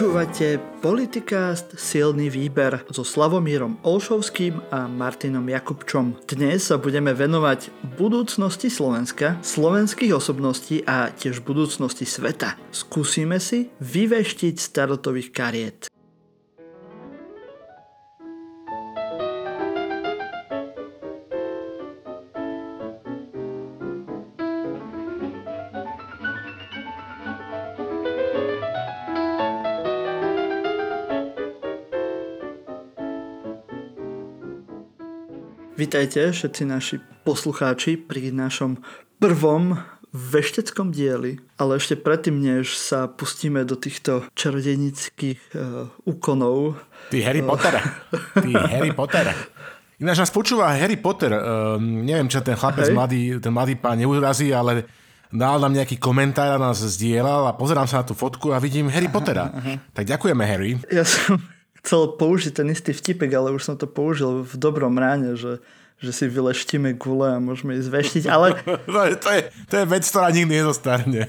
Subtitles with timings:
[0.00, 6.24] Počúvate Politikast Silný výber so Slavomírom Olšovským a Martinom Jakubčom.
[6.24, 7.68] Dnes sa budeme venovať
[8.00, 12.56] budúcnosti Slovenska, slovenských osobností a tiež budúcnosti sveta.
[12.72, 15.92] Skúsime si vyveštiť starotových kariet.
[35.90, 36.96] Vítajte všetci naši
[37.26, 38.78] poslucháči pri našom
[39.18, 39.74] prvom
[40.14, 46.78] vešteckom dieli, ale ešte predtým, než sa pustíme do týchto čarodejnických uh, úkonov.
[47.10, 47.74] Ty Harry uh, Potter.
[48.46, 49.34] Ty Harry Potter.
[49.98, 51.34] Ináč nás počúva Harry Potter.
[51.34, 54.86] Uh, neviem, čo ten chlapec, mladý, ten mladý pán neurazí, ale
[55.34, 58.86] dal nám nejaký komentár a nás zdieľal a pozerám sa na tú fotku a vidím
[58.94, 59.50] Harry aha, Pottera.
[59.50, 59.82] Aha.
[59.90, 60.78] Tak ďakujeme, Harry.
[60.86, 61.42] Ja som
[61.82, 65.58] chcel použiť ten istý vtipek, ale už som to použil v dobrom ráne, že,
[66.00, 68.56] že si vyleštíme gule a môžeme ísť veštiť, ale...
[68.90, 71.28] No, to, je, to je vec, ktorá nikdy nezostarne.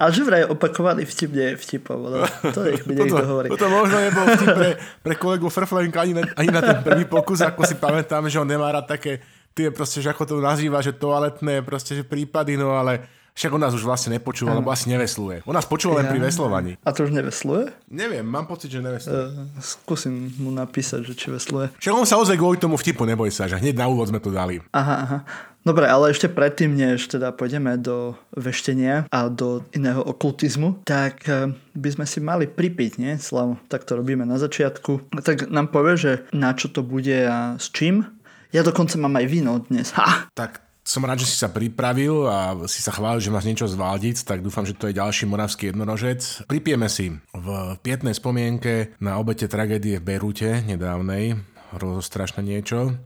[0.00, 3.52] Ale že vraj opakovaný vtip nie je vtipom, ale to nech mi niekto hovorí.
[3.52, 4.70] Toto možno nebol vtip pre,
[5.04, 8.48] pre kolegu Frflenka ani na, ani na ten prvý pokus, ako si pamätám, že on
[8.48, 9.20] nemá rád také
[9.52, 13.62] tie proste, že ako to nazýva, že toaletné proste, že prípady, no ale však on
[13.62, 15.46] nás už vlastne nepočúva, lebo asi nevesluje.
[15.46, 16.74] On nás počúva len pri veslovaní.
[16.82, 17.70] A to už nevesluje?
[17.86, 19.14] Neviem, mám pocit, že nevesluje.
[19.14, 21.70] Uh, skúsim mu napísať, že či vesluje.
[21.78, 24.34] Však on sa ozve kvôli tomu vtipu, neboj sa, že hneď na úvod sme to
[24.34, 24.58] dali.
[24.74, 25.18] Aha, aha.
[25.62, 31.52] Dobre, ale ešte predtým, než teda pôjdeme do veštenia a do iného okultizmu, tak eh,
[31.76, 33.20] by sme si mali pripiť, nie?
[33.20, 35.12] Slav, tak to robíme na začiatku.
[35.22, 38.06] Tak nám povie, že na čo to bude a s čím.
[38.48, 39.92] Ja dokonca mám aj víno dnes.
[39.92, 40.32] Ha!
[40.32, 44.24] Tak som rád, že si sa pripravil a si sa chválil, že máš niečo zvládiť,
[44.24, 46.48] tak dúfam, že to je ďalší moravský jednorožec.
[46.48, 47.48] Pripieme si v
[47.84, 51.36] pietnej spomienke na obete tragédie v Berute nedávnej,
[51.76, 52.96] rozostrašné niečo.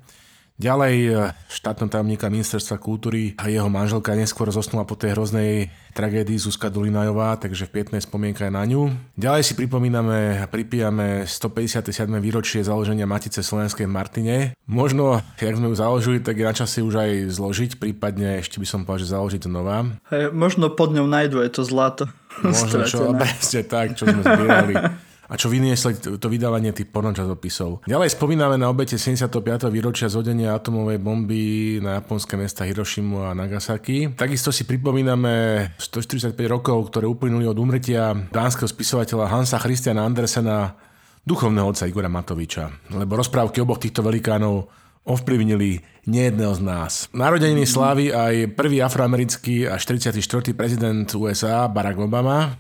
[0.63, 1.13] Ďalej e,
[1.51, 7.35] štátnom tajomníka ministerstva kultúry a jeho manželka neskôr zosnula po tej hroznej tragédii Zuzka Dulinajová,
[7.35, 8.95] takže v pietnej spomienka je na ňu.
[9.19, 12.07] Ďalej si pripomíname a pripijame 157.
[12.23, 14.37] výročie založenia Matice Slovenskej v Martine.
[14.71, 18.67] Možno, jak sme ju založili, tak je na čase už aj zložiť, prípadne ešte by
[18.71, 19.99] som povedal, že založiť znova.
[20.15, 22.07] Hey, možno pod ňou nájdu aj to zlato.
[22.41, 24.75] Možno čo, presne tak, čo sme zbierali
[25.33, 27.89] a čo vyniesli to vydávanie tých pornočasopisov.
[27.89, 29.73] Ďalej spomíname na obete 75.
[29.73, 34.13] výročia zhodenia atomovej bomby na japonské mesta Hirošimu a Nagasaki.
[34.13, 40.77] Takisto si pripomíname 145 rokov, ktoré uplynuli od umretia dánskeho spisovateľa Hansa Christiana Andersena,
[41.25, 42.69] duchovného otca Igora Matoviča.
[42.93, 44.69] Lebo rozprávky oboch týchto velikánov
[45.03, 46.93] ovplyvnili nejedného z nás.
[47.11, 50.21] Narodeniny slávy aj prvý afroamerický a 44.
[50.55, 52.55] prezident USA Barack Obama,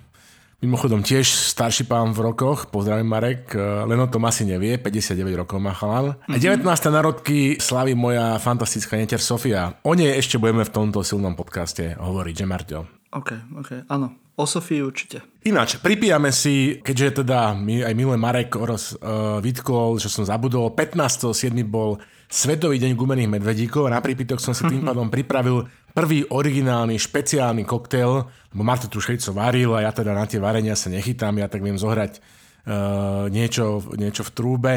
[0.62, 5.43] Mimochodom tiež starší pán v rokoch, pozdravím Marek, e, len o tom asi nevie, 59
[5.43, 6.14] rokov má chalán.
[6.31, 6.62] A 19.
[6.62, 6.94] Mhm.
[6.94, 9.75] narodky slaví moja fantastická netier Sofia.
[9.82, 12.79] O nej ešte budeme v tomto silnom podcaste hovoriť, že Marťo?
[13.11, 14.23] OK, OK, áno.
[14.38, 15.20] O Sofii určite.
[15.44, 20.73] Ináč, pripijame si, keďže teda my, aj milé Marek Oros uh, vytkol, že som zabudol,
[20.73, 21.53] 15.7.
[21.67, 21.99] bol
[22.32, 27.69] Svetový deň gumených medvedíkov a na prípitok som si tým pádom pripravil prvý originálny špeciálny
[27.69, 31.49] koktail, lebo Marta tu šejco varil a ja teda na tie varenia sa nechytám, ja
[31.49, 34.75] tak viem zohrať uh, niečo, niečo v trúbe.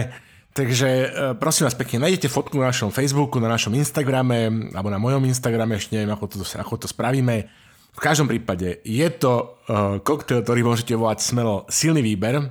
[0.56, 5.00] Takže uh, prosím vás pekne, nájdete fotku na našom Facebooku, na našom Instagrame, alebo na
[5.00, 7.48] mojom Instagrame, ešte neviem, ako to, ako to spravíme.
[7.96, 12.44] V každom prípade je to uh, koktail, ktorý môžete volať smelo silný výber,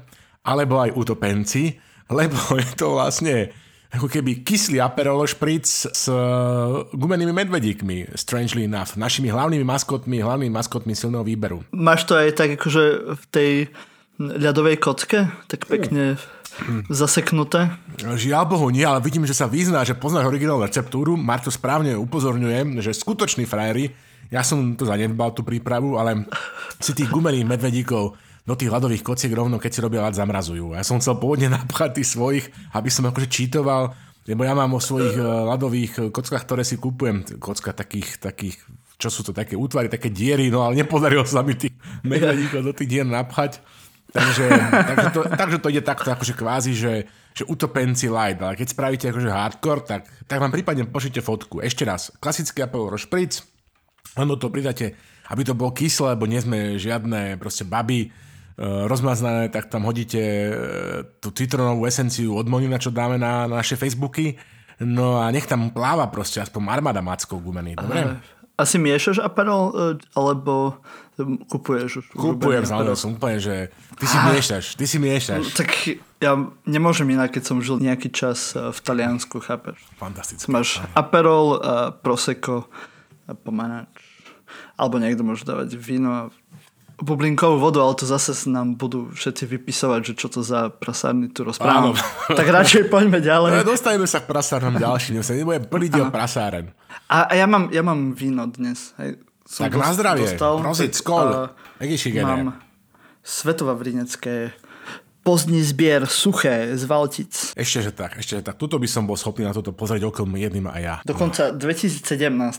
[0.44, 1.76] alebo aj utopenci,
[2.12, 3.48] lebo je to vlastne
[3.94, 8.98] ako keby kyslý Aperol špric s uh, gumenými medvedíkmi, strangely enough.
[8.98, 11.62] Našimi hlavnými maskotmi, hlavnými maskotmi silného výberu.
[11.70, 13.50] Máš to aj tak akože v tej
[14.18, 15.30] ľadovej kocke?
[15.46, 16.18] Tak pekne
[16.58, 16.90] hmm.
[16.90, 17.70] zaseknuté?
[18.02, 21.14] Žiaľ Bohu nie, ale vidím, že sa vyzná, že poznáš originálnu receptúru.
[21.14, 23.94] Marto správne upozorňuje, že skutoční frajeri,
[24.34, 26.26] ja som to zanedbal, tú prípravu, ale
[26.82, 30.76] si tých gumených medvedíkov do tých ľadových kociek rovno, keď si robia ľad, zamrazujú.
[30.76, 32.44] Ja som chcel pôvodne napchať tých svojich,
[32.76, 36.76] aby som akože čítoval, lebo ja mám o svojich eh, ľadových eh, kockách, ktoré si
[36.76, 38.56] kúpujem, kocka takých, takých
[38.94, 41.74] čo sú to také útvary, také diery, no ale nepodarilo sa mi tých
[42.08, 43.60] medvedíkov do tých dier napchať.
[44.14, 44.46] Takže,
[44.94, 46.94] takže, to, takže to ide takto akože kvázi, že,
[47.34, 51.58] že utopenci light, ale keď spravíte akože hardcore, tak, tak vám prípadne pošlite fotku.
[51.58, 53.42] Ešte raz, klasický Apple špric,
[54.14, 54.94] len do toho pridáte,
[55.32, 58.08] aby to bolo kyslé, lebo nie sme žiadne proste baby, e,
[58.58, 60.52] rozmaznané, tak tam hodíte e,
[61.18, 64.38] tú citronovú esenciu od Monina, čo dáme na, na naše Facebooky,
[64.78, 68.22] no a nech tam pláva proste aspoň armáda mackov gumený, dobre?
[68.54, 70.78] Asi miešaš aparel, e, alebo
[71.50, 72.14] kupuješ?
[72.14, 75.42] Kupujem, znamená som úplne, že ty si miešaš, ty si miešaš.
[75.42, 75.70] No, tak
[76.22, 79.82] ja nemôžem inak, keď som žil nejaký čas v Taliansku, chápeš?
[79.98, 80.46] Fantastické.
[80.46, 81.58] Máš Aperol,
[82.06, 82.70] Prosecco,
[83.42, 83.90] pomanáč.
[84.78, 86.22] Alebo niekto môže dávať víno a
[87.02, 91.42] bublinkovú vodu, ale to zase nám budú všetci vypisovať, že čo to za prasárny tu
[91.42, 91.98] rozprávam.
[92.38, 93.66] tak radšej poďme ďalej.
[93.66, 96.70] Dostajeme sa k prasárnom ďalším, sa nebudem plniť o prasáren.
[97.10, 98.94] A, a ja, mám, ja mám víno dnes.
[99.02, 99.18] Hej.
[99.44, 101.52] Som tak na zdravie, dostal, prosiť, skol.
[102.24, 102.56] Mám
[103.24, 104.52] Svetová vrinecké
[105.24, 107.56] pozdní zbier suché z Valtic.
[107.56, 108.60] Ešte, že tak, ešte, že tak.
[108.60, 110.94] Tuto by som bol schopný na toto pozrieť okom jedným a ja.
[111.02, 112.04] Dokonca 2017,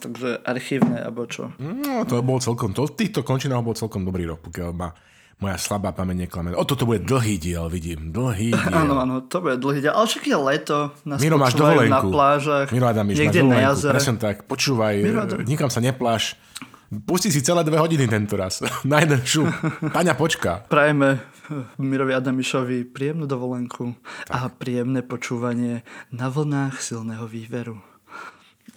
[0.09, 1.53] takže archívne, alebo čo?
[1.61, 4.89] No, to bol celkom, to, týchto končinách bol celkom dobrý rok, pokiaľ ma
[5.35, 6.55] moja slabá pamäť neklame.
[6.55, 8.09] O, toto bude dlhý diel, vidím.
[8.09, 8.73] Dlhý diel.
[8.73, 9.93] Áno, áno, to bude dlhý diel.
[9.93, 11.91] Ale však je leto, nás Miro, máš dovolenku.
[11.91, 13.93] na plážach, Miro Adamiš, niekde na jazere.
[13.93, 14.95] Presne tak, počúvaj,
[15.45, 16.33] nikam sa nepláš.
[17.05, 18.61] Pusti si celé dve hodiny tento raz.
[18.87, 19.49] Na jeden šup.
[19.89, 20.63] Taňa počka.
[20.69, 21.17] Prajeme
[21.81, 23.93] Mirovi Adamišovi príjemnú dovolenku
[24.27, 24.33] tak.
[24.33, 27.79] a príjemné počúvanie na vlnách silného výveru.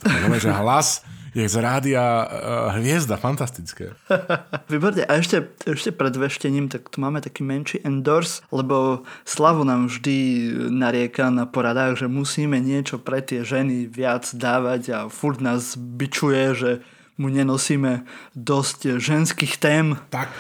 [0.06, 1.02] No, že hlas
[1.34, 3.98] je z rádia uh, hviezda, fantastické.
[4.72, 5.02] Výborne.
[5.06, 10.16] A ešte, ešte pred veštením, tak tu máme taký menší endorse, lebo Slavu nám vždy
[10.70, 16.54] narieka na poradách, že musíme niečo pre tie ženy viac dávať a furt nás bičuje,
[16.54, 16.70] že
[17.18, 18.06] mu nenosíme
[18.38, 19.98] dosť ženských tém.
[20.14, 20.30] Tak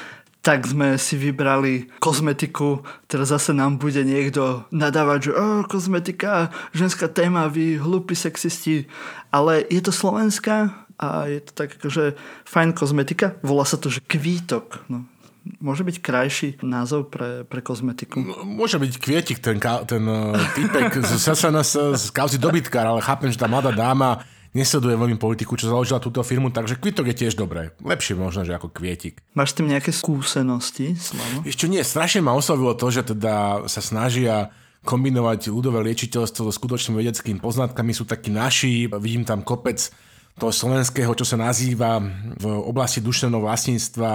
[0.48, 2.80] tak sme si vybrali kozmetiku.
[3.04, 8.88] Teraz zase nám bude niekto nadávať, že oh, kozmetika, ženská téma, vy hlupí sexisti.
[9.28, 12.16] Ale je to slovenská a je to tak akože
[12.48, 13.36] fajn kozmetika.
[13.44, 14.88] Volá sa to, že kvítok.
[14.88, 15.04] No,
[15.60, 18.16] môže byť krajší názov pre, pre kozmetiku?
[18.40, 23.36] Môže byť kvietik, ten, ten uh, typek z SNS, z kauzy dobytkár, ale chápem, že
[23.36, 24.24] tá mladá dáma
[24.58, 27.70] nesleduje veľmi politiku, čo založila túto firmu, takže kvitok je tiež dobré.
[27.78, 29.22] Lepšie možno, že ako kvietik.
[29.38, 31.46] Máš s tým nejaké skúsenosti, Slavo?
[31.46, 34.50] Ešte nie, strašne ma oslovilo to, že teda sa snažia
[34.82, 39.78] kombinovať ľudové liečiteľstvo so skutočným vedeckými poznatkami, sú takí naši, vidím tam kopec
[40.38, 41.98] toho slovenského, čo sa nazýva
[42.38, 44.10] v oblasti duševného vlastníctva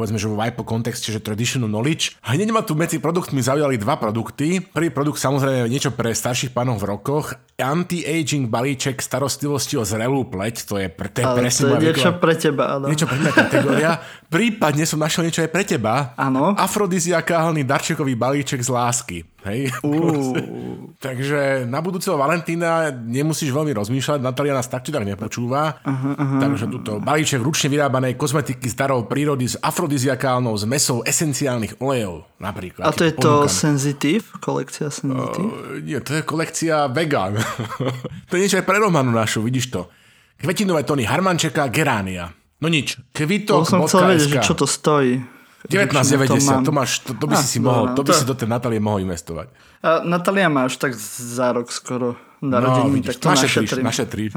[0.00, 2.16] povedzme, že vo Vipo kontexte, že traditional knowledge.
[2.24, 4.64] A hneď ma tu medzi produktmi zaujali dva produkty.
[4.64, 7.36] Prvý produkt samozrejme niečo pre starších pánov v rokoch.
[7.60, 11.80] Anti-aging balíček starostlivosti o zrelú pleť, to je, pre, to je Ale presne to je
[11.92, 12.88] niečo pre teba, áno.
[12.88, 13.90] Niečo pre mňa kategória.
[14.32, 16.16] Prípadne som našiel niečo aj pre teba.
[16.16, 16.56] Áno.
[16.56, 19.18] Afrodiziakálny darčekový balíček z lásky.
[19.44, 19.72] Hej?
[19.80, 20.36] Uh.
[21.04, 25.80] Takže na budúceho Valentína nemusíš veľmi rozmýšľať, Natalia nás tak či tak nepočúva.
[25.80, 26.40] Uh-huh, uh-huh.
[26.44, 29.56] Takže túto balíček ručne vyrábanej kozmetiky z darov prírody s
[29.90, 32.86] afrodiziakálnou zmesou esenciálnych olejov napríklad.
[32.86, 34.22] A to je to Sensitive?
[34.38, 35.50] Kolekcia Sensitive?
[35.50, 37.34] Uh, nie, to je kolekcia vegan.
[38.30, 39.90] to je niečo aj pre Romanu našu, vidíš to.
[40.38, 42.30] Kvetinové tóny Harmančeka, Geránia.
[42.62, 43.66] No nič, kvitok.
[43.66, 45.18] To som chcel vedieť, čo to stojí.
[45.66, 48.22] 1990, to, máš, to, to by si si mohol, to by to...
[48.22, 49.50] si do tej Natálie mohol investovať.
[49.82, 53.84] A Natália má až tak za rok skoro narodení, no, vidíš, tak to našetrím.
[53.84, 54.30] Našetrím.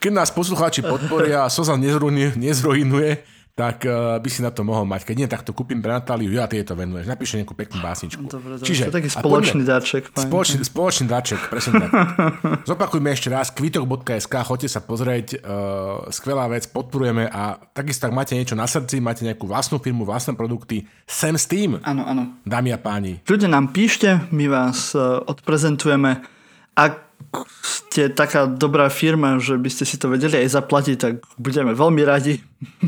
[0.00, 5.08] Keď nás poslucháči podporia a Soza nezrujnuje, tak uh, by si na to mohol mať.
[5.08, 7.08] Keď nie, tak to kúpim pre Natáliu, ja ty to venuješ.
[7.08, 8.28] Napíše nejakú peknú básničku.
[8.28, 8.68] Dobre, dobre.
[8.68, 10.02] Čiže, to je taký spoločný poďme, darček.
[10.12, 11.90] Spoločný, spoločný darček, presne tak.
[12.68, 18.36] Zopakujme ešte raz, kvitok.sk, choďte sa pozrieť, uh, skvelá vec, podporujeme a takisto ak máte
[18.36, 21.80] niečo na srdci, máte nejakú vlastnú firmu, vlastné produkty, sem s tým.
[21.80, 22.36] Áno, áno.
[22.44, 23.24] Dámy a páni.
[23.24, 26.20] Ľudia nám píšte, my vás uh, odprezentujeme.
[26.76, 27.05] Ak
[27.62, 32.02] ste taká dobrá firma, že by ste si to vedeli aj zaplatiť, tak budeme veľmi
[32.04, 32.40] radi.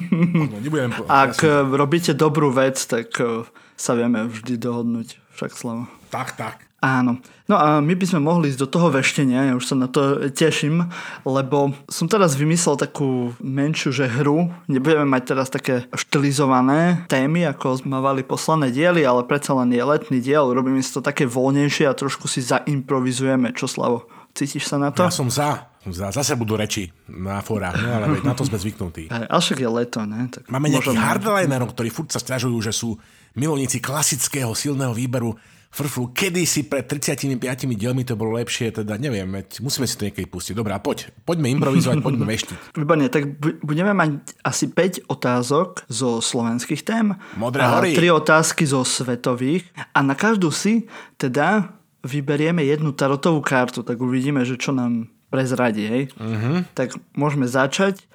[0.09, 1.73] No, nebudem po- Ak ja som...
[1.73, 3.45] robíte dobrú vec, tak eh,
[3.77, 5.21] sa vieme vždy dohodnúť.
[5.37, 5.87] Však slovo.
[6.09, 6.69] Tak, tak.
[6.79, 7.19] Áno.
[7.51, 10.31] No a my by sme mohli ísť do toho veštenia, ja už sa na to
[10.31, 10.87] teším,
[11.27, 14.55] lebo som teraz vymyslel takú menšiu že hru.
[14.71, 19.83] Nebudeme mať teraz také štilizované témy, ako sme mali poslané diely, ale predsa len je
[19.83, 23.51] letný diel, robíme si to také voľnejšie a trošku si zaimprovizujeme.
[23.59, 24.07] Čo, Slavo?
[24.39, 25.03] Cítiš sa na to?
[25.03, 25.67] Ja som za.
[25.83, 26.15] za.
[26.15, 29.11] Zase budú reči na fórach, no ale veď na to sme zvyknutí.
[29.35, 30.31] Ale však je leto, ne?
[30.31, 32.95] Tak Máme nejakých hardlinerov, ktorí furt sa stiažujú, že sú
[33.35, 35.35] milovníci klasického silného výberu.
[35.69, 37.37] frflu, kedysi pred 35
[37.77, 40.57] dielmi to bolo lepšie, teda neviem, veď musíme si to niekedy pustiť.
[40.57, 42.79] Dobre, a poď, poďme improvizovať, poďme veštiť.
[42.79, 47.13] Výborne, tak budeme mať asi 5 otázok zo slovenských tém.
[47.37, 47.93] Modré a hory.
[47.93, 49.69] 3 otázky zo svetových.
[49.93, 50.89] A na každú si
[51.21, 51.78] teda
[52.09, 55.85] vyberieme jednu tarotovú kartu, tak uvidíme, že čo nám prezradí.
[55.85, 56.03] Hej?
[56.17, 56.65] Uh-huh.
[56.73, 58.09] Tak môžeme začať.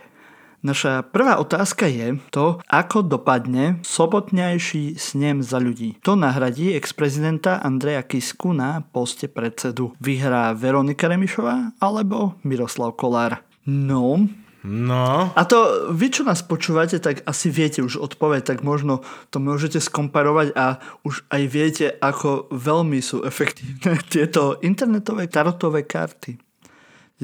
[0.63, 5.99] Naša prvá otázka je to, ako dopadne sobotňajší snem za ľudí.
[6.07, 9.91] To nahradí ex-prezidenta Andreja Kisku na poste predsedu.
[9.99, 13.43] Vyhrá Veronika Remišová alebo Miroslav Kolár.
[13.67, 14.23] No,
[14.63, 15.35] No.
[15.35, 19.83] a to vy, čo nás počúvate, tak asi viete už odpoveď, tak možno to môžete
[19.83, 26.39] skomparovať a už aj viete, ako veľmi sú efektívne tieto internetové tarotové karty.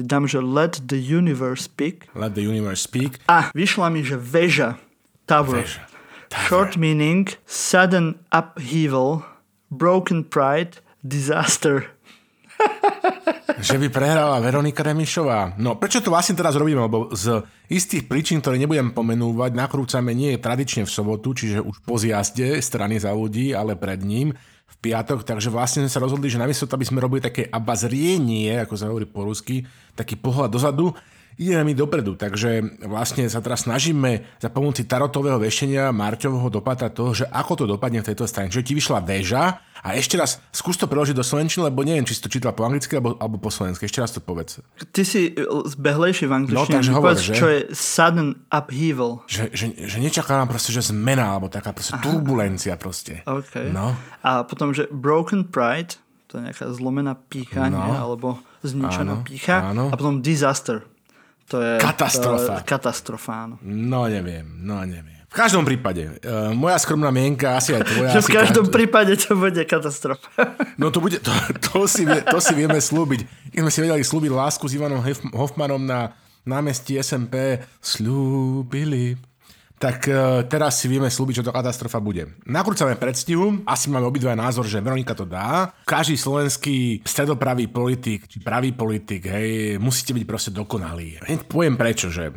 [0.00, 2.08] Dám, že let the universe speak.
[2.16, 3.20] Let the universe speak.
[3.28, 4.80] A vyšla mi, že väža.
[5.28, 5.64] Tower.
[5.64, 5.84] Väža.
[6.32, 6.46] Tower.
[6.48, 9.24] Short meaning sudden upheaval,
[9.68, 11.92] broken pride, disaster.
[13.60, 15.56] Že by prehrala Veronika Remišová.
[15.60, 16.80] No, prečo to vlastne teraz robíme?
[16.80, 21.84] Lebo z istých príčin, ktoré nebudem pomenúvať, nakrúcame nie je tradične v sobotu, čiže už
[21.84, 24.32] po zjazde strany za ľudí, ale pred ním
[24.70, 28.54] v piatok, takže vlastne sme sa rozhodli, že namiesto toho, aby sme robili také abazrienie,
[28.62, 29.66] ako sa hovorí po rusky,
[29.98, 30.94] taký pohľad dozadu,
[31.40, 32.12] ideme my dopredu.
[32.14, 37.64] Takže vlastne sa teraz snažíme za pomoci tarotového vešenia Marťovho dopatrať toho, že ako to
[37.66, 38.46] dopadne v tejto strane.
[38.46, 39.44] Čiže ti vyšla väža
[39.80, 42.62] a ešte raz skús to preložiť do slovenčiny, lebo neviem, či si to čítal po
[42.62, 43.88] anglicky alebo, alebo po slovensky.
[43.88, 44.60] Ešte raz to povedz.
[44.86, 46.60] Ty si e, zbehlejší v angličtine.
[46.60, 47.32] No, takže hovor, Povedz, že?
[47.32, 49.24] čo je sudden upheaval.
[49.24, 52.04] Že, že, že nečaká nám proste, že zmena, alebo taká proste Aha.
[52.04, 53.24] turbulencia proste.
[53.24, 53.72] Okay.
[53.72, 53.96] No.
[54.20, 55.96] A potom, že broken pride,
[56.28, 57.80] to je nejaká zlomená pícha, No.
[57.80, 58.28] alebo
[58.60, 59.56] zničená Áno, pícha.
[59.66, 59.88] áno.
[59.88, 60.84] A potom disaster.
[61.50, 62.62] To je Katastrofa.
[62.62, 63.54] To katastrofa, áno.
[63.60, 65.18] No neviem, no neviem.
[65.30, 68.10] V každom prípade, uh, moja skromná mienka, asi aj tvoja.
[68.18, 70.26] Že v každom každý- prípade to bude katastrofa.
[70.80, 71.30] No to, bude, to,
[71.70, 73.52] to, si, to si vieme slúbiť.
[73.54, 75.02] Keď sme si vedeli slúbiť lásku s Ivanom
[75.34, 79.14] Hoffmanom na námestí SMP, slúbili.
[79.80, 82.36] Tak e, teraz si vieme slúbiť, že to katastrofa bude.
[82.44, 85.72] Nakrúcame predstihu, asi máme obidva názor, že Veronika to dá.
[85.88, 91.24] Každý slovenský stredopravý politik, či pravý politik, hej, musíte byť proste dokonalí.
[91.24, 92.28] Hneď poviem prečo, že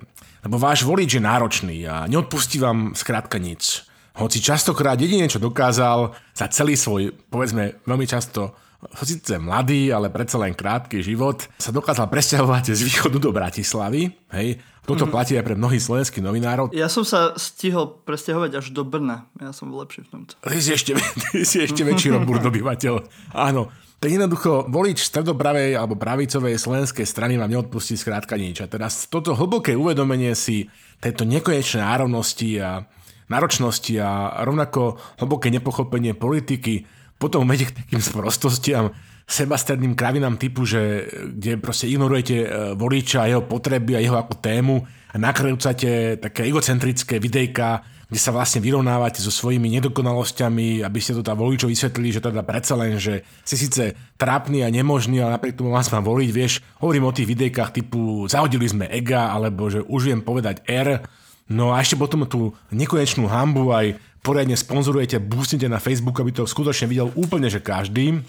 [0.44, 3.88] lebo váš volič je náročný a neodpustí vám skrátka nič.
[4.20, 8.56] Hoci častokrát jedine, čo dokázal za celý svoj, povedzme, veľmi často
[8.92, 14.12] síce mladý, ale predsa len krátky život, sa dokázal presťahovať z východu do Bratislavy.
[14.36, 14.60] Hej.
[14.84, 15.16] Toto mm-hmm.
[15.16, 16.76] platí aj pre mnohých slovenských novinárov.
[16.76, 19.32] Ja som sa stihol presťahovať až do Brna.
[19.40, 20.36] Ja som lepší v tomto.
[20.44, 20.92] Ty si ešte,
[21.32, 22.94] ty si ešte väčší robúr dobyvateľ.
[23.32, 23.72] Áno.
[24.04, 28.60] Tak jednoducho, volič stredopravej alebo pravicovej slovenskej strany vám neodpustí skrátka nič.
[28.60, 30.68] A teraz toto hlboké uvedomenie si
[31.00, 32.84] tejto nekonečnej nárovnosti a
[33.32, 36.84] náročnosti a rovnako hlboké nepochopenie politiky
[37.16, 38.92] potom vedie k takým sprostostiam,
[39.24, 41.08] sebastredným kravinám typu, že
[41.40, 46.50] kde proste ignorujete e, voliča a jeho potreby a jeho ako tému a nakrúcate také
[46.50, 52.14] egocentrické videjka, kde sa vlastne vyrovnávate so svojimi nedokonalosťami, aby ste to tam voličov vysvetlili,
[52.14, 56.06] že teda predsa len, že si síce trápny a nemožný, ale napriek tomu vás mám
[56.06, 60.62] voliť, vieš, hovorím o tých videjkách typu zahodili sme ega, alebo že už viem povedať
[60.70, 61.02] R,
[61.50, 66.48] no a ešte potom tú nekonečnú hambu aj poriadne sponzorujete, boostnete na Facebook, aby to
[66.48, 68.24] skutočne videl úplne, že každý.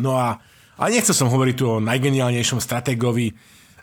[0.00, 0.40] No a,
[0.78, 3.34] a nechcel som hovoriť tu o najgeniálnejšom stratégovi e,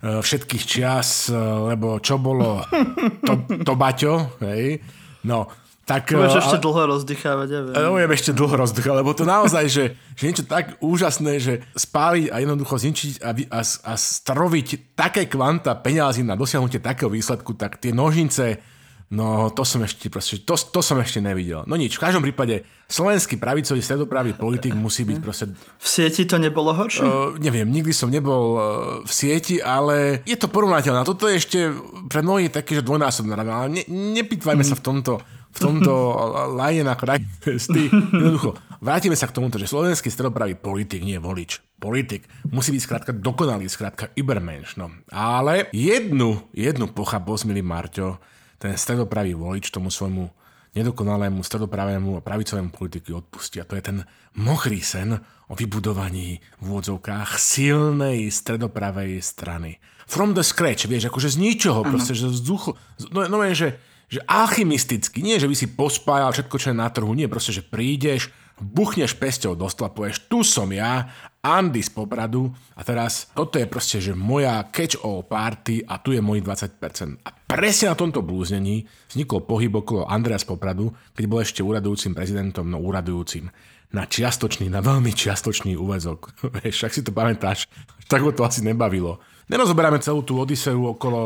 [0.02, 2.66] všetkých čias, e, lebo čo bolo
[3.28, 4.82] to, to Baťo, hej?
[5.26, 5.52] No,
[5.90, 6.14] tak...
[6.14, 7.74] Budeš e, ešte dlho rozdychávať, ja viem.
[7.74, 12.36] budem ešte dlho rozdýchať, lebo to naozaj, že, že niečo tak úžasné, že spáliť a
[12.46, 17.90] jednoducho zničiť a, a, a stroviť také kvanta peňazí na dosiahnutie takého výsledku, tak tie
[17.90, 18.62] nožnice,
[19.10, 21.66] no to som ešte proste, to, to som ešte nevidel.
[21.66, 26.38] No nič, v každom prípade slovenský pravicový stredopravý politik musí byť proste V sieti to
[26.38, 27.02] nebolo horšie?
[27.02, 28.62] Uh, neviem, nikdy som nebol uh,
[29.06, 31.06] v sieti, ale je to porovnateľné.
[31.06, 31.74] Toto je ešte
[32.10, 35.14] pre mnohých také, že dvojnásobná rada, ale ne, nepýtvajme sa v tomto
[35.50, 35.92] v tomto
[36.60, 37.90] lajne na kraj cesty.
[37.90, 43.12] Jednoducho, vrátime sa k tomuto, že slovenský stredopravý politik, nie volič, politik, musí byť skrátka
[43.16, 44.78] dokonalý, skrátka übermensch.
[44.78, 44.94] No.
[45.10, 48.22] Ale jednu, jednu pochabosť, milý Marťo,
[48.60, 50.28] ten stredopravý volič tomu svojmu
[50.76, 53.58] nedokonalému stredopravému a pravicovému politiku odpustí.
[53.58, 53.98] A to je ten
[54.38, 55.18] mokrý sen
[55.50, 59.82] o vybudovaní v úvodzovkách silnej stredopravej strany.
[60.06, 62.78] From the scratch, vieš, akože z ničoho, proste, že vzduchu,
[63.14, 63.78] no, no že,
[64.10, 67.66] že alchymisticky, nie, že by si pospájal všetko, čo je na trhu, nie, proste, že
[67.66, 73.56] prídeš, buchneš pesťou do stola, povieš, tu som ja Andy z Popradu a teraz toto
[73.56, 77.24] je proste, že moja catch-all party a tu je môj 20%.
[77.24, 82.12] A presne na tomto blúznení vznikol pohyb okolo Andrea z Popradu, keď bol ešte úradujúcim
[82.12, 83.48] prezidentom, no úradujúcim
[83.90, 86.36] na čiastočný, na veľmi čiastočný úvezok.
[86.60, 87.72] Vieš, ak si to pamätáš,
[88.12, 89.18] tak ho to asi nebavilo.
[89.50, 91.22] Nerozoberáme celú tú Odiseu okolo,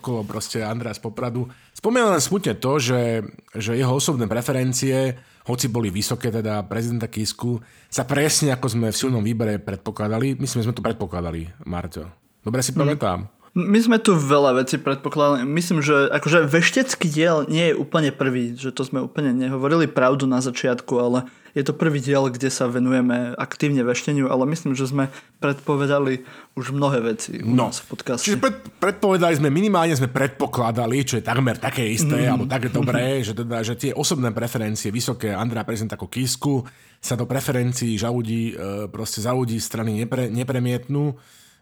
[0.00, 1.44] okolo proste Andrea z Popradu.
[1.76, 3.20] Spomínam len smutne to, že,
[3.52, 8.98] že jeho osobné preferencie, hoci boli vysoké, teda prezidenta Kisku, sa presne ako sme v
[8.98, 12.10] silnom výbere predpokladali, myslím, sme to predpokladali, Marto.
[12.42, 12.78] Dobre si mm.
[12.78, 13.35] pamätám.
[13.56, 15.48] My sme tu veľa vecí predpokladali.
[15.48, 20.28] Myslím, že akože veštecký diel nie je úplne prvý, že to sme úplne nehovorili pravdu
[20.28, 21.24] na začiatku, ale
[21.56, 25.08] je to prvý diel, kde sa venujeme aktívne vešteniu, ale myslím, že sme
[25.40, 26.20] predpovedali
[26.52, 27.72] už mnohé veci u no.
[27.72, 28.28] nás v podcaste.
[28.28, 32.28] Čiže pred, predpovedali sme, minimálne sme predpokladali, čo je takmer také isté, mm.
[32.28, 36.60] alebo také dobré, že, teda, že tie osobné preferencie vysoké Andrea prezident ako Kisku
[37.00, 41.16] sa do preferencií žaludí, e, proste žaludí strany nepre, nepremietnú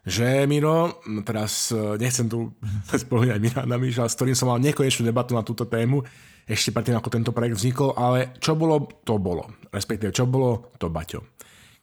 [0.05, 2.53] že Miro, teraz e, nechcem tu
[3.03, 6.05] spomínať Miranda Miša, s ktorým som mal nekonečnú debatu na túto tému,
[6.45, 9.49] ešte predtým, ako tento projekt vznikol, ale čo bolo, to bolo.
[9.73, 11.33] Respektíve, čo bolo, to Baťo.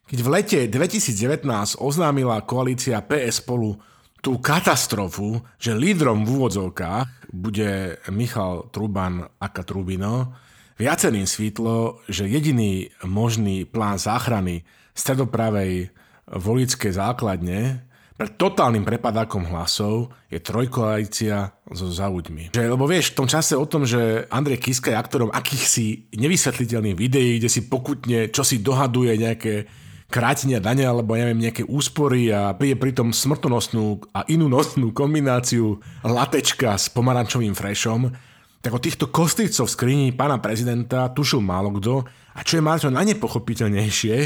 [0.06, 1.42] Keď v lete 2019
[1.82, 3.74] oznámila koalícia PS spolu
[4.22, 10.30] tú katastrofu, že lídrom v úvodzovkách bude Michal Truban aka Trubino,
[10.78, 14.62] viacerým svítlo, že jediný možný plán záchrany
[14.94, 15.90] stredopravej
[16.30, 22.52] volickej základne pred totálnym prepadákom hlasov je trojkoalícia so zauďmi.
[22.52, 26.96] Že, lebo vieš, v tom čase o tom, že Andrej Kiska je aktorom akýchsi nevysvetliteľných
[26.96, 29.66] videí, kde si pokutne, čo si dohaduje nejaké
[30.12, 36.76] krátenia dania alebo neviem, nejaké úspory a príde pritom smrtonosnú a inú nosnú kombináciu latečka
[36.76, 38.12] s pomarančovým frešom,
[38.60, 42.04] tak o týchto kostlivcov v skrini pána prezidenta tušil málo kto
[42.36, 44.16] a čo je málo najnepochopiteľnejšie,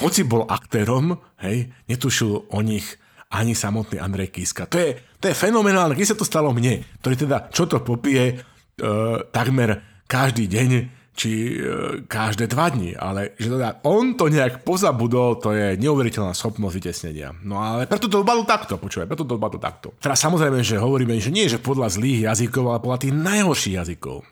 [0.00, 2.98] hoci bol aktérom, hej, netušil o nich
[3.34, 4.70] ani samotný Andrej Kiska.
[4.70, 8.24] To je, to je fenomenálne, keď sa to stalo mne, ktorý teda čo to popije
[8.30, 8.34] e,
[9.34, 10.70] takmer každý deň,
[11.14, 16.34] či e, každé dva dni, ale že teda on to nejak pozabudol, to je neuveriteľná
[16.34, 17.30] schopnosť vytesnenia.
[17.46, 19.94] No ale preto to dopadlo takto, počúvaj, preto to dopadlo takto.
[20.02, 24.26] Teraz samozrejme, že hovoríme, že nie že podľa zlých jazykov, ale podľa tých najhorších jazykov.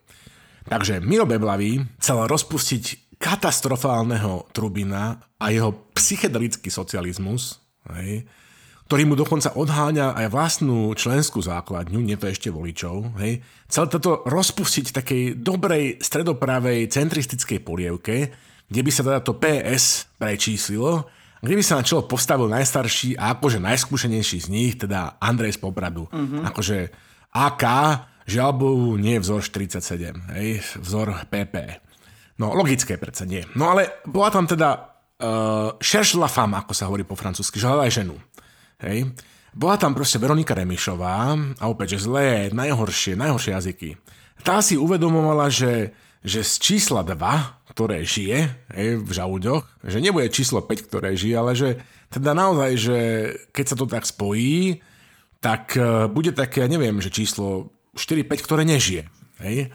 [0.66, 7.62] Takže Miro Beblavý chcel rozpustiť katastrofálneho Trubina a jeho psychedelický socializmus,
[7.94, 8.26] hej,
[8.92, 14.20] ktorý mu dokonca odháňa aj vlastnú členskú základňu, nie to ešte voličov, hej, chcel toto
[14.28, 18.28] rozpustiť takej dobrej stredopravej centristickej polievke,
[18.68, 21.08] kde by sa teda to PS prečíslilo,
[21.40, 25.64] kde by sa na čelo postavil najstarší a akože najskúšenejší z nich, teda Andrej z
[25.64, 26.12] Popradu.
[26.12, 26.44] Uh-huh.
[26.44, 26.92] Akože
[27.32, 27.64] AK,
[28.28, 31.80] žiaľ Bohu, nie vzor 47, hej, vzor PP.
[32.36, 33.40] No, logické predsa nie.
[33.56, 37.72] No ale bola tam teda uh, cherche la femme, ako sa hovorí po francúzsky, že
[37.72, 38.20] hľadaj ženu.
[38.82, 39.14] Hej.
[39.52, 43.90] Bola tam proste Veronika Remišová a opäť, že zlé, najhoršie, najhoršie jazyky.
[44.40, 45.92] Tá si uvedomovala, že,
[46.24, 51.36] že z čísla 2, ktoré žije hej, v žalúďoch, že nebude číslo 5, ktoré žije,
[51.36, 51.68] ale že
[52.08, 52.98] teda naozaj, že
[53.52, 54.80] keď sa to tak spojí,
[55.44, 59.04] tak e, bude také, ja neviem, že číslo 4-5, ktoré nežije.
[59.42, 59.74] Hej?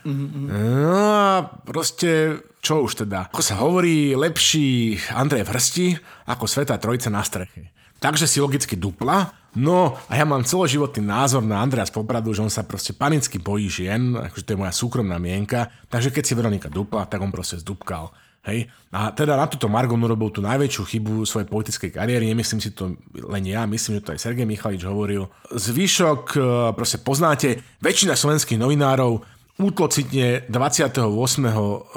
[0.49, 3.29] No a proste, čo už teda?
[3.29, 5.87] Ako sa hovorí, lepší Andrej v hrsti
[6.31, 7.75] ako Sveta Trojica na streche.
[7.97, 9.33] Takže si logicky dupla.
[9.57, 13.41] No a ja mám celoživotný názor na Andrea z Popradu, že on sa proste panicky
[13.41, 17.33] bojí žien, akože to je moja súkromná mienka, takže keď si Veronika dupla, tak on
[17.33, 18.13] proste zdupkal.
[18.45, 18.69] Hej?
[18.93, 22.93] A teda na túto Margon urobil tú najväčšiu chybu svojej politickej kariéry, nemyslím si to
[23.17, 25.25] len ja, myslím, že to aj Sergej Michalič hovoril.
[25.49, 26.39] Zvyšok e,
[26.77, 29.25] proste poznáte, väčšina slovenských novinárov
[29.57, 31.01] útlocitne 28.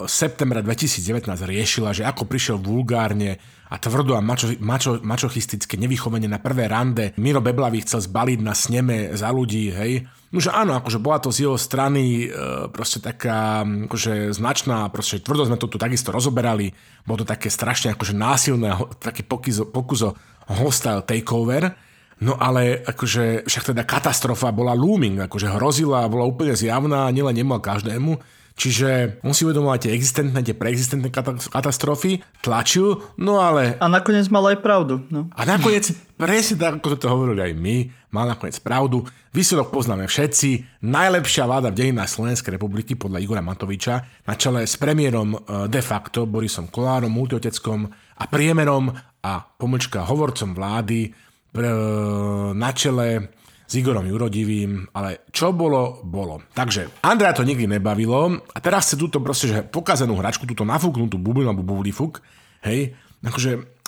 [0.09, 3.37] septembra 2019 riešila, že ako prišiel vulgárne
[3.71, 7.15] a tvrdo a mačo, mačo, mačochistické nevychovanie na prvé rande.
[7.23, 10.11] Miro Beblavý chcel zbaliť na sneme za ľudí, hej.
[10.35, 15.23] No že áno, akože bola to z jeho strany e, proste taká akože značná, proste
[15.23, 16.75] tvrdo sme to tu takisto rozoberali.
[17.07, 20.19] Bolo to také strašne akože násilné, také pokuzo, pokuzo
[20.51, 21.75] hostile takeover.
[22.21, 27.63] No ale akože však teda katastrofa bola looming, akože hrozila, bola úplne zjavná, nielen nemal
[27.65, 28.19] každému.
[28.59, 31.09] Čiže on si uvedomoval tie existentné, tie preexistentné
[31.49, 33.81] katastrofy, tlačil, no ale...
[33.81, 35.01] A nakoniec mal aj pravdu.
[35.09, 35.33] No.
[35.33, 35.89] A nakoniec,
[36.21, 37.77] presne tak, ako to hovorili aj my,
[38.13, 39.07] mal nakoniec pravdu.
[39.31, 40.83] Výsledok poznáme všetci.
[40.85, 45.39] Najlepšia vláda v dejinách Slovenskej republiky podľa Igora Matoviča na čele s premiérom e,
[45.71, 47.87] de facto Borisom Kolárom, multioteckom
[48.21, 48.91] a priemerom
[49.25, 51.11] a pomlčka hovorcom vlády e,
[52.53, 53.40] na čele
[53.71, 56.43] s Igorom Jurodivým, ale čo bolo, bolo.
[56.51, 61.23] Takže Andrea to nikdy nebavilo a teraz chce túto proste, že pokazenú hračku, túto nafúknutú
[61.23, 62.19] bublinu alebo fuk,
[62.67, 63.79] hej, akože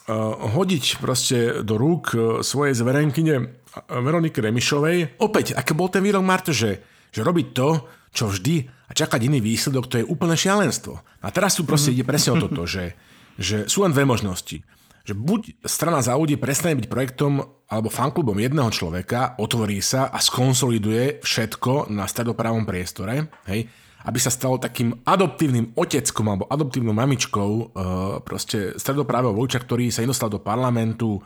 [0.55, 3.59] hodiť proste do rúk svojej zverenkyne
[3.91, 5.19] Veroniky Remišovej.
[5.19, 9.41] Opäť, aké bol ten výrok Marto, že, že robiť to, čo vždy a čakať iný
[9.41, 11.01] výsledok, to je úplné šialenstvo.
[11.23, 12.93] A teraz tu proste ide presne o toto, že,
[13.41, 14.61] že sú len dve možnosti.
[15.03, 20.21] Že buď strana za ľudí prestane byť projektom alebo fanklubom jedného človeka, otvorí sa a
[20.21, 23.67] skonsoliduje všetko na stredopravom priestore, hej,
[24.07, 27.65] aby sa stalo takým adoptívnym oteckom alebo adoptívnou mamičkou uh,
[28.21, 31.23] proste stredoprávého voliča, ktorý sa nedostal do parlamentu,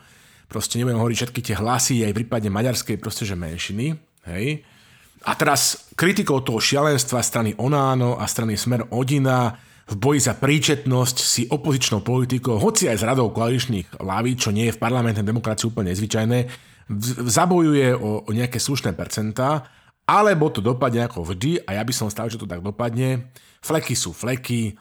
[0.47, 3.97] proste nebudem hovoriť všetky tie hlasy, aj prípadne maďarskej proste, že menšiny,
[4.31, 4.63] hej.
[5.27, 11.17] A teraz kritikou toho šialenstva strany Onáno a strany Smer Odina v boji za príčetnosť
[11.23, 15.71] si opozičnou politikou, hoci aj z radou koaličných laví, čo nie je v parlamentnej demokracii
[15.71, 16.39] úplne nezvyčajné,
[17.23, 19.63] zabojuje o, o nejaké slušné percentá,
[20.07, 23.31] alebo to dopadne ako vždy, a ja by som stál, že to tak dopadne.
[23.63, 24.75] Fleky sú fleky,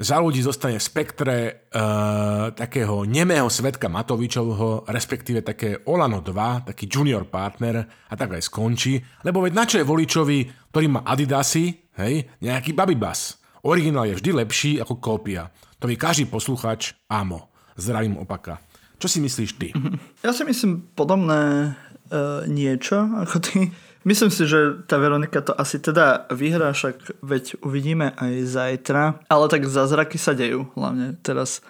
[0.00, 1.36] za ľudí zostane v spektre
[1.68, 8.48] uh, takého nemého svetka Matovičovho, respektíve také Olano 2, taký junior partner a tak aj
[8.48, 8.96] skončí,
[9.28, 10.38] lebo veď na čo je voličovi,
[10.72, 13.39] ktorý má Adidasy, hej, nejaký babybas.
[13.60, 15.52] Originál je vždy lepší ako kópia.
[15.80, 17.48] To vie každý posluchač, ámo.
[17.76, 18.60] Zdravím opaka.
[19.00, 19.68] Čo si myslíš ty?
[20.24, 21.72] Ja si myslím podobné
[22.12, 23.72] uh, niečo ako ty.
[24.04, 29.02] Myslím si, že tá Veronika to asi teda vyhrá, však veď uvidíme aj zajtra.
[29.28, 31.60] Ale tak zázraky sa dejú, hlavne teraz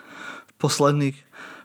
[0.47, 1.17] v posledných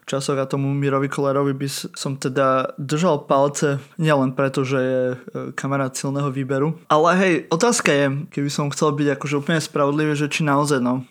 [0.06, 5.18] časoch a tomu Mirovi Kolerovi by som teda držal palce, nielen preto, že je e,
[5.58, 6.78] kamarát silného výberu.
[6.88, 11.04] Ale hej, otázka je, keby som chcel byť akože úplne spravodlivý, že či naozaj no,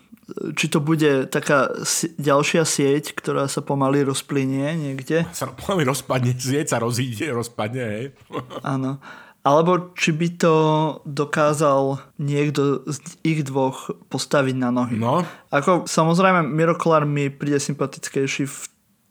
[0.56, 1.68] či to bude taká
[2.16, 5.28] ďalšia sieť, ktorá sa pomaly rozplynie niekde.
[5.36, 8.06] Sa pomaly rozpadne, sieť sa rozíde, rozpadne, hej.
[8.64, 9.02] Áno.
[9.44, 10.54] Alebo či by to
[11.04, 14.96] dokázal niekto z ich dvoch postaviť na nohy.
[14.96, 15.20] No.
[15.52, 18.56] Ako samozrejme Miro Kolár mi príde sympatickejší v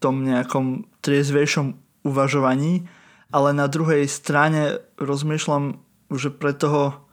[0.04, 2.84] tom nejakom triezvejšom uvažovaní,
[3.32, 5.80] ale na druhej strane rozmýšľam,
[6.12, 7.04] že pre toho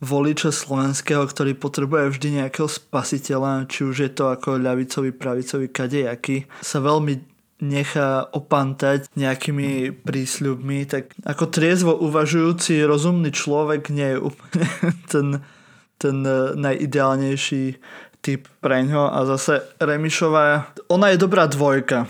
[0.00, 6.48] voliča slovenského, ktorý potrebuje vždy nejakého spasiteľa, či už je to ako ľavicový, pravicový kadejaký,
[6.64, 7.20] sa veľmi
[7.60, 14.66] nechá opantať nejakými prísľubmi, tak ako triezvo uvažujúci rozumný človek nie je úplne
[15.12, 15.26] ten,
[16.00, 17.76] ten e, najideálnejší
[18.24, 22.08] typ pre ňo a zase Remišová, ona je dobrá dvojka,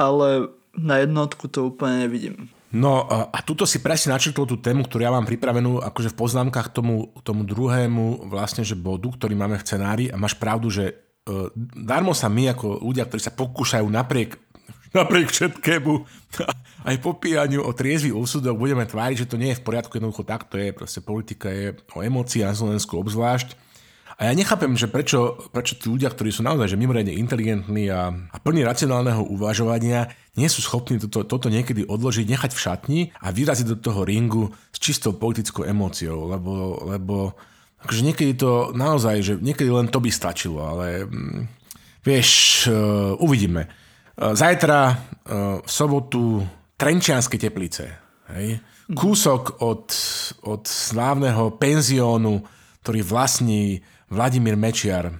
[0.00, 2.48] ale na jednotku to úplne nevidím.
[2.70, 6.70] No a tuto si presne načrtol tú tému, ktorú ja mám pripravenú akože v poznámkach
[6.70, 11.50] tomu, tomu druhému vlastne, že bodu, ktorý máme v scenári a máš pravdu, že uh,
[11.74, 14.38] darmo sa my ako ľudia, ktorí sa pokúšajú napriek
[14.98, 15.92] napriek všetkému
[16.88, 20.46] aj popíjaniu o triezvy úsudok budeme tváriť, že to nie je v poriadku, jednoducho tak
[20.46, 23.69] to je, proste politika je o emócii na Slovensku obzvlášť.
[24.20, 28.12] A ja nechápem, že prečo, prečo tí ľudia, ktorí sú naozaj že mimoriadne inteligentní a,
[28.12, 33.32] a plní racionálneho uvažovania, nie sú schopní toto, toto niekedy odložiť, nechať v šatni a
[33.32, 37.32] vyraziť do toho ringu s čistou politickou emóciou, lebo, lebo
[37.80, 41.40] akože niekedy to naozaj, že niekedy len to by stačilo, ale mm,
[42.04, 42.28] vieš,
[42.68, 43.72] uh, uvidíme.
[44.20, 44.94] E, zajtra e,
[45.64, 46.44] v sobotu
[46.76, 47.88] Trenčianske teplice.
[48.36, 48.60] Hej?
[48.92, 49.88] Kúsok od,
[50.44, 52.44] od slávneho penziónu,
[52.84, 53.80] ktorý vlastní
[54.10, 55.14] Vladimír Mečiar,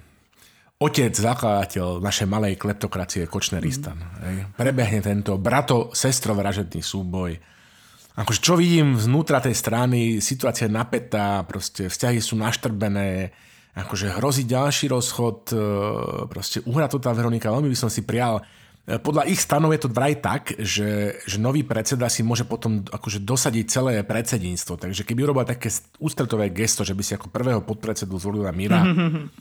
[0.75, 3.95] otec, zakladateľ našej malej kleptokracie Kočneristan.
[3.95, 4.59] Mm.
[4.59, 7.39] Prebehne tento brato-sestro vražedný súboj.
[8.19, 13.31] Akože čo vidím znútra tej strany, situácia je napätá, proste vzťahy sú naštrbené,
[13.79, 15.57] akože hrozí ďalší rozchod, e,
[16.27, 18.43] proste uhra to tá Veronika, veľmi by som si prial,
[18.99, 23.23] podľa ich stanov je to vraj tak, že, že nový predseda si môže potom akože
[23.23, 24.75] dosadiť celé predsedníctvo.
[24.75, 28.83] Takže keby urobil také ústretové gesto, že by si ako prvého podpredsedu zvolila Mira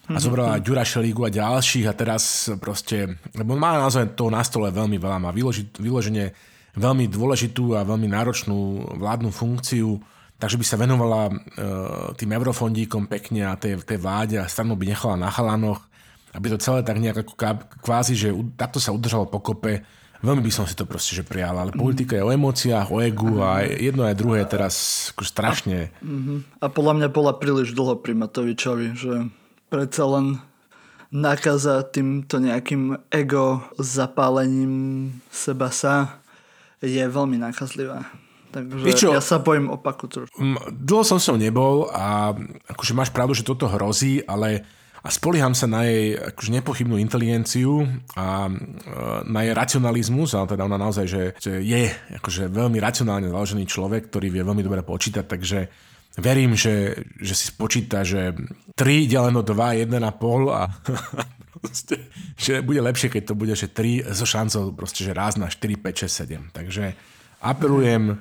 [0.06, 4.70] a zobrala Ďura Šelígu a ďalších a teraz proste, lebo má naozaj toho na stole
[4.70, 6.30] veľmi veľa, má vyloženie
[6.78, 9.98] veľmi dôležitú a veľmi náročnú vládnu funkciu,
[10.38, 11.32] takže by sa venovala e,
[12.14, 15.89] tým eurofondíkom pekne a tej, tej vláde a stranu by nechala na chalanoch
[16.34, 17.34] aby to celé tak nejak ako
[17.82, 19.82] kvázi, že takto sa udržalo pokope,
[20.20, 23.40] veľmi by som si to proste že prijal, ale politika je o emóciách, o egu
[23.40, 25.90] a jedno aj druhé teraz ako strašne.
[26.60, 29.14] A podľa mňa bola príliš dlho pri Matovičovi, že
[29.72, 30.38] predsa len
[31.10, 36.22] nakaza týmto nejakým ego zapálením seba sa
[36.78, 38.06] je veľmi nakazlivá.
[38.50, 40.34] Takže Víčo, ja sa bojím opaku trošku.
[40.74, 42.34] Dlho som som nebol a
[42.66, 44.66] akože máš pravdu, že toto hrozí, ale
[45.00, 48.52] a spolieham sa na jej akože nepochybnú inteligenciu a e,
[49.24, 51.88] na jej racionalizmus, ale teda ona naozaj, že, že je
[52.20, 55.58] akože veľmi racionálne založený človek, ktorý vie veľmi dobre počítať, takže
[56.20, 58.36] verím, že, že si spočíta, že
[58.76, 59.96] 3 deleno 2, 1,5
[60.52, 60.62] a
[62.44, 65.80] že bude lepšie, keď to bude, že 3 so šancou proste, že raz na 4,
[65.80, 66.56] 5, 6, 7.
[66.56, 66.84] Takže
[67.40, 68.20] apelujem,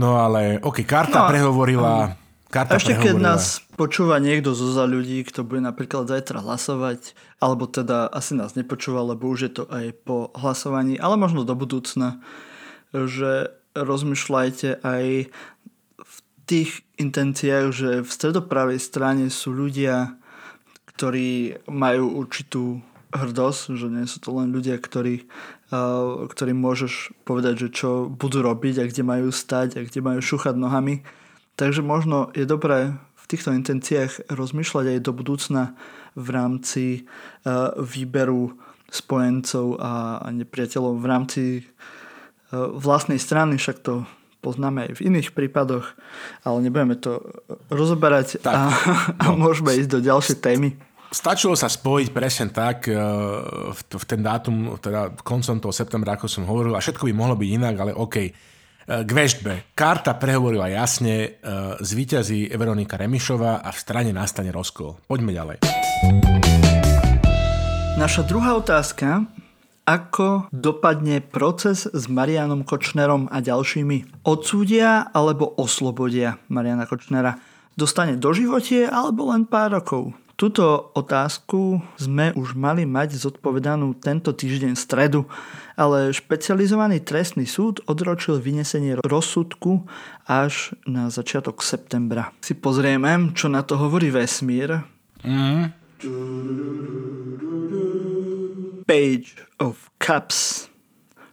[0.00, 2.24] no ale ok, karta no, prehovorila.
[2.46, 7.66] Karta ešte keď nás počúva niekto zo za ľudí, kto bude napríklad zajtra hlasovať, alebo
[7.66, 12.22] teda asi nás nepočúva, lebo už je to aj po hlasovaní, ale možno do budúcna,
[12.94, 15.04] že rozmýšľajte aj
[15.98, 20.14] v tých intenciách, že v stredopravej strane sú ľudia,
[20.94, 22.80] ktorí majú určitú
[23.12, 25.26] hrdosť, že nie sú to len ľudia, ktorí,
[25.74, 30.20] uh, ktorým môžeš povedať, že čo budú robiť a kde majú stať a kde majú
[30.22, 31.02] šúchať nohami.
[31.56, 35.62] Takže možno je dobré v týchto intenciách rozmýšľať aj do budúcna
[36.14, 38.54] v rámci uh, výberu
[38.86, 44.06] spojencov a, nepriateľov v rámci uh, vlastnej strany, však to
[44.46, 45.90] poznáme aj v iných prípadoch,
[46.46, 47.18] ale nebudeme to
[47.66, 48.70] rozoberať tak, a,
[49.22, 49.50] a no.
[49.50, 50.78] môžeme ísť do ďalšej témy.
[51.10, 52.94] Stačilo sa spojiť presne tak e,
[53.72, 57.34] v, v ten dátum, teda koncom toho septembra, ako som hovoril, a všetko by mohlo
[57.38, 58.30] byť inak, ale OK.
[58.86, 59.66] E, k vežbe.
[59.74, 61.28] Karta prehovorila jasne, e,
[61.82, 64.94] zvíťazí Veronika Remišová a v strane nastane rozkol.
[65.10, 65.56] Poďme ďalej.
[67.98, 69.26] Naša druhá otázka.
[69.86, 74.26] Ako dopadne proces s Marianom Kočnerom a ďalšími?
[74.26, 77.38] Odsúdia alebo oslobodia Mariana Kočnera?
[77.78, 80.14] Dostane doživotie alebo len pár rokov?
[80.36, 85.20] Túto otázku sme už mali mať zodpovedanú tento týždeň v stredu,
[85.76, 89.84] ale špecializovaný trestný súd odročil vynesenie rozsudku
[90.24, 92.32] až na začiatok septembra.
[92.40, 94.82] Si pozrieme, čo na to hovorí vesmír.
[95.20, 95.76] Mm.
[98.88, 99.28] Page
[99.60, 100.72] of Cups.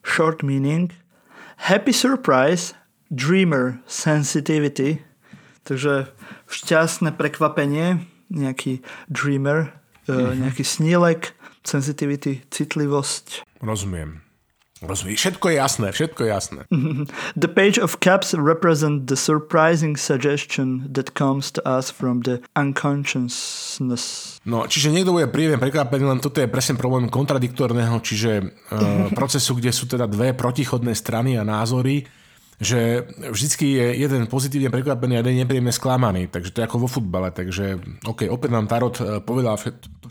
[0.03, 0.91] Short meaning.
[1.71, 2.75] Happy surprise.
[3.07, 4.99] Dreamer sensitivity.
[5.63, 6.11] Takže
[6.51, 9.71] šťastné prekvapenie nejaký dreamer,
[10.09, 10.43] mm-hmm.
[10.43, 13.47] nejaký snílek, sensitivity, citlivosť.
[13.63, 14.25] Rozumiem.
[14.83, 15.15] Rozumiem.
[15.15, 16.61] Všetko je jasné, všetko je jasné.
[17.43, 24.37] The page of caps represent the surprising suggestion that comes to us from the unconsciousness.
[24.43, 29.55] No, čiže niekto bude príjemne prekvapený, len toto je presne problém kontradiktorného, čiže uh, procesu,
[29.55, 32.03] kde sú teda dve protichodné strany a názory,
[32.61, 36.29] že vždycky je jeden pozitívne prekvapený a jeden nepríjemne sklamaný.
[36.29, 37.33] Takže to je ako vo futbale.
[37.33, 39.55] Takže OK, opäť nám Tarot eh, povedal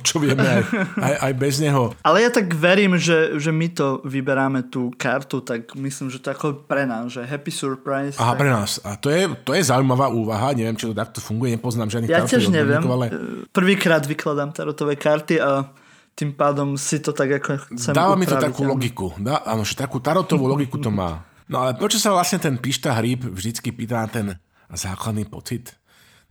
[0.02, 0.62] čo vieme aj,
[0.96, 1.92] aj, aj bez neho.
[2.00, 6.32] Ale ja tak verím, že, že my to vyberáme tú kartu, tak myslím, že to
[6.32, 8.16] ako pre nás, že happy surprise.
[8.16, 8.40] Aha, tak...
[8.40, 8.80] pre nás.
[8.82, 10.56] A to je, to je zaujímavá úvaha.
[10.56, 12.82] Neviem, či to takto funguje, nepoznám žiadnych Ja tiež neviem.
[12.82, 13.12] Ale...
[13.52, 15.68] Prvýkrát vykladám tarotové karty a
[16.12, 19.06] tým pádom si to tak ako chcem Dáva upraviť, mi to takú logiku.
[19.16, 21.24] Dá, áno, že takú tarotovú logiku to má.
[21.52, 24.26] No ale prečo sa vlastne ten pišta hríb vždycky pýta na ten
[24.72, 25.76] základný pocit?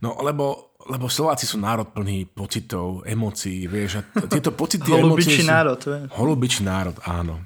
[0.02, 5.46] No lebo, lebo Slováci sú národ plný pocitov, emócií, vieš, a tieto pocity sú...
[5.46, 5.78] národ.
[5.78, 6.10] Vieš.
[6.18, 7.38] Holubičí národ, áno.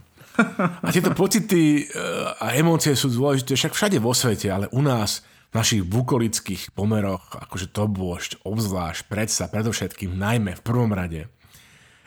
[0.80, 5.20] A tieto pocity eh, a emócie sú dôležité však všade vo svete, ale u nás
[5.52, 11.28] v našich bukolických pomeroch, akože to bôžď, obzvlášť, predsa, predovšetkým, najmä v prvom rade.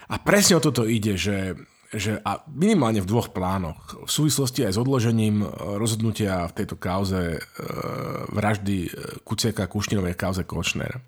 [0.10, 1.53] A presne o toto ide, že
[1.89, 4.06] že a minimálne v dvoch plánoch.
[4.06, 5.45] V súvislosti aj s odložením e,
[5.82, 7.39] rozhodnutia v tejto kauze e,
[8.30, 8.89] vraždy e,
[9.25, 11.02] Kuciaka Kušninovej kauze Kočner.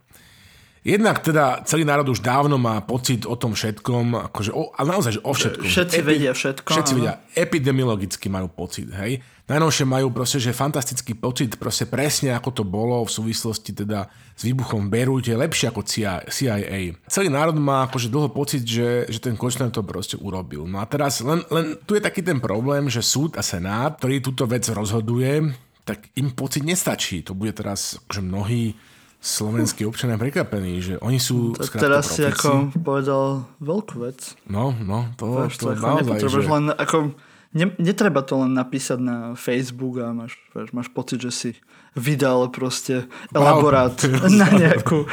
[0.82, 5.12] Jednak teda celý národ už dávno má pocit o tom všetkom, akože o, a naozaj,
[5.18, 5.70] že o všetkom.
[5.70, 6.70] Všetci Epi- vedia všetko.
[6.74, 6.98] Všetci áno.
[6.98, 9.22] vedia, epidemiologicky majú pocit, hej.
[9.46, 14.42] Najnovšie majú proste, že fantastický pocit, proste presne ako to bolo v súvislosti teda s
[14.42, 16.98] výbuchom v Beirute, lepšie ako CIA.
[17.06, 20.66] Celý národ má akože dlho pocit, že, že ten Kočner to proste urobil.
[20.66, 24.24] No a teraz len, len tu je taký ten problém, že súd a senát, ktorý
[24.24, 25.54] túto vec rozhoduje,
[25.86, 27.22] tak im pocit nestačí.
[27.28, 28.74] To bude teraz akože mnohí
[29.22, 34.34] slovenskí občania prekvapení, že oni sú to Teraz si ako povedal veľkú vec.
[34.50, 36.50] No, no, to, Víš, to, to naozaj, že...
[36.50, 37.14] len ako,
[37.54, 41.50] ne, netreba to len napísať na Facebook a máš, vieš, máš pocit, že si
[41.94, 44.26] vydal proste elaborát wow.
[44.42, 45.06] na nejakú,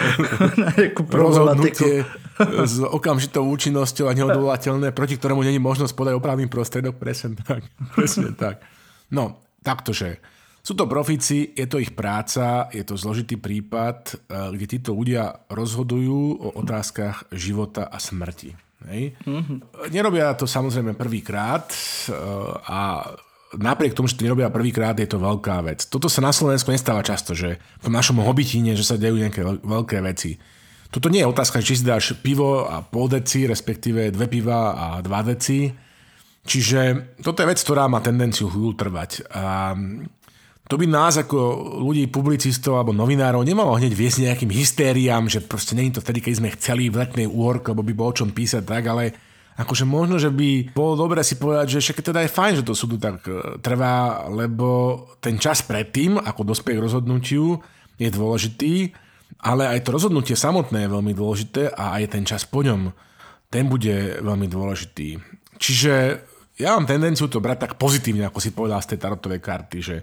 [0.57, 2.09] na nejakú problematiku.
[2.65, 7.67] s okamžitou účinnosťou a neodvolateľné, proti ktorému není možnosť podať opravný prostriedok, presne tak.
[7.93, 8.63] Presne tak.
[9.11, 10.23] No, taktože
[10.69, 15.49] sú to profíci, je to ich práca, je to zložitý prípad, eh, kde títo ľudia
[15.49, 18.53] rozhodujú o otázkach života a smrti.
[18.85, 19.17] Hej?
[19.25, 19.89] Mm-hmm.
[19.89, 22.13] Nerobia to samozrejme prvýkrát eh,
[22.69, 23.09] a
[23.57, 25.89] napriek tomu, že to nerobia prvýkrát, je to veľká vec.
[25.89, 30.05] Toto sa na Slovensku nestáva často, že v našom hobitine, že sa dejú nejaké veľké
[30.05, 30.37] veci.
[30.93, 34.87] Toto nie je otázka, či si dáš pivo a pol deci, respektíve dve piva a
[35.01, 35.73] dva deci.
[36.49, 36.81] Čiže
[37.25, 39.33] toto je vec, ktorá má tendenciu chvíľu trvať.
[39.33, 39.77] A
[40.69, 41.37] to by nás ako
[41.81, 46.33] ľudí, publicistov alebo novinárov nemalo hneď viesť nejakým hystériám, že proste není to vtedy, keď
[46.37, 49.17] sme chceli v letnej úhorke, lebo by bolo o čom písať tak, ale
[49.57, 52.77] akože možno, že by bolo dobré si povedať, že však teda je fajn, že to
[52.77, 57.59] súdu tak e, trvá, lebo ten čas predtým, ako dospie k rozhodnutiu,
[57.97, 58.93] je dôležitý,
[59.41, 62.93] ale aj to rozhodnutie samotné je veľmi dôležité a aj ten čas po ňom,
[63.49, 65.17] ten bude veľmi dôležitý.
[65.59, 65.95] Čiže
[66.61, 69.97] ja mám tendenciu to brať tak pozitívne, ako si povedal z tej tarotovej karty, že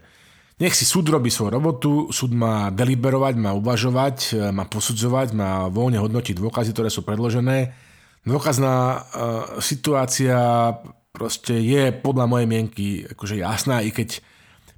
[0.55, 5.67] nech si súd robí svoju robotu, súd má deliberovať, má uvažovať, e, má posudzovať, má
[5.67, 7.75] voľne hodnotiť dôkazy, ktoré sú predložené.
[8.25, 9.01] Dôkazná uh,
[9.61, 10.33] situácia
[11.13, 14.17] proste je podľa mojej mienky akože jasná, i keď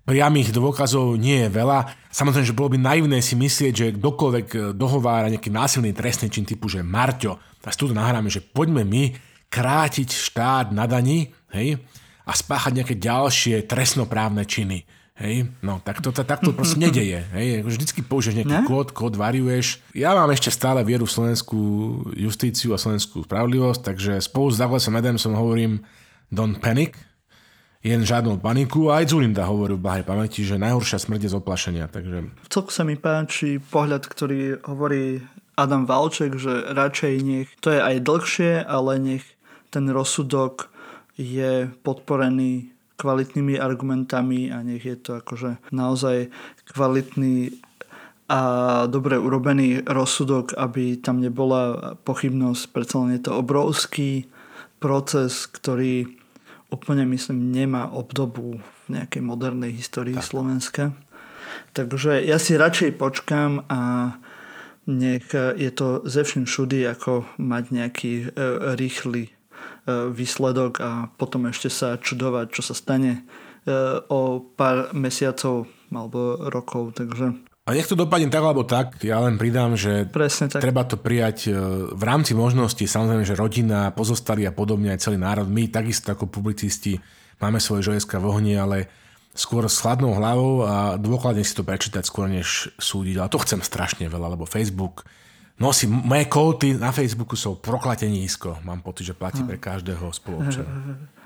[0.08, 1.92] priamých dôkazov nie je veľa.
[2.08, 6.48] Samozrejme, že bolo by naivné si myslieť, že kdokoľvek e, dohovára nejaký násilný trestný čin
[6.48, 9.12] typu, že Marťo, tak tu nahráme, že poďme my
[9.52, 11.76] krátiť štát na daní hej,
[12.24, 14.88] a spáchať nejaké ďalšie trestnoprávne činy.
[15.18, 17.26] Hej, no tak to, tak to proste nedeje.
[17.34, 18.70] Hej, vždycky použiješ nejaký ne?
[18.70, 19.82] kód, kód variuješ.
[19.98, 21.62] Ja mám ešte stále vieru v slovenskú
[22.14, 25.82] justíciu a slovenskú spravodlivosť, takže spolu s Douglasom Adamsom hovorím
[26.30, 26.94] don't panic,
[27.82, 28.94] jen žiadnu paniku.
[28.94, 31.86] A aj Zulinda hovorí v blahej pamäti, že najhoršia smrť je z oplašenia.
[31.90, 32.18] Takže...
[32.46, 35.26] V celku sa mi páči pohľad, ktorý hovorí
[35.58, 39.26] Adam Valček, že radšej nech, to je aj dlhšie, ale nech
[39.74, 40.70] ten rozsudok
[41.18, 46.34] je podporený kvalitnými argumentami a nech je to akože naozaj
[46.74, 47.54] kvalitný
[48.28, 48.42] a
[48.92, 52.62] dobre urobený rozsudok, aby tam nebola pochybnosť.
[52.76, 54.28] Predsa len je to obrovský
[54.84, 56.12] proces, ktorý
[56.68, 60.28] úplne myslím nemá obdobu v nejakej modernej histórii tak.
[60.28, 60.84] Slovenska.
[61.72, 64.12] Takže ja si radšej počkám a
[64.88, 68.26] nech je to ze vším všudy, ako mať nejaký e,
[68.76, 69.37] rýchly
[69.88, 73.22] výsledok a potom ešte sa čudovať, čo sa stane e,
[74.12, 77.00] o pár mesiacov alebo rokov.
[77.00, 80.64] Takže a nech to dopadne tak alebo tak, ja len pridám, že Presne tak.
[80.64, 81.56] treba to prijať e,
[81.92, 86.32] v rámci možností, samozrejme, že rodina, pozostali a podobne aj celý národ, my takisto ako
[86.32, 86.96] publicisti
[87.44, 88.88] máme svoje žojeska v ohni, ale
[89.36, 93.20] skôr s chladnou hlavou a dôkladne si to prečítať skôr než súdiť.
[93.20, 95.04] Ale to chcem strašne veľa, lebo Facebook
[95.58, 98.62] nosí, moje kóty na Facebooku sú proklatení nízko.
[98.62, 100.70] Mám pocit, že platí pre každého spoluobčana.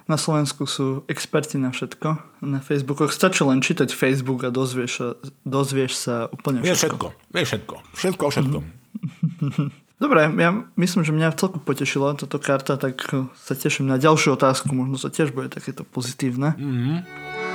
[0.09, 2.41] Na Slovensku sú experti na všetko.
[2.43, 5.07] Na Facebookoch stačí len čítať Facebook a dozvieš sa,
[5.47, 6.67] dozvieš sa úplne všetko.
[6.67, 7.07] Vieš všetko.
[7.31, 7.75] Vieš všetko.
[7.95, 8.63] Všetko o všetkom.
[10.01, 10.49] Dobre, ja
[10.81, 13.05] myslím, že mňa celku potešila táto karta, tak
[13.37, 14.73] sa teším na ďalšiu otázku.
[14.73, 16.57] Možno sa tiež bude takéto pozitívne.
[16.57, 17.50] Mm-hmm.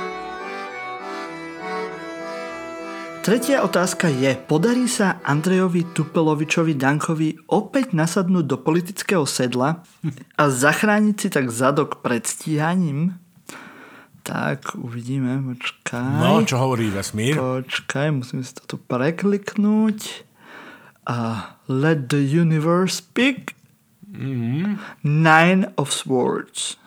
[3.27, 9.83] Tretia otázka je, podarí sa Andrejovi Tupelovičovi Dankovi opäť nasadnúť do politického sedla
[10.39, 13.19] a zachrániť si tak zadok pred stíhaním?
[14.23, 16.23] Tak, uvidíme, počkaj.
[16.23, 17.35] No, čo hovorí vesmír?
[17.35, 20.23] Počkaj, musím si toto prekliknúť.
[21.11, 23.59] A let the universe speak.
[24.07, 24.79] Mm-hmm.
[25.03, 26.79] Nine of Swords.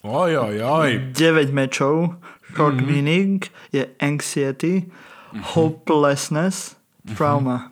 [0.00, 1.12] Oj, oj, oj.
[1.12, 2.16] 9 mečov.
[2.56, 2.88] Short mm-hmm.
[2.88, 3.44] meaning
[3.76, 4.88] je anxiety
[5.36, 5.52] mm-hmm.
[5.52, 6.80] hopelessness,
[7.14, 7.70] trauma.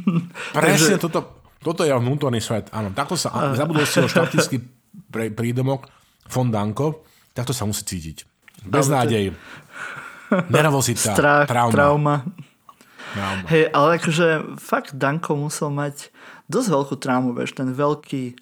[0.56, 1.02] Presne Takže...
[1.02, 1.20] toto,
[1.60, 2.72] toto je vnútorný svet.
[2.72, 3.52] Áno, takto sa, uh.
[3.52, 4.64] zabudol si o štatický
[5.12, 5.86] prídomok
[6.26, 7.04] fondanko,
[7.36, 8.24] takto sa musí cítiť.
[8.64, 9.36] Beznádej,
[10.56, 11.72] nervozita, Strach, trauma.
[11.72, 12.14] trauma.
[13.12, 13.44] trauma.
[13.52, 16.08] Hej, ale akože fakt Danko musel mať
[16.48, 18.34] dosť veľkú traumu, vieš, ten veľký e,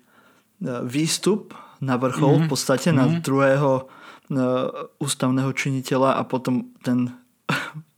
[0.86, 2.46] výstup na vrchol mm-hmm.
[2.46, 3.02] v podstate mm-hmm.
[3.02, 3.20] na mhm.
[3.26, 7.10] druhého uh, ústavného činiteľa a potom ten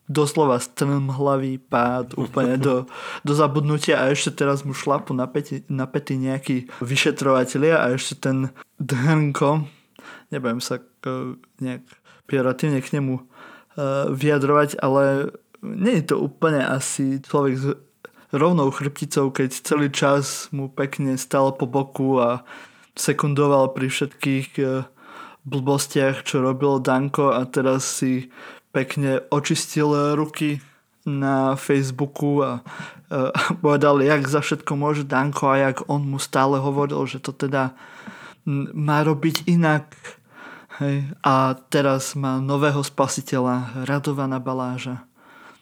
[0.05, 2.85] doslova strmhlavý pád úplne do,
[3.25, 8.53] do zabudnutia a ešte teraz mu šlapu na peti, na nejakí vyšetrovateľia a ešte ten
[8.77, 9.65] Dhrnko,
[10.29, 10.85] nebudem sa
[11.61, 11.89] nejak
[12.29, 13.25] pejoratívne k nemu uh,
[14.13, 15.33] vyjadrovať, ale
[15.65, 17.65] nie je to úplne asi človek s
[18.35, 22.45] rovnou chrbticou, keď celý čas mu pekne stal po boku a
[22.93, 24.85] sekundoval pri všetkých uh,
[25.49, 28.29] blbostiach, čo robil Danko a teraz si
[28.75, 30.59] pekne očistil ruky
[31.07, 32.67] na Facebooku a,
[33.15, 37.31] a povedal, jak za všetko môže Danko a jak on mu stále hovoril, že to
[37.31, 37.79] teda
[38.75, 39.95] má robiť inak.
[40.83, 41.07] Hej.
[41.23, 45.07] A teraz má nového spasiteľa, Radovana Baláža.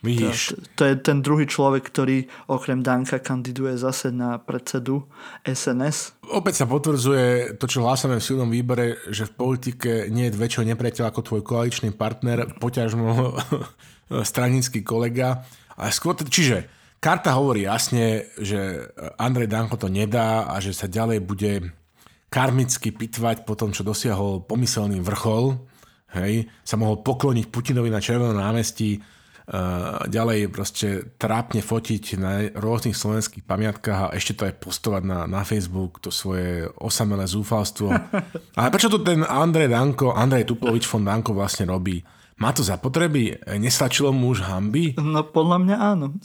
[0.03, 0.59] Vidíš.
[0.75, 5.07] To, to je ten druhý človek, ktorý okrem Danka kandiduje zase na predsedu
[5.47, 6.19] SNS.
[6.27, 10.67] Opäť sa potvrdzuje to, čo hlásame v silnom výbere, že v politike nie je väčšieho
[10.75, 13.39] nepriateľ ako tvoj koaličný partner, poťažmo
[14.31, 15.47] stranický kolega.
[15.79, 16.67] A skôr, čiže
[16.99, 18.91] karta hovorí jasne, že
[19.23, 21.71] Andrej Danko to nedá a že sa ďalej bude
[22.27, 25.63] karmicky pitvať po tom, čo dosiahol pomyselný vrchol
[26.17, 29.01] hej, sa mohol pokloniť Putinovi na Červenom námestí,
[30.07, 30.89] ďalej proste
[31.19, 36.15] trápne fotiť na rôznych slovenských pamiatkách a ešte to aj postovať na, na Facebook, to
[36.15, 37.91] svoje osamelé zúfalstvo.
[38.59, 41.99] Ale prečo to ten Andrej Danko, Andrej Tuplovič von Danko vlastne robí?
[42.39, 43.39] Má to zapotreby?
[43.59, 44.95] Neslačilo mu už hamby?
[44.99, 46.07] No podľa mňa áno.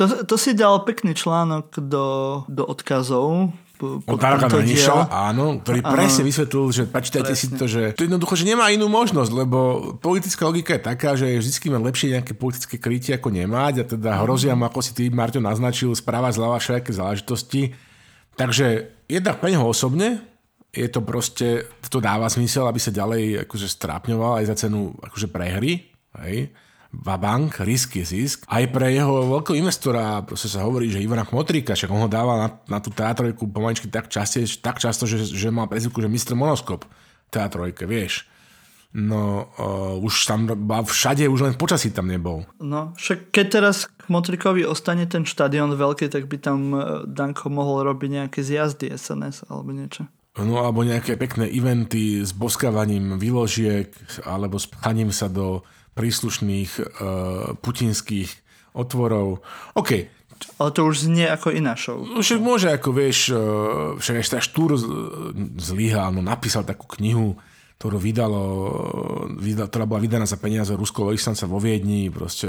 [0.00, 3.52] To, to si dal pekný článok do, do odkazov
[3.82, 5.92] od Darka Naniša, áno, ktorý áno.
[5.92, 9.58] presne vysvetlil, že pačítajte si to, že to jednoducho, že nemá inú možnosť, lebo
[9.98, 14.10] politická logika je taká, že je vždy lepšie nejaké politické krytie ako nemať a teda
[14.22, 17.72] hrozia mu, ako si ty, Marťo, naznačil, správa zľava všetké záležitosti.
[18.36, 20.22] Takže jednak pre neho osobne,
[20.70, 25.26] je to proste, to dáva zmysel, aby sa ďalej akože strápňoval aj za cenu akože
[25.26, 25.90] prehry,
[26.22, 26.52] hej
[26.90, 28.42] Vabank, risk je zisk.
[28.50, 32.36] Aj pre jeho veľkého investora proste sa hovorí, že Ivana Kmotríka, však on ho dával
[32.42, 36.34] na, na tú teatrojku pomaličky tak, časte, tak často, že, že mal prezivku, že Mr.
[36.34, 36.82] Monoskop
[37.30, 38.26] teatrojke, vieš.
[38.90, 42.42] No, uh, už tam všade, už len počasí tam nebol.
[42.58, 47.54] No, však keď teraz k Motrikovi ostane ten štadión veľký, tak by tam e, Danko
[47.54, 50.10] mohol robiť nejaké zjazdy SNS alebo niečo.
[50.42, 53.94] No, alebo nejaké pekné eventy s boskávaním výložiek
[54.26, 55.62] alebo s pchaním sa do
[55.94, 56.84] príslušných uh,
[57.58, 58.30] putinských
[58.74, 59.42] otvorov.
[59.74, 60.06] OK.
[60.56, 62.00] Ale to už znie ako iná show.
[62.00, 64.78] No, však môže, ako vieš, uh, však ešte Štúr
[65.60, 67.36] zlyhal, no napísal takú knihu,
[67.80, 68.42] ktorú vydalo,
[69.40, 72.44] vydal, ktorá bola vydaná za peniaze ruského veľvyslanca vo Viedni, proste,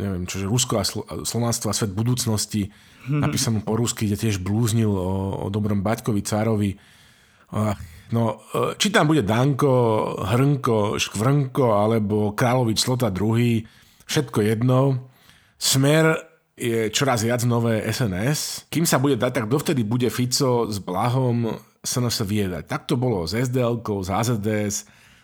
[0.00, 0.84] neviem, čože Rusko a
[1.28, 2.72] Slovanstvo a svet budúcnosti,
[3.24, 6.72] napísanú po rusky, kde tiež blúznil o, o dobrom Baťkovi, Cárovi.
[8.14, 9.72] No, e, či tam bude Danko,
[10.22, 13.64] Hrnko, Škvrnko alebo Královič Slota II,
[14.06, 15.10] všetko jedno.
[15.58, 16.14] Smer
[16.56, 18.70] je čoraz viac nové SNS.
[18.70, 22.66] Kým sa bude dať, tak dovtedy bude Fico s Blahom sa nás viedať.
[22.66, 24.76] Tak to bolo s SDL, s AZDS,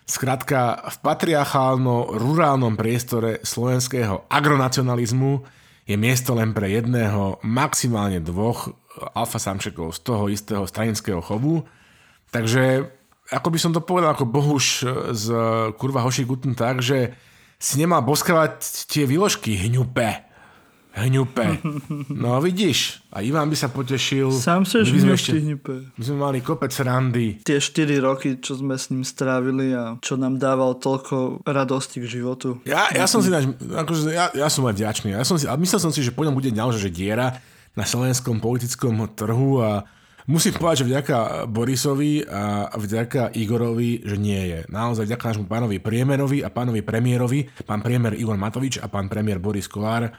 [0.03, 5.47] Skrátka, v patriarchálno-rurálnom priestore slovenského agronacionalizmu
[5.87, 8.75] je miesto len pre jedného, maximálne dvoch
[9.15, 11.63] alfa samčekov z toho istého stranického chovu
[12.33, 12.89] Takže
[13.29, 15.27] ako by som to povedal ako Bohuš z
[15.77, 17.13] kurva Hoši Guten tak, že
[17.63, 20.33] si nemal boskávať tie výložky hňupe.
[20.93, 21.57] Hňupe.
[22.13, 24.29] No vidíš, a Ivan by sa potešil.
[24.29, 25.89] Sám sa ešte, hňupe.
[25.97, 27.41] My sme mali kopec randy.
[27.41, 32.21] Tie 4 roky, čo sme s ním strávili a čo nám dával toľko radosti k
[32.21, 32.61] životu.
[32.69, 35.17] Ja, ja som si akože, ja, ja som aj vďačný.
[35.17, 37.41] Ja som si, a myslel som si, že po ňom bude naozaj že diera
[37.73, 39.89] na slovenskom politickom trhu a
[40.31, 41.17] Musím povedať, že vďaka
[41.51, 44.59] Borisovi a vďaka Igorovi, že nie je.
[44.71, 49.43] Naozaj vďaka nášmu pánovi Priemerovi a pánovi premiérovi, pán premiér Igor Matovič a pán premiér
[49.43, 50.15] Boris Kolár,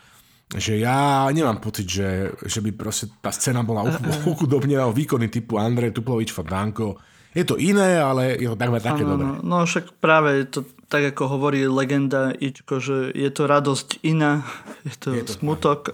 [0.51, 3.87] že ja nemám pocit, že, že by proste tá scéna bola
[4.31, 6.99] uchudobnená o výkony typu Andrej Tuplovič, Danko.
[7.33, 9.25] Je to iné, ale je to takmer také dobré.
[9.25, 14.45] No, no však práve to tak, ako hovorí legenda Ičko, že je to radosť iná,
[14.89, 15.89] je to, je to smutok.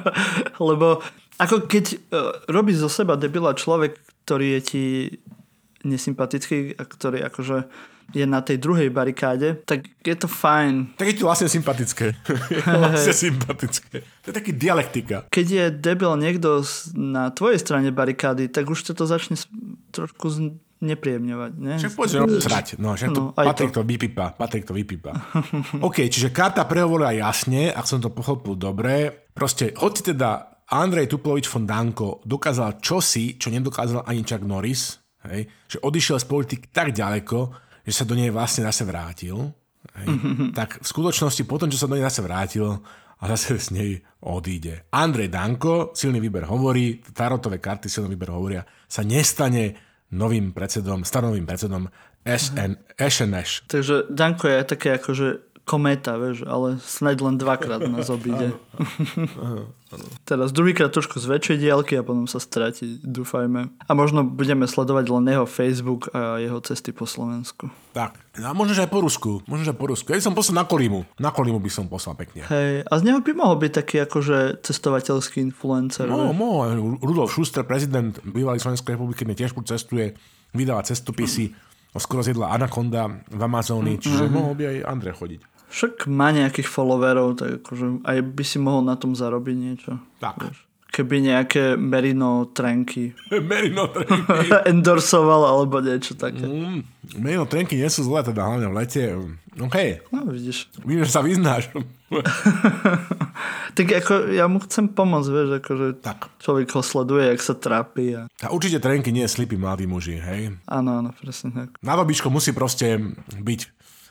[0.70, 1.02] Lebo
[1.42, 1.98] ako keď uh,
[2.46, 4.84] robí zo seba debila človek, ktorý je ti
[5.82, 7.66] nesympatický a ktorý akože
[8.14, 10.94] je na tej druhej barikáde, tak je to fajn.
[10.94, 12.14] Tak je to vlastne sympatické.
[12.54, 14.06] je vlastne sympatické.
[14.22, 15.26] To je taký dialektika.
[15.26, 16.62] Keď je debil niekto
[16.94, 19.34] na tvojej strane barikády, tak už to začne
[19.90, 20.30] trošku
[20.80, 21.52] nepríjemňovať.
[21.56, 21.74] Ne?
[21.80, 22.66] Však poď, že srať.
[22.76, 23.80] No, však to, no, Patrik to.
[23.80, 24.36] to vypípa.
[24.36, 25.12] Patrik to vypípa.
[25.86, 29.08] OK, čiže karta prehovorila jasne, ak som to pochopil dobre.
[29.32, 30.30] Proste, hoď teda
[30.66, 34.98] Andrej Tuplovič von Danko dokázal čosi, čo nedokázal ani Chuck Norris,
[35.30, 37.38] hej, že odišiel z politiky tak ďaleko,
[37.86, 39.54] že sa do nej vlastne zase vrátil.
[39.94, 40.06] Hej,
[40.58, 42.82] tak v skutočnosti potom, čo sa do nej zase vrátil
[43.16, 43.90] a zase z nej
[44.26, 44.90] odíde.
[44.92, 51.46] Andrej Danko, silný výber hovorí, tarotové karty silný výber hovoria, sa nestane novým predsedom, starovým
[51.46, 51.90] predsedom
[52.26, 53.66] SN, SNS.
[53.66, 55.26] Takže Danko je také akože
[55.66, 58.54] kométa, vieš, ale snáď len dvakrát nás obíde.
[60.26, 63.70] Teraz druhýkrát trošku z väčšej diálky a potom sa stráti, dúfajme.
[63.86, 67.70] A možno budeme sledovať len jeho Facebook a jeho cesty po Slovensku.
[67.94, 69.46] Tak, a možno aj po Rusku.
[69.46, 70.10] Možno aj po Rusku.
[70.10, 71.00] Ja by som poslal na Kolímu.
[71.22, 72.42] Na Kolímu by som poslal pekne.
[72.50, 76.10] Hej, a z neho by mohol byť taký akože cestovateľský influencer.
[76.10, 76.98] No, mohol.
[76.98, 80.18] Rudolf Schuster, prezident bývalej Slovenskej republiky, tiež cestuje,
[80.50, 81.54] vydáva cestopisy.
[81.96, 84.36] Skoro zjedla Anaconda v Amazónii, čiže mm-hmm.
[84.36, 85.40] mohol by aj Andrej chodiť.
[85.66, 89.98] Však má nejakých followerov, tak akože aj by si mohol na tom zarobiť niečo.
[90.22, 90.38] Tak.
[90.38, 90.58] Vieš.
[90.86, 93.12] Keby nejaké Merino trenky
[93.50, 96.46] Merino trenky endorsoval alebo niečo také.
[96.46, 96.80] Mm,
[97.20, 99.02] Merino trenky nie sú zlé, teda hlavne v lete.
[99.60, 99.76] OK.
[100.12, 100.72] No vidíš.
[100.84, 101.68] Vidíš, že sa vyznáš.
[103.76, 106.28] tak ako ja mu chcem pomôcť, vieš, akože tak.
[106.40, 108.16] človek ho sleduje, jak sa trápi.
[108.16, 108.22] A...
[108.28, 110.56] a určite trenky nie slipy mladí muži, hej?
[110.68, 111.68] Áno, áno, presne tak.
[111.80, 113.00] Na dobičko musí proste
[113.36, 113.60] byť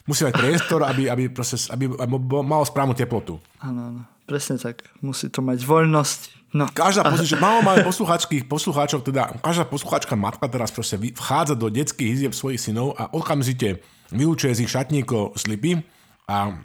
[0.06, 2.14] musí mať priestor, aby, aby, proste, aby, aby
[2.46, 3.42] mal správnu teplotu.
[3.60, 4.02] Áno, áno.
[4.26, 4.90] Presne tak.
[5.06, 6.20] Musí to mať voľnosť.
[6.56, 6.72] No.
[6.72, 12.16] Každá posluchačka, málo máme poslucháčských poslucháčov, teda každá poslucháčka matka teraz proste vchádza do detských
[12.16, 13.84] izieb svojich synov a okamžite
[14.16, 15.84] vyučuje z ich šatníkov slipy
[16.32, 16.56] a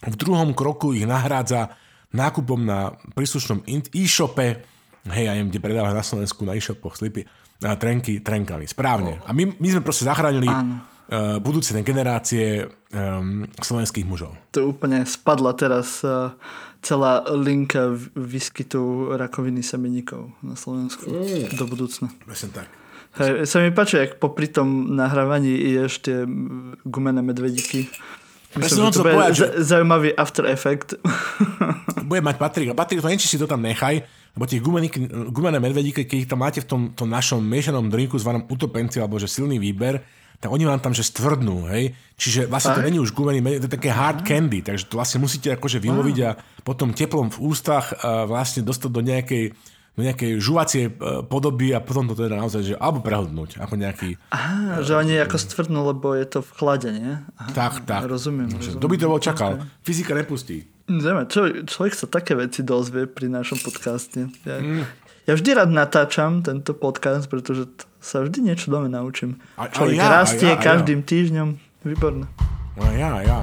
[0.00, 1.76] v druhom kroku ich nahrádza
[2.16, 4.64] nákupom na príslušnom e-shope,
[5.04, 7.28] hej, ja neviem, kde predáva na Slovensku na e-shopoch slipy,
[7.60, 8.64] na trenky, trenkami.
[8.64, 9.20] Správne.
[9.28, 10.89] A my, my sme proste zachránili Áno
[11.42, 14.30] budúce generácie um, slovenských mužov.
[14.54, 16.30] To úplne spadla teraz uh,
[16.80, 21.58] celá linka výskytu rakoviny semeníkov na Slovensku mm.
[21.58, 22.08] do budúcna.
[22.30, 22.70] Myslím tak.
[23.18, 26.18] Hej, sa mi páči, ak popri tom nahrávaní ješ tie
[26.86, 27.90] gumené medvedíky.
[28.54, 29.46] Myslím, to bude povedať, že...
[29.62, 30.98] zaujímavý after effect.
[32.10, 32.74] Bude mať Patrik.
[32.74, 34.02] Patrik, to neviem, či si to tam nechaj,
[34.34, 34.58] lebo tie
[35.30, 39.22] gumené medvedíky, keď ich tam máte v tom, tom našom miešanom drinku zvanom utopenci, alebo
[39.22, 40.02] že silný výber,
[40.40, 41.92] tak oni vám tam že stvrdnú, hej.
[42.16, 45.52] Čiže vlastne to není už gumený, to je také hard candy, takže to vlastne musíte
[45.52, 46.30] akože vyloviť a
[46.64, 47.92] potom teplom v ústach
[48.24, 49.44] vlastne dostať do nejakej
[49.98, 50.92] do nejakej žuvacie e,
[51.26, 54.16] podoby a potom to teda naozaj, že alebo prehodnúť, ako nejaký...
[54.30, 57.18] Aha, že oni ako stvrdnú, lebo je to v chlade, nie?
[57.36, 58.06] Aha, tak, tak.
[58.06, 58.48] Rozumiem.
[58.48, 58.80] rozumiem.
[58.80, 59.50] Kto by to bol čakal?
[59.58, 59.84] Okay.
[59.84, 60.64] Fyzika nepustí.
[61.30, 64.26] Čo, človek sa také veci dozvie pri našom podcaste.
[64.42, 64.82] Ja, mm.
[65.30, 67.70] Ja vždy rád natáčam tento podcast, pretože
[68.02, 69.38] sa vždy niečo dome naučím.
[69.54, 71.06] A, Človek ja, rastie ja, každým ja.
[71.06, 71.48] týždňom.
[71.86, 72.26] Výborné.
[72.74, 73.38] A ja, ja.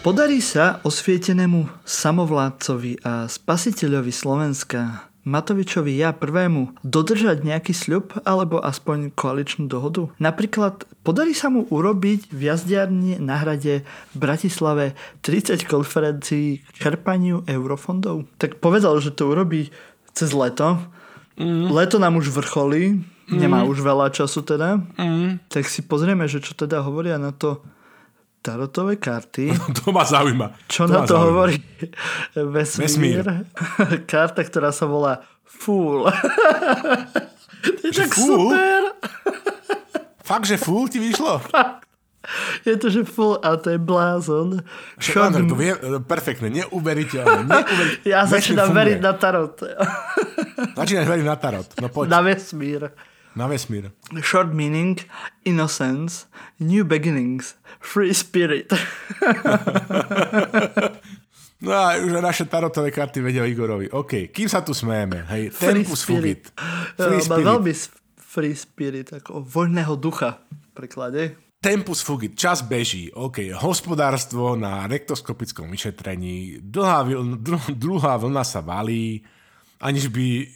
[0.00, 9.12] Podarí sa osvietenému samovládcovi a spasiteľovi Slovenska Matovičovi ja prvému dodržať nejaký sľub alebo aspoň
[9.12, 10.08] koaličnú dohodu?
[10.16, 17.44] Napríklad podarí sa mu urobiť v jazdiarni na hrade v Bratislave 30 konferencií k čerpaniu
[17.44, 18.24] eurofondov?
[18.40, 19.68] Tak povedal, že to urobí
[20.16, 20.80] cez leto.
[21.36, 21.68] Mm.
[21.70, 22.98] Leto nám už vrcholí,
[23.28, 23.36] mm.
[23.36, 24.80] nemá už veľa času teda.
[24.96, 25.44] Mm.
[25.52, 27.60] Tak si pozrieme, že čo teda hovoria na to
[28.42, 29.52] tarotové karty.
[29.82, 30.54] to ma zaujíma.
[30.68, 31.26] Čo to na to zaujíma.
[31.26, 31.56] hovorí
[32.56, 32.84] vesmír?
[32.86, 33.24] vesmír.
[34.10, 36.06] Karta, ktorá sa volá Fool.
[37.64, 38.52] to je tak fool?
[38.54, 38.82] super.
[40.22, 41.40] Fakt, že Fool ti vyšlo?
[41.40, 41.88] Fakt.
[42.68, 44.60] Je to, že full a to je blázon.
[45.00, 45.48] Šok...
[45.48, 45.72] to vie,
[46.04, 47.48] perfektne, neuveriteľné.
[47.48, 48.04] neuveriteľné.
[48.04, 49.56] Ja začínam veriť na tarot.
[50.76, 51.68] Začínaš veriť na tarot.
[51.80, 52.06] No poď.
[52.12, 52.92] Na vesmír.
[53.32, 53.94] Na vesmír.
[54.20, 54.98] Short meaning,
[55.46, 56.26] innocence,
[56.60, 58.70] new beginnings, free spirit.
[61.58, 63.90] No a už naše tarotové karty vedia Igorovi.
[63.90, 65.26] OK, kým sa tu smejeme?
[65.26, 66.54] Hej, free tempus spirit.
[66.54, 66.94] fugit.
[66.94, 67.46] Free spirit.
[67.50, 67.72] veľmi
[68.14, 71.22] free spirit, ako voľného ducha v preklade.
[71.58, 77.02] Tempus fugit, čas beží, OK, hospodárstvo na rektoskopickom vyšetrení, dlhá,
[77.74, 79.26] druhá vlna sa valí,
[79.82, 80.46] aniž by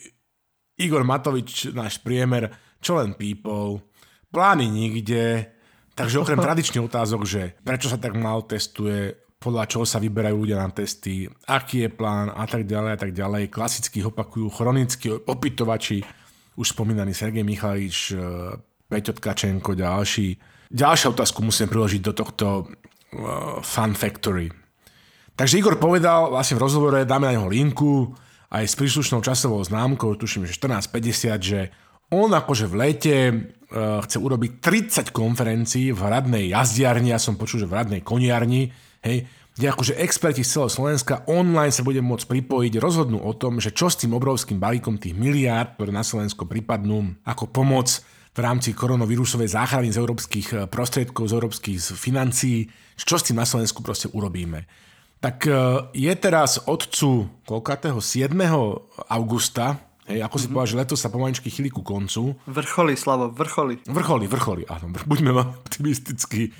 [0.78, 3.82] Igor Matovič, náš priemer, čo len pípol,
[4.30, 5.50] plány nikde,
[5.95, 10.62] takže okrem tradičných otázok, že prečo sa tak málo testuje, podľa čoho sa vyberajú ľudia
[10.62, 13.51] na testy, aký je plán a tak ďalej a tak ďalej.
[13.51, 16.07] Klasicky opakujú chronickí opytovači,
[16.55, 18.20] už spomínaný Sergej Michalič, eh,
[18.86, 24.49] Peťo Tkačenko, ďalší ďalšiu otázku musím priložiť do tohto uh, Fun Factory.
[25.36, 28.16] Takže Igor povedal vlastne v rozhovore, dáme na neho linku,
[28.53, 31.61] aj s príslušnou časovou známkou, tuším, že 14.50, že
[32.12, 33.16] on akože v lete
[33.72, 38.68] chce urobiť 30 konferencií v hradnej jazdiarni, ja som počul, že v hradnej koniarni,
[39.00, 43.60] hej, kde akože experti z celého Slovenska online sa bude môcť pripojiť, rozhodnú o tom,
[43.60, 48.00] že čo s tým obrovským balíkom tých miliárd, ktoré na Slovensko pripadnú ako pomoc
[48.32, 53.44] v rámci koronavírusovej záchrany z európskych eh, prostriedkov, z európskych financií, čo s tým na
[53.44, 54.64] Slovensku proste urobíme.
[55.20, 55.52] Tak eh,
[55.92, 58.32] je teraz otcu koľkatého 7.
[59.12, 60.54] augusta, hej, ako si mm-hmm.
[60.54, 62.36] povedal, že leto sa pomaličky chýli ku koncu.
[62.44, 63.80] Vrcholí, Slavo, vrcholí.
[63.88, 65.30] Vrcholí, vrcholí, áno, buďme
[65.64, 66.52] optimistickí.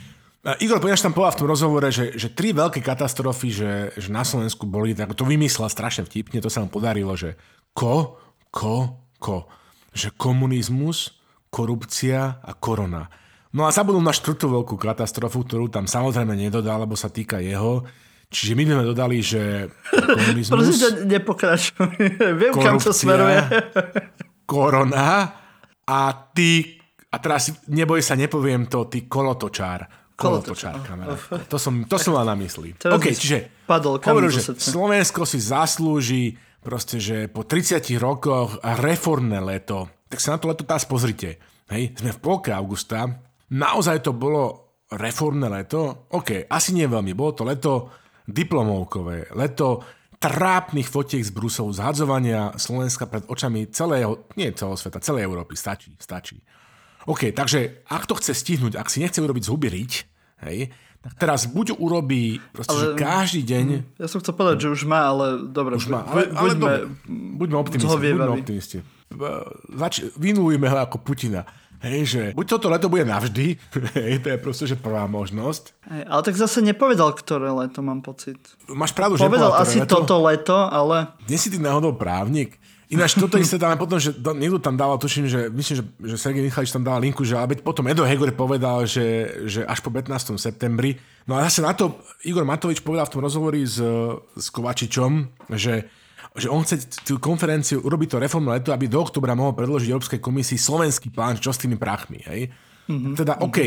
[0.42, 4.26] Igor Poňaš tam povedal v tom rozhovore, že, že tri veľké katastrofy, že, že na
[4.26, 7.38] Slovensku boli, tak to vymyslel strašne vtipne, to sa mu podarilo, že
[7.70, 8.18] ko,
[8.50, 9.46] ko, ko.
[9.94, 11.14] Že komunizmus,
[11.46, 13.07] korupcia a korona.
[13.55, 17.86] No a zabudol na štvrtú veľkú katastrofu, ktorú tam samozrejme nedodal, lebo sa týka jeho.
[18.33, 19.68] Čiže my sme dodali, že
[20.16, 20.57] komunizmus...
[20.57, 21.93] Prosím ťa, nepokračuj.
[22.41, 23.39] Viem, kam to smeruje.
[24.49, 25.37] korona
[25.85, 26.01] a
[26.33, 26.80] ty...
[27.12, 29.85] A teraz neboj sa, nepoviem to, ty kolotočár.
[30.16, 31.12] Kolotočár, kamera.
[31.45, 32.72] To som, to som mal na mysli.
[32.72, 36.33] Teraz OK, čiže padol hovoril, že Slovensko si zaslúži
[36.64, 41.41] proste, že po 30 rokoch reformné leto tak sa na to leto teraz pozrite.
[41.72, 43.09] Hej, sme v polke augusta,
[43.49, 46.05] naozaj to bolo reformné leto?
[46.12, 47.72] OK, asi nie veľmi, bolo to leto
[48.29, 49.83] diplomovkové, leto
[50.23, 55.99] trápnych fotiek z brusov, zhadzovania Slovenska pred očami celého, nie celého sveta, celej Európy, stačí,
[55.99, 56.39] stačí.
[57.11, 59.93] OK, takže ak to chce stihnúť, ak si nechce urobiť zuby riť,
[60.47, 60.70] hej,
[61.03, 63.66] tak teraz buď urobí proste, ale, že každý deň...
[63.99, 65.75] Ja som chcel povedať, že už má, ale dobre.
[65.75, 66.73] Už má, ale, ale buďme,
[67.43, 67.91] buďme optimisti.
[67.91, 68.79] Buďme optimisti.
[69.75, 71.43] Zač- vynulujme ho ako Putina.
[71.83, 73.59] Hej, že buď toto leto bude navždy,
[73.99, 75.74] hej, to je proste, že prvá možnosť.
[75.91, 78.39] Hej, ale tak zase nepovedal, ktoré leto, mám pocit.
[78.70, 79.99] Máš pravdu, že Povedal asi leto.
[79.99, 81.11] toto leto, ale...
[81.26, 82.62] Dnes si ty náhodou právnik?
[82.93, 86.16] Ináč toto isté tam potom, že do, niekto tam dával, tuším, že myslím, že, že
[86.20, 89.89] Sergej Michalič tam dával linku, že aby potom Edo Hegor povedal, že, že až po
[89.89, 90.37] 15.
[90.37, 91.01] septembri.
[91.24, 93.80] No a zase na to Igor Matovič povedal v tom rozhovori s,
[94.37, 95.24] s Kovačičom,
[95.57, 95.89] že,
[96.33, 100.20] že on chce tú konferenciu urobiť to reformné leto, aby do oktobra mohol predložiť Európskej
[100.20, 102.24] komisii slovenský plán, čo s tými prachmi.
[102.24, 102.49] Hej?
[102.89, 103.14] Mm-hmm.
[103.14, 103.59] Teda OK,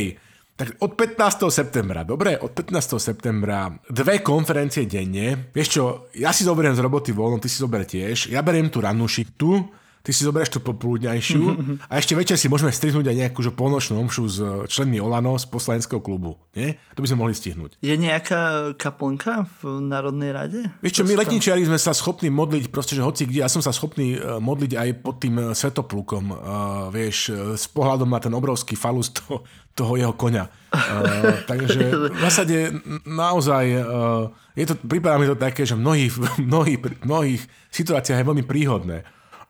[0.56, 1.52] tak od 15.
[1.52, 2.96] septembra, dobre, od 15.
[2.96, 5.52] septembra dve konferencie denne.
[5.52, 5.84] Vieš čo,
[6.16, 8.32] ja si zoberiem z roboty voľno, ty si zober tiež.
[8.32, 9.68] Ja beriem tú rannú šiktu,
[10.06, 11.42] ty si zoberieš tú popoludňajšiu
[11.90, 14.38] a ešte večer si môžeme strihnúť aj nejakú že polnočnú omšu s
[14.70, 16.38] členmi Olano z poslaneckého klubu.
[16.54, 16.78] Nie?
[16.94, 17.82] To by sme mohli stihnúť.
[17.82, 20.62] Je nejaká kaplnka v Národnej rade?
[20.86, 23.74] Vieš čo, my letničiari sme sa schopní modliť, proste, že hoci kde, ja som sa
[23.74, 26.38] schopný e, modliť aj pod tým e, svetoplukom, uh,
[26.94, 29.42] vieš, e, s pohľadom na ten obrovský falus toho,
[29.74, 30.46] toho jeho koňa.
[30.70, 32.72] Uh, takže v zásade
[33.10, 37.42] naozaj uh, je to, prípada mi to také, že v mnohých, mnohých, mnohých
[37.74, 39.04] situáciách je veľmi príhodné.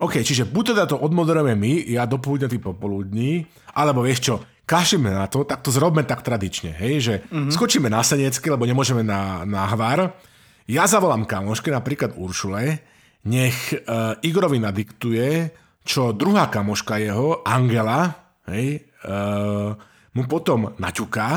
[0.05, 3.41] OK, čiže buď teda to odmoderujeme my, ja dopoludne, ty popoludní,
[3.73, 4.35] alebo vieš čo,
[4.65, 7.49] kašíme na to, tak to zrobme tak tradične, hej, že mm-hmm.
[7.49, 10.13] skočíme na Senecky, lebo nemôžeme na, na hvar.
[10.65, 12.81] Ja zavolám kamoške, napríklad Uršule,
[13.25, 15.53] nech uh, Igorovi nadiktuje,
[15.85, 18.13] čo druhá kamoška jeho, Angela,
[18.49, 19.73] hej, uh,
[20.17, 21.29] mu potom naťuká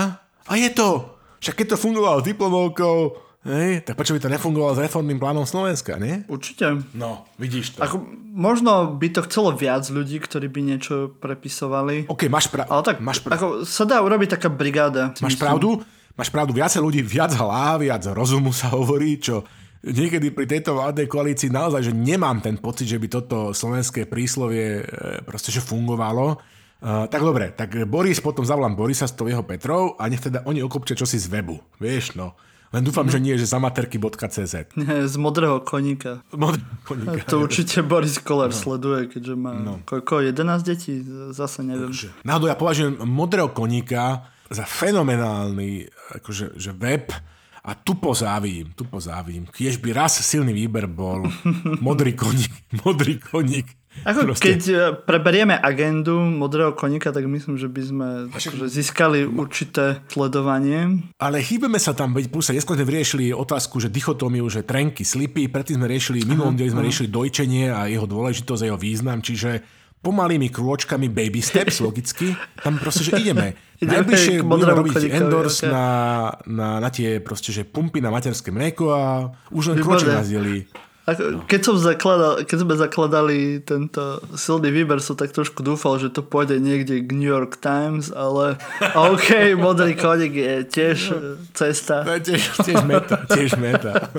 [0.48, 1.20] a je to.
[1.38, 5.96] Však keď to fungovalo diplomovkou, Hej, tak prečo by to nefungovalo s reformným plánom Slovenska,
[5.96, 6.20] nie?
[6.28, 6.84] Určite.
[6.92, 7.78] No, vidíš to.
[7.80, 7.96] Ako,
[8.36, 12.12] možno by to chcelo viac ľudí, ktorí by niečo prepisovali.
[12.12, 12.68] OK, máš, pravdu.
[12.68, 13.40] Ale tak máš pra...
[13.40, 15.16] ako, sa dá urobiť taká brigáda.
[15.24, 15.44] Máš myslím.
[15.48, 15.68] pravdu?
[16.12, 19.48] Máš pravdu, viacej ľudí, viac hlav, viac rozumu sa hovorí, čo
[19.80, 24.82] niekedy pri tejto vládnej koalícii naozaj, že nemám ten pocit, že by toto slovenské príslovie
[24.82, 26.36] e, proste, že fungovalo.
[26.78, 30.46] Uh, tak dobre, tak Boris, potom zavolám Borisa z toho jeho Petrov a nech teda
[30.46, 31.58] oni okopčia čosi z webu.
[31.82, 32.38] Vieš, no.
[32.68, 34.76] Len dúfam, že nie, že zamaterky.cz.
[35.12, 36.20] Z modrého koníka.
[36.36, 37.24] Modrého koníka.
[37.32, 38.56] To určite Boris Koller no.
[38.56, 39.80] sleduje, keďže má no.
[39.88, 41.00] koľko, 11 detí?
[41.32, 41.88] Zase neviem.
[41.88, 45.88] Takže, náhodou ja považujem modrého koníka za fenomenálny
[46.20, 47.08] akože, že web
[47.64, 49.48] a tu pozávim, tu pozávim.
[49.48, 51.24] Kiež by raz silný výber bol
[51.84, 52.52] modrý koník,
[52.84, 54.44] modrý koník ako Proste.
[54.44, 61.02] keď e, preberieme agendu modrého koníka, tak myslím, že by sme akože získali určité sledovanie.
[61.18, 65.50] Ale chýbeme sa tam, veď plus neskôr sme vyriešili otázku, že dichotómiu, že trenky, slipy,
[65.50, 69.64] predtým sme riešili, minulom dieli sme riešili dojčenie a jeho dôležitosť a jeho význam, čiže
[69.98, 73.58] pomalými krôčkami, baby steps logicky, tam proste, že ideme.
[73.78, 75.74] Najbližšie budeme robiť endorse okay.
[75.74, 75.86] na,
[76.50, 79.02] na, na tie proste, že pumpy na materské mlieko a
[79.54, 80.26] už len kroček nás
[81.08, 86.12] ako, keď, som zakladal, keď sme zakladali tento silný výber, som tak trošku dúfal, že
[86.12, 88.60] to pôjde niekde k New York Times, ale
[89.08, 90.98] OK, modrý konik je tiež
[91.56, 92.04] cesta.
[92.04, 93.24] To je tiež, tiež meta.
[93.24, 94.12] Tiež meta.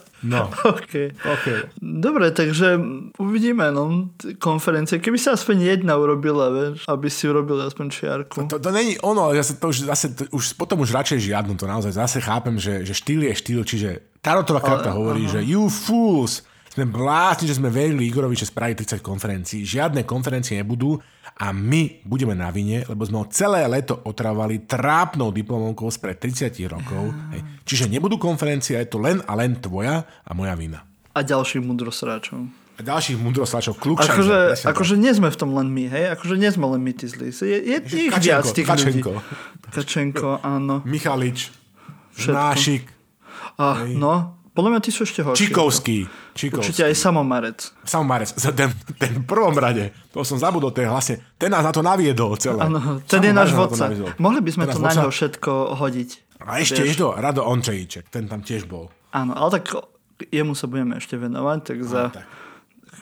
[0.23, 0.49] No.
[0.81, 1.11] Okay.
[1.13, 1.67] okay.
[1.81, 2.79] Dobre, takže
[3.17, 5.01] uvidíme, no, konferencie.
[5.01, 8.35] Keby sa aspoň jedna urobila, vieš, aby si urobil aspoň čiarku.
[8.45, 11.31] To, to, to není ono, ale zase, to už, zase, to, už potom už radšej
[11.31, 13.89] žiadnu, to naozaj zase chápem, že, že štýl je štýl, čiže
[14.21, 15.33] Tarotová karta hovorí, aha.
[15.37, 19.67] že you fools, sme blázni, že sme verili Igorovi, že spraví 30 konferencií.
[19.67, 20.95] Žiadne konferencie nebudú
[21.37, 26.53] a my budeme na vine, lebo sme ho celé leto otravali trápnou diplomovkou spred 30
[26.69, 27.09] rokov.
[27.33, 27.41] Hej.
[27.65, 30.85] Čiže nebudú konferencie, je to len a len tvoja a moja vina.
[31.11, 32.45] A ďalších mudrosráčov.
[32.77, 34.15] A ďalších mudrosráčov, kľúčan.
[34.15, 36.17] Akože, akože nie sme v tom len my, hej?
[36.17, 37.29] Akože nie sme len my tí zlí.
[37.29, 37.77] Je, je
[38.09, 39.21] ich viac tých Kačenko.
[39.21, 39.69] ľudí.
[39.69, 40.81] Kačenko, áno.
[40.87, 41.51] Michalič.
[42.15, 42.35] Všetko.
[42.35, 42.83] Nášik.
[43.61, 45.47] Ah, no, podľa mňa ty sú ešte horší.
[45.47, 45.97] Čikovský.
[46.35, 46.75] Čikovský.
[46.75, 47.59] Určite aj Samomarec.
[47.87, 48.35] Samomarec.
[48.35, 52.35] Ten, ten v prvom rade, to som zabudol, ten vlastne, ten nás na to naviedol
[52.35, 52.59] celé.
[52.59, 53.87] Áno, ten je náš vodca.
[54.19, 56.09] Mohli by sme ten to na ňo všetko hodiť.
[56.43, 58.91] A ešte je to Rado Ončejíček, ten tam tiež bol.
[59.15, 59.71] Áno, ale tak
[60.19, 62.25] jemu sa budeme ešte venovať, tak za no, tak.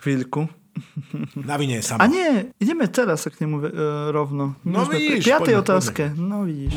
[0.05, 0.51] chvíľku.
[1.49, 2.05] Na vine sama.
[2.05, 3.67] A nie, ideme teraz sa k nemu uh,
[4.13, 4.55] rovno.
[4.63, 6.03] No vidíš, pri piatej poďme, otázke.
[6.13, 6.29] Poďme.
[6.29, 6.73] No vidíš.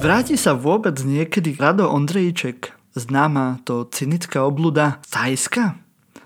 [0.00, 5.76] Vráti sa vôbec niekedy Rado Ondrejček, známa to cynická obluda Tajska?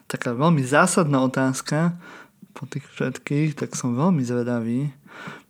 [0.06, 1.98] Taká veľmi zásadná otázka
[2.54, 4.94] po tých všetkých, tak som veľmi zvedavý.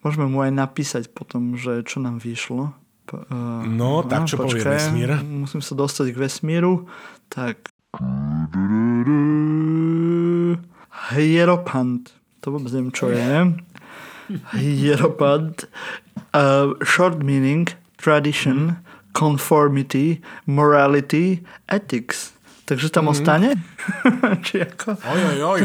[0.01, 2.73] Môžeme mu aj napísať potom, že čo nám vyšlo.
[3.13, 5.11] Uh, no, tak čo počkaj, povie vesmír?
[5.21, 6.89] Musím sa dostať k vesmíru.
[7.29, 7.69] Tak.
[11.13, 12.09] Hieropant.
[12.41, 13.53] to vôbec neviem, čo je.
[14.57, 15.69] Hieropad.
[16.33, 17.69] Uh, short meaning,
[18.05, 18.77] tradition,
[19.17, 21.41] conformity, morality,
[21.73, 22.37] ethics.
[22.69, 23.13] Takže tam mm.
[23.17, 23.51] ostane?
[24.45, 25.01] Či ako?
[25.01, 25.63] Oj, oj, oj.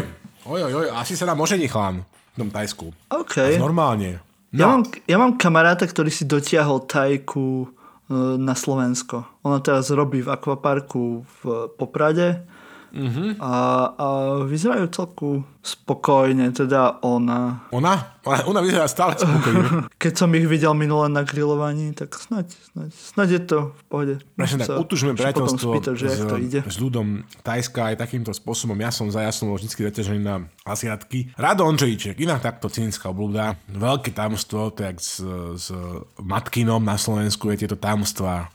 [0.47, 0.87] Oj, oj, oj.
[0.95, 2.95] Asi sa nám ožení chlán v tom Tajsku.
[3.11, 3.59] OK.
[3.59, 4.23] Normálne.
[4.55, 4.55] No.
[4.55, 9.27] Ja, mám, ja mám kamaráta, ktorý si dotiahol Tajku uh, na Slovensko.
[9.43, 11.41] Ona teraz robí v akvaparku v
[11.75, 12.47] Poprade
[12.89, 13.37] Uh-huh.
[13.39, 13.53] A,
[13.93, 14.07] a
[14.45, 15.29] vyzerajú celku
[15.59, 17.67] spokojne, teda ona.
[17.69, 18.17] Ona?
[18.23, 19.85] Ona, ona vyzerá stále spokojne.
[20.03, 24.15] Keď som ich videl minule na grillovaní, tak snaď, snaď, snaď je to v pohode.
[24.39, 26.59] Prečo tak utužme priateľstvo spýtať, že s, to ide.
[26.63, 28.79] s ľudom Tajska aj takýmto spôsobom.
[28.79, 31.35] Ja som za, ja som vždy zaťažený na asiatky.
[31.35, 33.59] Rado Ondřejíček, inak takto cínska obľúda.
[33.69, 35.21] Veľké tajomstvo, to jak s,
[35.59, 35.67] s
[36.17, 38.49] Matkinom na Slovensku je tieto tajomstvá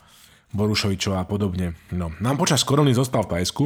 [0.55, 1.75] Borušovičová a podobne.
[1.91, 3.65] No, nám počas korony zostal v Tajsku,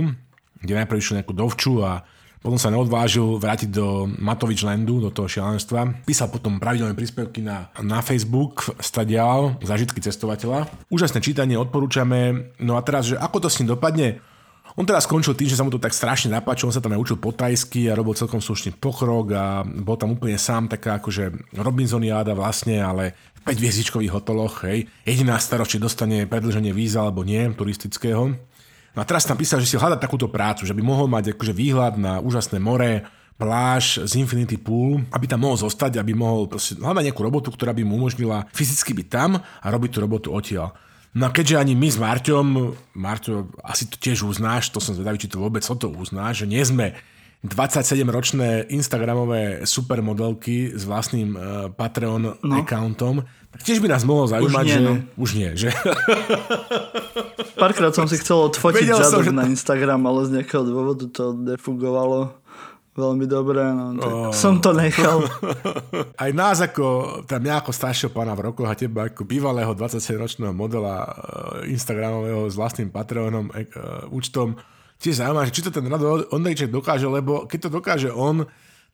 [0.61, 2.03] kde najprv išiel nejakú dovču a
[2.39, 6.07] potom sa neodvážil vrátiť do Matovič Landu, do toho šialenstva.
[6.07, 10.71] Písal potom pravidelné príspevky na, na Facebook, stadial, zažitky cestovateľa.
[10.87, 12.55] Úžasné čítanie, odporúčame.
[12.63, 14.23] No a teraz, že ako to s ním dopadne?
[14.79, 17.03] On teraz skončil tým, že sa mu to tak strašne napáčilo, on sa tam aj
[17.03, 21.51] učil po tajsky a robil celkom slušný pokrok a bol tam úplne sám, taká akože
[21.59, 24.87] Robinsoniáda vlastne, ale v 5 hviezdičkových hoteloch, hej.
[25.03, 28.39] Jediná starosť, či dostane predlženie víza alebo nie, turistického.
[28.99, 31.55] No a teraz tam písal, že si hľadá takúto prácu, že by mohol mať akože
[31.55, 33.07] výhľad na úžasné more,
[33.39, 37.87] pláž z Infinity Pool, aby tam mohol zostať, aby mohol hľadať nejakú robotu, ktorá by
[37.87, 40.75] mu umožnila fyzicky byť tam a robiť tú robotu odtiaľ.
[41.15, 42.47] No a keďže ani my s Marťom,
[42.99, 46.51] Marťo, asi to tiež uznáš, to som zvedavý, či to vôbec o to uznáš, že
[46.51, 46.99] nie sme
[47.47, 52.55] 27-ročné Instagramové supermodelky s vlastným uh, Patreon no.
[52.59, 53.23] accountom,
[53.63, 54.83] tiež by nás mohlo zaujímať, už nie, že...
[54.83, 54.95] No.
[55.15, 55.69] Už nie, že...
[57.63, 59.35] Párkrát som si chcel odfotiť zadok že...
[59.35, 62.35] na Instagram, ale z nejakého dôvodu to nefungovalo
[62.99, 64.35] veľmi dobre, no, tak oh.
[64.35, 65.23] som to nechal.
[66.23, 70.51] Aj nás ako, tam mňa ako staršieho pána v rokoch a teba ako bývalého 27-ročného
[70.51, 71.15] modela uh,
[71.71, 74.59] Instagramového s vlastným Patreonom uh, účtom,
[74.99, 78.47] tiež zaujímavé, či to ten Rado Ondrejček dokáže, lebo keď to dokáže on,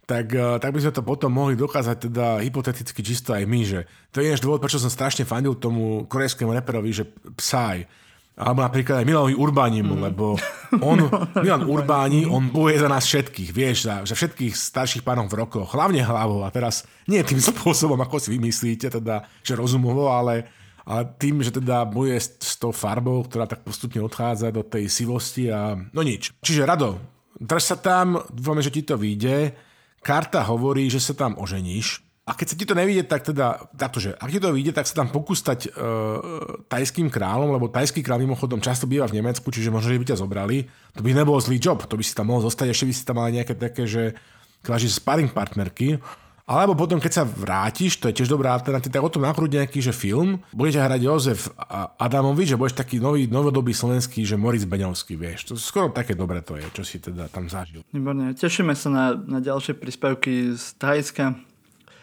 [0.05, 3.89] tak, uh, tak by sme to potom mohli dokázať teda hypoteticky čisto aj my, že
[4.13, 7.09] to je dôvod, prečo som strašne fandil tomu korejskému reperovi, že
[7.41, 7.89] Psy,
[8.35, 10.03] alebo napríklad aj Milanovi Urbánimu, mm.
[10.11, 10.35] lebo
[10.83, 10.99] on,
[11.45, 15.71] Milan Urbáni, on bojuje za nás všetkých, vieš, za, za všetkých starších pánov v rokoch,
[15.71, 16.43] hlavne hlavou.
[16.43, 20.51] A teraz nie tým spôsobom, ako si vymyslíte, teda, že rozumovo, ale,
[20.85, 25.49] ale tým, že teda bojuje s, tou farbou, ktorá tak postupne odchádza do tej sivosti
[25.49, 26.37] a no nič.
[26.45, 27.01] Čiže Rado,
[27.41, 29.57] drž sa tam, dúfame, že ti to vyjde.
[30.05, 34.17] Karta hovorí, že sa tam oženíš, a keď sa ti to nevidie, tak teda, taktože,
[34.17, 38.65] ak ti to vyjde, tak sa tam pokústať uh, tajským kráľom, lebo tajský kráľ mimochodom
[38.65, 40.65] často býva v Nemecku, čiže možno, že by ťa zobrali.
[40.97, 43.21] To by nebol zlý job, to by si tam mohol zostať, ešte by si tam
[43.21, 44.17] mali nejaké také, že
[44.65, 46.01] kváži sparring partnerky.
[46.45, 49.81] Alebo potom, keď sa vrátiš, to je tiež dobrá alternatíva, tak o tom nakrúť nejaký
[49.81, 50.45] že film.
[50.53, 51.49] Budete hrať Jozef
[51.97, 55.49] Adamovič, že budeš taký nový, novodobý slovenský, že Moritz Beňovský, vieš.
[55.49, 57.81] To skoro také dobre to je, čo si teda tam zažil.
[57.97, 58.37] Výborne.
[58.37, 61.33] Tešíme sa na, na ďalšie príspevky z Thajska.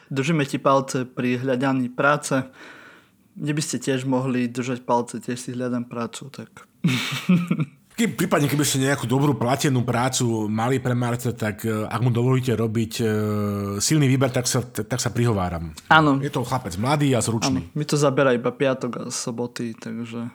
[0.09, 2.41] Držíme ti palce pri hľadaní práce.
[3.37, 6.49] Kde by ste tiež mohli držať palce, tiež si hľadám prácu, tak...
[8.01, 12.09] Keď, prípadne, keby ste nejakú dobrú platenú prácu mali pre Marta, tak e, ak mu
[12.09, 13.11] dovolíte robiť uh,
[13.77, 15.69] silný výber, tak sa, tak sa prihováram.
[15.85, 16.17] Áno.
[16.17, 17.61] Je to chlapec mladý a zručný.
[17.61, 17.77] Áno.
[17.77, 20.33] Mi to zabera iba piatok a soboty, takže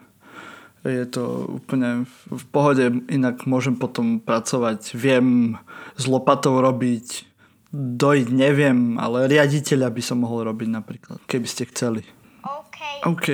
[0.87, 2.87] je to úplne v pohode.
[3.11, 4.95] Inak môžem potom pracovať.
[4.95, 5.59] Viem
[5.99, 7.27] s lopatou robiť
[7.75, 12.07] dojť, neviem, ale riaditeľa by som mohol robiť napríklad, keby ste chceli.
[12.47, 12.79] OK.
[13.11, 13.27] OK.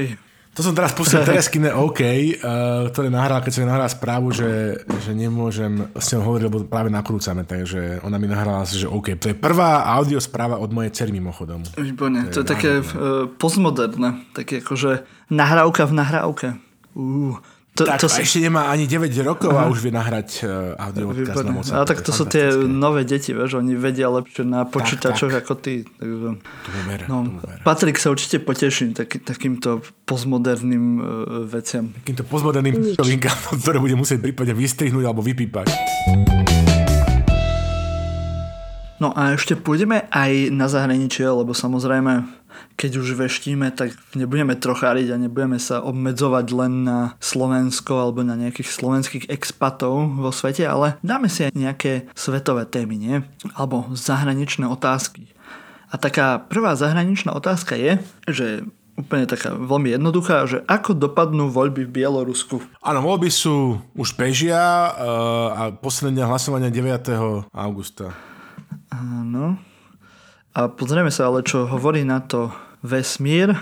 [0.53, 5.17] To som teraz pustil Tereskine OK, uh, ktoré nahral, keď som nahral správu, že, že
[5.17, 9.17] nemôžem s ňou hovoriť, lebo práve nakrúcame, takže ona mi nahrala, že OK.
[9.17, 11.65] To je prvá audio správa od mojej cery mimochodom.
[11.81, 12.85] Výborne, to je, to je také uh,
[13.41, 16.49] postmoderné, také akože nahrávka v nahrávke.
[16.93, 17.41] Uh.
[17.73, 18.21] To, tak to a si...
[18.21, 19.65] ešte nemá ani 9 rokov uh-huh.
[19.65, 21.77] a už vie nahrať uh, audio odkaz na WhatsApp.
[21.81, 25.45] Ale tak to sú tie nové deti, vieš, oni vedia lepšie na počítačoch tak, tak.
[25.49, 25.75] ako ty.
[25.89, 26.29] Takže,
[26.85, 31.05] ver, no, Patrik sa určite poteší taký, takýmto postmoderným uh,
[31.49, 31.97] veciam.
[32.05, 35.73] Takýmto postmoderným čovinkám, ktoré bude musieť prípadne vystrihnúť alebo vypípať.
[39.03, 42.23] No a ešte pôjdeme aj na zahraničie, lebo samozrejme
[42.79, 48.39] keď už veštíme, tak nebudeme trocháriť a nebudeme sa obmedzovať len na Slovensko alebo na
[48.39, 53.17] nejakých slovenských expatov vo svete, ale dáme si aj nejaké svetové témy, nie?
[53.59, 55.35] Alebo zahraničné otázky.
[55.91, 57.99] A taká prvá zahraničná otázka je,
[58.31, 58.47] že
[58.95, 62.63] úplne taká veľmi jednoduchá, že ako dopadnú voľby v Bielorusku?
[62.85, 64.93] Áno, voľby sú už bežia uh,
[65.53, 67.51] a posledné hlasovanie 9.
[67.51, 68.32] augusta.
[68.93, 69.57] Áno.
[70.53, 72.53] A pozrieme sa ale, čo hovorí na to
[72.85, 73.57] vesmír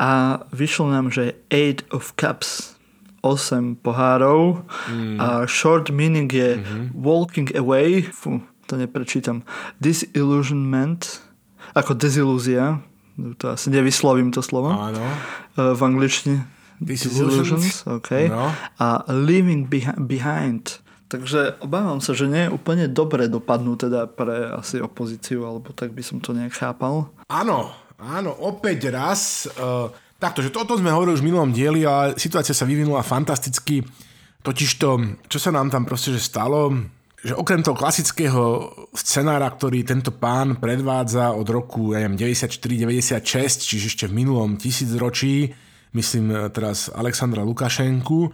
[0.00, 2.76] a vyšlo nám, že Eight of Cups
[3.20, 5.18] 8 pohárov mm.
[5.18, 6.94] a short meaning je mm-hmm.
[6.94, 8.40] walking away, fú,
[8.70, 9.42] to neprečítam,
[9.82, 11.20] disillusionment,
[11.74, 12.80] ako dezilúzia,
[13.36, 15.02] to asi nevyslovím to slovo, Áno.
[15.58, 16.38] Uh, v angličtine.
[16.76, 18.28] Disillusions, okay.
[18.28, 18.52] no.
[18.76, 20.84] A leaving behi- behind.
[21.06, 25.94] Takže obávam sa, že nie je úplne dobre dopadnú teda pre asi opozíciu, alebo tak
[25.94, 27.14] by som to nejak chápal.
[27.30, 29.46] Áno, áno, opäť raz...
[29.54, 33.84] Uh Takto, že toto sme hovorili už v minulom dieli, ale situácia sa vyvinula fantasticky.
[34.40, 34.88] Totižto,
[35.28, 36.72] čo sa nám tam proste že stalo,
[37.20, 43.20] že okrem toho klasického scenára, ktorý tento pán predvádza od roku ja 94-96,
[43.68, 45.52] čiže ešte v minulom tisícročí,
[45.92, 48.32] myslím e, teraz Alexandra Lukašenku,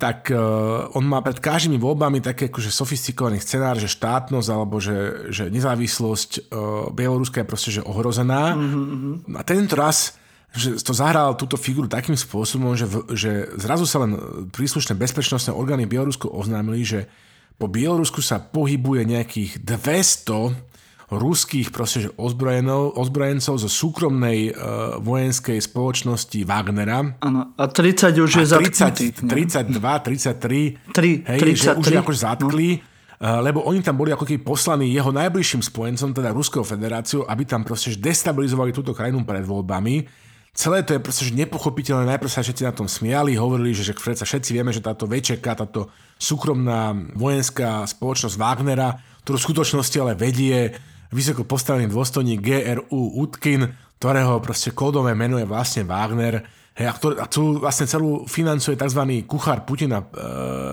[0.00, 5.28] tak uh, on má pred každými voľbami taký akože sofistikovaný scenár, že štátnosť alebo že,
[5.28, 8.56] že nezávislosť uh, Bieloruska je proste že ohrozená.
[8.56, 9.36] Mm-hmm.
[9.36, 10.16] A tento raz
[10.50, 14.18] že to zahral túto figuru takým spôsobom, že, v, že zrazu sa len
[14.50, 17.06] príslušné bezpečnostné orgány Bielorusku oznámili, že
[17.54, 20.69] po Bielorusku sa pohybuje nejakých 200
[21.10, 27.18] ruských proste, ozbrojencov zo súkromnej uh, vojenskej spoločnosti Wagnera.
[27.18, 29.26] Áno, a 30 už je zatknutých.
[29.26, 32.70] 32, 33, 3, hej, 33, že už akože zatkli.
[32.78, 32.88] No
[33.20, 37.68] lebo oni tam boli ako keby poslaní jeho najbližším spojencom, teda Ruskou federáciou, aby tam
[37.68, 40.08] proste destabilizovali túto krajinu pred voľbami
[40.54, 42.04] celé to je proste že nepochopiteľné.
[42.16, 45.90] Najprv sa všetci na tom smiali, hovorili, že, že všetci vieme, že táto VČK, táto
[46.18, 50.74] súkromná vojenská spoločnosť Wagnera, ktorú v skutočnosti ale vedie
[51.10, 56.42] vysoko postavený dôstojník GRU Utkin, ktorého proste kódové meno je vlastne Wagner,
[56.74, 59.02] hej, a, ktorý, a celú, vlastne celú financuje tzv.
[59.28, 60.06] kuchár Putina e,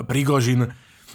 [0.08, 0.64] Prigožin,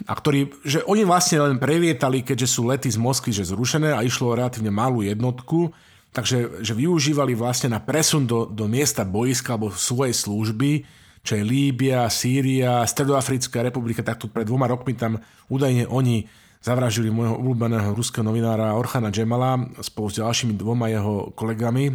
[0.09, 4.01] a ktorý, že oni vlastne len prelietali, keďže sú lety z Moskvy že zrušené a
[4.01, 5.69] išlo o relatívne malú jednotku,
[6.13, 10.85] Takže že využívali vlastne na presun do, do miesta boiska alebo svojej služby,
[11.25, 15.17] čo je Líbia, Sýria, Stredoafrická republika, tak tu pred dvoma rokmi tam
[15.49, 16.29] údajne oni
[16.63, 21.91] zavražili môjho obľúbeného ruského novinára Orchana Džemala spolu s ďalšími dvoma jeho kolegami.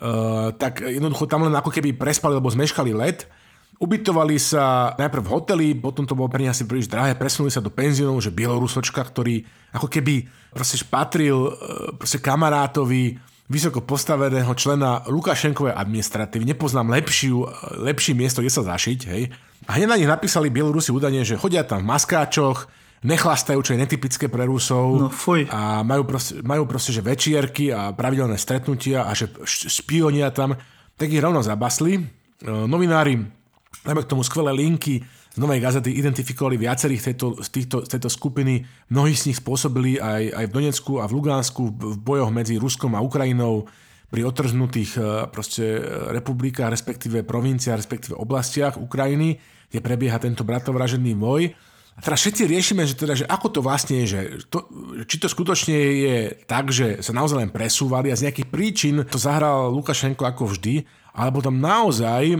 [0.00, 3.28] Uh, tak jednoducho tam len ako keby prespali, alebo zmeškali let
[3.80, 7.64] Ubytovali sa najprv v hoteli, potom to bolo pre nich asi príliš drahé, presunuli sa
[7.64, 9.40] do penziónov, že Bielorusočka, ktorý
[9.72, 11.50] ako keby proste patril e,
[11.96, 13.16] proste kamarátovi
[13.48, 16.52] vysoko postaveného člena Lukašenkovej administratívy.
[16.52, 17.48] Nepoznám lepšiu,
[17.80, 18.98] lepšie miesto, kde sa zašiť.
[19.08, 19.32] Hej.
[19.64, 22.68] A hneď na nich napísali Bielorusi údajne, že chodia tam v maskáčoch,
[23.00, 25.08] nechlastajú, čo je netypické pre Rusov.
[25.08, 25.48] No fuj.
[25.48, 30.56] A majú proste, majú proste že večierky a pravidelné stretnutia a že špionia tam.
[31.00, 31.96] Tak ich rovno zabasli.
[31.96, 32.02] E,
[32.46, 33.40] novinári
[33.80, 38.10] Najmä k tomu skvelé linky z Novej gazety identifikovali viacerých tejto, z, týchto, z tejto
[38.10, 38.66] skupiny.
[38.90, 42.92] Mnohí z nich spôsobili aj, aj v Donecku a v Lugánsku v bojoch medzi Ruskom
[42.98, 43.64] a Ukrajinou
[44.10, 49.38] pri otrznutých e, proste, e, republikách, respektíve provinciách, respektíve oblastiach Ukrajiny,
[49.70, 51.54] kde prebieha tento bratovražený boj.
[52.00, 54.64] A teraz všetci riešime, že, teda, že ako to vlastne je, že to,
[55.04, 56.16] či to skutočne je
[56.48, 60.88] tak, že sa naozaj len presúvali a z nejakých príčin to zahral Lukašenko ako vždy,
[61.12, 62.38] alebo tam naozaj e,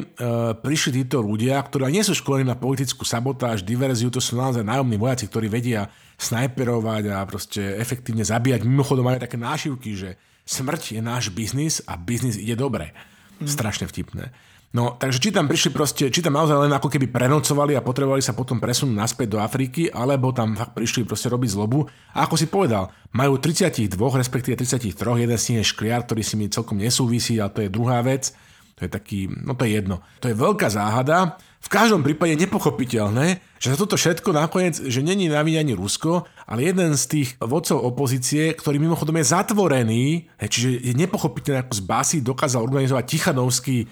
[0.64, 4.96] prišli títo ľudia, ktorí nie sú školení na politickú sabotáž, diverziu, to sú naozaj nájomní
[4.96, 8.64] vojaci, ktorí vedia snajperovať a proste efektívne zabíjať.
[8.64, 10.16] Mimochodom majú také nášivky, že
[10.48, 12.96] smrť je náš biznis a biznis ide dobre.
[13.44, 13.44] Mm.
[13.44, 14.32] Strašne vtipné.
[14.70, 18.22] No, takže či tam prišli proste, či tam naozaj len ako keby prenocovali a potrebovali
[18.22, 21.90] sa potom presunúť naspäť do Afriky, alebo tam fakt prišli proste robiť zlobu.
[22.14, 26.38] A ako si povedal, majú 32, respektíve 33, jeden z nich je škliar, ktorý si
[26.38, 28.30] mi celkom nesúvisí, ale to je druhá vec.
[28.78, 30.06] To je taký, no to je jedno.
[30.22, 31.34] To je veľká záhada.
[31.61, 36.64] V každom prípade nepochopiteľné, že za toto všetko nakoniec, že není na ani Rusko, ale
[36.64, 40.04] jeden z tých vodcov opozície, ktorý mimochodom je zatvorený,
[40.40, 43.88] čiže je nepochopiteľné, ako z Basy dokázal organizovať Tichanovský eh,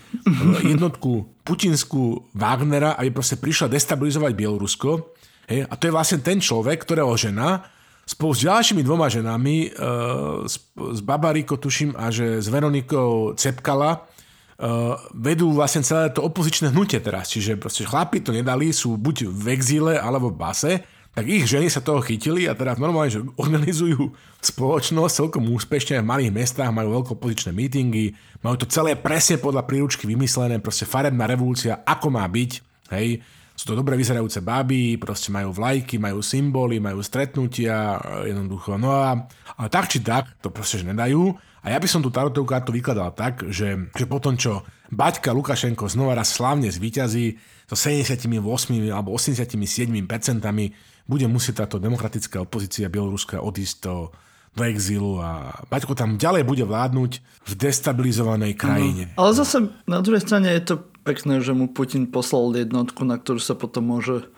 [0.65, 5.17] jednotku putinskú Wagnera, aby proste prišla destabilizovať Bielorusko.
[5.49, 7.65] A to je vlastne ten človek, ktorého žena
[8.09, 9.69] spolu s ďalšími dvoma ženami, e,
[10.49, 14.09] s, s Babariko, tuším, a že s Veronikou Cepkala,
[15.15, 17.31] vedú vlastne celé to opozičné hnutie teraz.
[17.31, 20.73] Čiže proste chlapi to nedali, sú buď v exíle alebo v base,
[21.15, 26.07] tak ich ženy sa toho chytili a teraz normálne, že organizujú spoločnosť celkom úspešne v
[26.07, 31.27] malých mestách, majú veľké opozičné mítingy, majú to celé presne podľa príručky vymyslené, proste farebná
[31.27, 32.51] revolúcia, ako má byť,
[32.95, 33.19] hej,
[33.59, 39.27] sú to dobre vyzerajúce baby, proste majú vlajky, majú symboly, majú stretnutia, jednoducho, no a,
[39.59, 42.71] a tak či tak, to proste že nedajú a ja by som tú tarotovú kartu
[42.71, 47.37] vykladal tak, že, že potom, čo Baťka Lukašenko znova raz slávne zvíťazí
[47.69, 48.31] so 78
[48.89, 49.59] alebo 87
[50.07, 50.73] percentami,
[51.09, 54.15] bude musieť táto demokratická opozícia Bieloruska odísť do,
[54.55, 59.13] do exilu a Baťko tam ďalej bude vládnuť v destabilizovanej krajine.
[59.19, 60.75] No, ale zase na druhej strane je to
[61.09, 64.29] pekné, že mu Putin poslal jednotku, na ktorú sa potom môže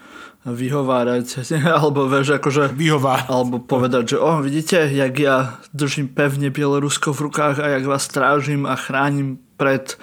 [0.46, 1.42] vyhovárať,
[1.82, 2.70] alebo vieš, akože...
[2.72, 3.26] Vyhová.
[3.26, 8.06] Alebo povedať, že oh, vidíte, jak ja držím pevne Bielorusko v rukách a jak vás
[8.06, 9.98] strážim a chránim pred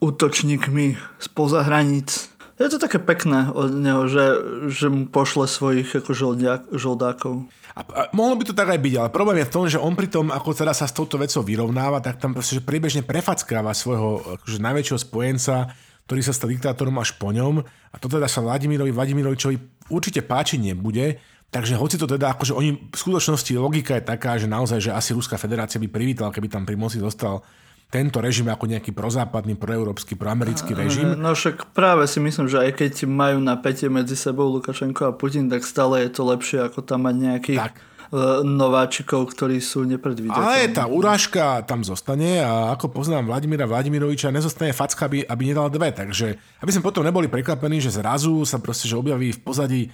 [0.00, 2.32] útočníkmi spoza hraníc.
[2.58, 4.26] Je to také pekné od neho, že,
[4.66, 7.46] že mu pošle svojich ako žoldiak, žoldákov.
[7.78, 9.94] A, a mohlo by to tak aj byť, ale problém je v tom, že on
[9.94, 14.42] pri tom, ako teda sa s touto vecou vyrovnáva, tak tam proste, priebežne prefackáva svojho
[14.42, 15.70] akože najväčšieho spojenca,
[16.08, 17.60] ktorý sa stal diktátorom až po ňom.
[17.60, 21.20] A to teda sa Vladimirovi Vladimirovičovi určite páčiť nebude.
[21.52, 25.12] Takže hoci to teda, akože oni, v skutočnosti logika je taká, že naozaj, že asi
[25.12, 27.44] Ruská federácia by privítala, keby tam pri moci dostal
[27.88, 31.16] tento režim ako nejaký prozápadný, proeurópsky, proamerický režim.
[31.16, 35.48] No však práve si myslím, že aj keď majú napätie medzi sebou Lukašenko a Putin,
[35.48, 37.80] tak stále je to lepšie ako tam mať nejakých tak.
[38.08, 40.40] E, nováčikov, ktorí sú nepredvídateľní.
[40.40, 45.68] Ale tá urážka tam zostane a ako poznám Vladimíra Vladimiroviča, nezostane facka, aby, aby nedal
[45.68, 45.92] dve.
[45.92, 46.32] Takže
[46.64, 49.90] aby sme potom neboli prekvapení, že zrazu sa proste že objaví v pozadí e,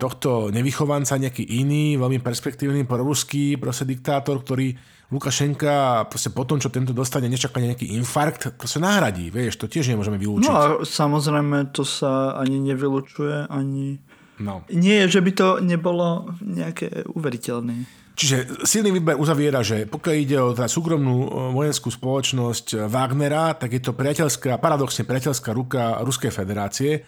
[0.00, 4.72] tohto nevychovanca nejaký iný, veľmi perspektívny proruský proste diktátor, ktorý
[5.12, 9.92] Lukašenka proste po tom, čo tento dostane nečakane nejaký infarkt, sa nahradí, vieš, to tiež
[9.92, 10.48] nemôžeme vylúčiť.
[10.48, 14.00] No a samozrejme to sa ani nevylučuje, ani...
[14.42, 14.66] No.
[14.74, 17.86] Nie, že by to nebolo nejaké uveriteľné.
[18.12, 23.80] Čiže silný výber uzaviera, že pokiaľ ide o tá súkromnú vojenskú spoločnosť Wagnera, tak je
[23.80, 27.06] to priateľská, paradoxne priateľská ruka Ruskej federácie,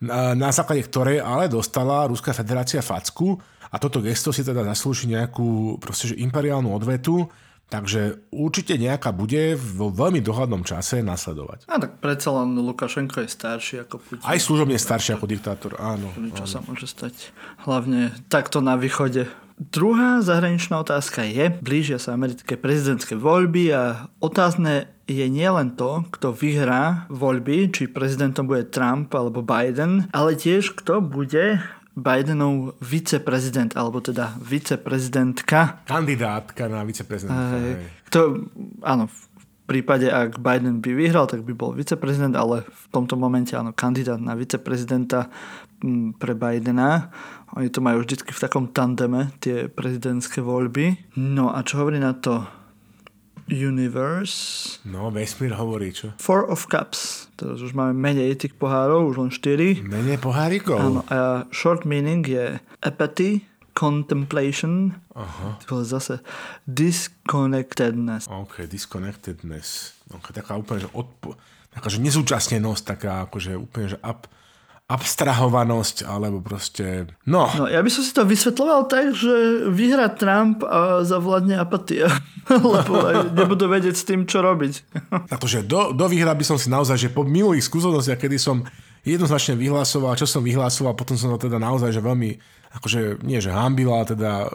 [0.00, 3.36] na základe ktorej ale dostala Ruská federácia facku
[3.72, 7.28] a toto gesto si teda zaslúži nejakú proste, že imperiálnu odvetu,
[7.66, 11.66] Takže určite nejaká bude vo veľmi dohľadnom čase nasledovať.
[11.66, 14.22] A tak predsa len Lukašenko je starší ako Putin.
[14.22, 16.14] Aj služobne starší ako diktátor, áno.
[16.14, 16.52] Čo áno.
[16.52, 17.34] sa môže stať.
[17.66, 19.26] Hlavne takto na východe.
[19.56, 26.36] Druhá zahraničná otázka je, blížia sa americké prezidentské voľby a otázne je nielen to, kto
[26.36, 31.64] vyhrá voľby, či prezidentom bude Trump alebo Biden, ale tiež kto bude
[31.96, 35.80] Bidenov viceprezident, alebo teda viceprezidentka.
[35.88, 37.56] Kandidátka na viceprezidentka.
[38.12, 38.52] to,
[38.84, 39.20] áno, v
[39.64, 44.20] prípade, ak Biden by vyhral, tak by bol viceprezident, ale v tomto momente áno, kandidát
[44.20, 45.32] na viceprezidenta
[46.20, 47.08] pre Bidena.
[47.56, 51.16] Oni to majú vždy v takom tandeme, tie prezidentské voľby.
[51.16, 52.44] No a čo hovorí na to
[53.46, 54.78] Universe.
[54.82, 56.10] No, vesmír hovorí, čo?
[56.18, 57.30] Four of Cups.
[57.38, 59.86] Teraz už máme menej tých pohárov, už len 4.
[59.86, 60.78] Menej pohárikov?
[60.78, 65.60] Áno, a short meaning je apathy, contemplation, Aha.
[65.84, 66.24] zase
[66.64, 68.24] disconnectedness.
[68.26, 69.92] OK, disconnectedness.
[70.16, 71.36] Okay, taká úplne, že odpo-
[71.70, 74.24] taká, že nezúčastnenosť, taká akože úplne, že up,
[74.86, 77.10] abstrahovanosť, alebo proste...
[77.26, 77.50] No.
[77.58, 77.66] no.
[77.66, 82.06] ja by som si to vysvetloval tak, že vyhrá Trump a zavládne apatia.
[82.46, 85.02] Lebo nebudú vedieť s tým, čo robiť.
[85.34, 88.62] Takže do, do výhra by som si naozaj, že po minulých skúsenostiach, kedy som
[89.02, 92.38] jednoznačne vyhlasoval, čo som vyhlasoval, potom som to teda naozaj, že veľmi,
[92.78, 94.46] akože nie, že hambil, ale teda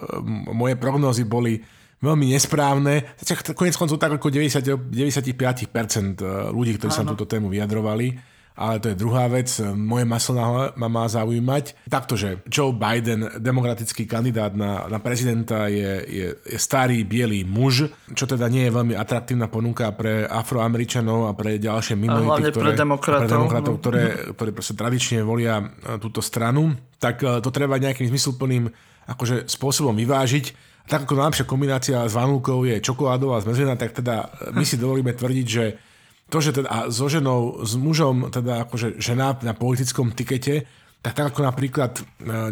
[0.55, 1.59] moje prognózy boli
[1.99, 3.19] veľmi nesprávne.
[3.51, 8.93] Konec koncov tak ako 90, 95% ľudí, ktorí sa na túto tému vyjadrovali ale to
[8.93, 9.49] je druhá vec.
[9.73, 10.37] Moje maslo
[10.77, 11.89] ma má zaujímať.
[11.89, 17.89] Takto, že Joe Biden, demokratický kandidát na, na prezidenta, je, je, je starý bielý muž,
[18.13, 22.73] čo teda nie je veľmi atraktívna ponuka pre afroameričanov a pre ďalšie minority, ktoré, pre
[22.77, 23.79] demokratov, pre demokratov no.
[23.81, 24.03] ktoré,
[24.37, 26.77] ktoré proste tradične volia e, túto stranu.
[27.01, 28.69] Tak e, to treba nejakým zmysluplným
[29.09, 30.69] akože spôsobom vyvážiť.
[30.85, 35.47] Tak ako najlepšia kombinácia s vanúkou je čokoládová zmrzlina, tak teda my si dovolíme tvrdiť,
[35.47, 35.65] že
[36.31, 40.63] to, že teda a so ženou, s mužom, teda akože žena na politickom tikete,
[41.03, 42.01] tak tak ako napríklad e,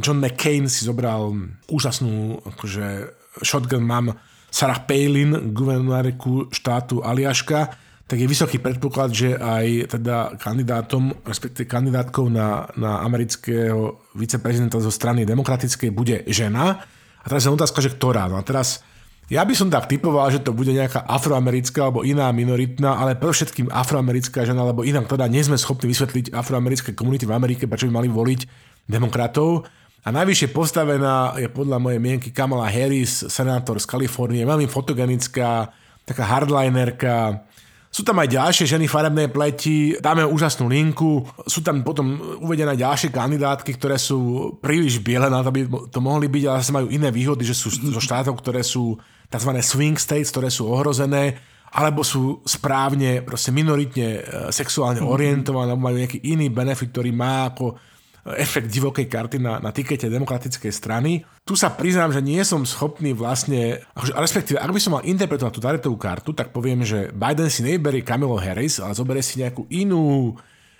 [0.04, 1.32] John McCain si zobral
[1.72, 4.20] úžasnú akože shotgun mam
[4.52, 7.72] Sarah Palin, guvernérku štátu Aliaška,
[8.10, 14.90] tak je vysoký predpoklad, že aj teda kandidátom, respektíve kandidátkou na, na amerického viceprezidenta zo
[14.90, 16.82] strany demokratickej bude žena.
[17.22, 18.26] A teraz je otázka, že ktorá.
[18.26, 18.82] No a teraz
[19.30, 23.30] ja by som tak typoval, že to bude nejaká afroamerická alebo iná minoritná, ale pre
[23.30, 27.86] všetkým afroamerická žena, alebo inak teda nie sme schopní vysvetliť afroamerické komunity v Amerike, prečo
[27.86, 28.42] by mali voliť
[28.90, 29.70] demokratov.
[30.02, 35.70] A najvyššie postavená je podľa mojej mienky Kamala Harris, senátor z Kalifornie, veľmi fotogenická,
[36.10, 37.46] taká hardlinerka,
[37.90, 43.10] sú tam aj ďalšie ženy farebnej pleti, dáme úžasnú linku, sú tam potom uvedené ďalšie
[43.10, 47.10] kandidátky, ktoré sú príliš biele na to, aby to mohli byť, ale zase majú iné
[47.10, 48.94] výhody, že sú zo štátov, ktoré sú
[49.30, 49.52] tzv.
[49.62, 51.38] swing states, ktoré sú ohrozené,
[51.70, 55.10] alebo sú správne, proste minoritne e, sexuálne mhm.
[55.10, 57.78] orientované, alebo majú nejaký iný benefit, ktorý má ako
[58.36, 61.24] efekt divokej karty na, na tikete demokratickej strany.
[61.48, 65.54] Tu sa priznám, že nie som schopný vlastne, akože, respektíve, ak by som mal interpretovať
[65.56, 69.66] tú Daretovú kartu, tak poviem, že Biden si neberie Kamilo Harris, ale zoberie si nejakú
[69.72, 70.36] inú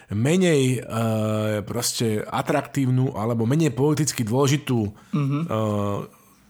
[0.10, 5.42] menej uh, proste atraktívnu alebo menej politicky dôležitú mm-hmm.
[5.46, 6.02] uh,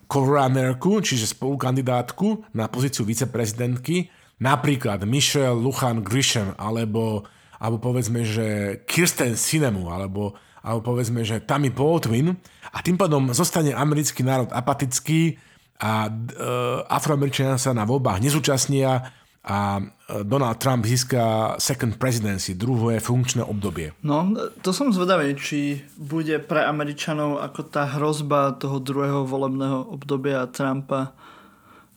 [0.09, 4.09] coronerku, čiže spolukandidátku na pozíciu viceprezidentky,
[4.41, 7.29] napríklad Michelle Luchan Grisham, alebo,
[7.61, 10.33] alebo povedzme, že Kirsten Sinemu, alebo,
[10.65, 12.33] alebo povedzme, že Tammy Baldwin.
[12.73, 15.37] A tým pádom zostane americký národ apatický
[15.79, 19.83] a uh, afroameričania sa na voľbách nezúčastnia a e,
[20.23, 23.95] Donald Trump získa second presidency, druhé funkčné obdobie.
[24.03, 24.27] No,
[24.59, 31.15] to som zvedavý, či bude pre Američanov ako tá hrozba toho druhého volebného obdobia Trumpa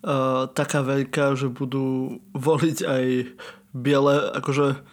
[0.06, 3.04] uh, taká veľká, že budú voliť aj
[3.72, 4.91] biele, akože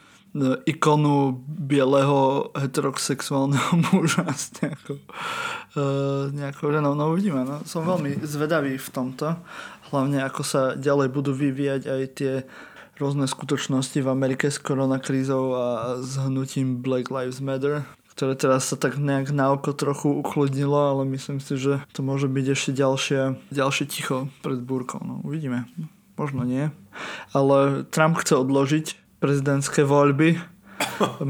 [0.69, 6.93] ikonu bieleho heterosexuálneho muža s nejakou, uh, nejakou ženou.
[6.93, 7.65] No uvidíme, no.
[7.65, 9.37] som veľmi zvedavý v tomto
[9.89, 12.33] hlavne ako sa ďalej budú vyvíjať aj tie
[13.01, 15.65] rôzne skutočnosti v Amerike s koronakrízou a
[16.03, 21.07] s hnutím Black Lives Matter, ktoré teraz sa tak nejak na oko trochu ukludnilo, ale
[21.15, 23.21] myslím si, že to môže byť ešte ďalšie,
[23.55, 24.99] ďalšie ticho pred búrkou.
[24.99, 25.65] No, uvidíme.
[26.19, 26.67] Možno nie.
[27.31, 30.39] Ale Trump chce odložiť prezidentské voľby.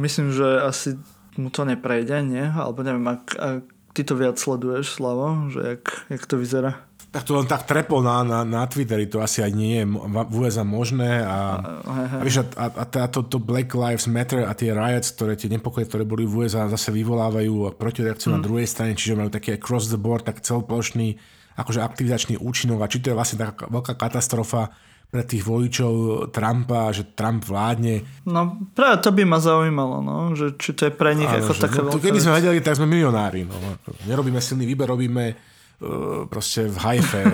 [0.06, 0.98] Myslím, že asi
[1.38, 2.46] mu to neprejde, nie?
[2.46, 3.64] Alebo neviem, ak, ak
[3.94, 6.90] ty to viac sleduješ, Slavo, že jak, jak to vyzerá?
[7.10, 9.86] tak to len tak trepol na, na, na Twitteri, to asi aj nie je
[10.30, 14.70] v USA možné a, a, víš, a, a táto to Black Lives Matter a tie
[14.70, 18.36] riots, ktoré tie nepokoje, ktoré boli v USA zase vyvolávajú protireakciu mm.
[18.38, 21.18] na druhej strane, čiže majú taký cross the board, tak celoplošný
[21.58, 24.70] akože aktivizačný účinok a či to je vlastne taká veľká katastrofa
[25.10, 28.06] pre tých voličov Trumpa, že Trump vládne.
[28.30, 31.54] No práve to by ma zaujímalo, no, že či to je pre nich Áno, ako
[31.58, 33.42] že, taká no, Keby sme vedeli, tak sme milionári.
[33.42, 33.58] No.
[34.06, 35.50] Nerobíme silný výber, robíme
[35.80, 37.32] Eh, proste v hajfe eh,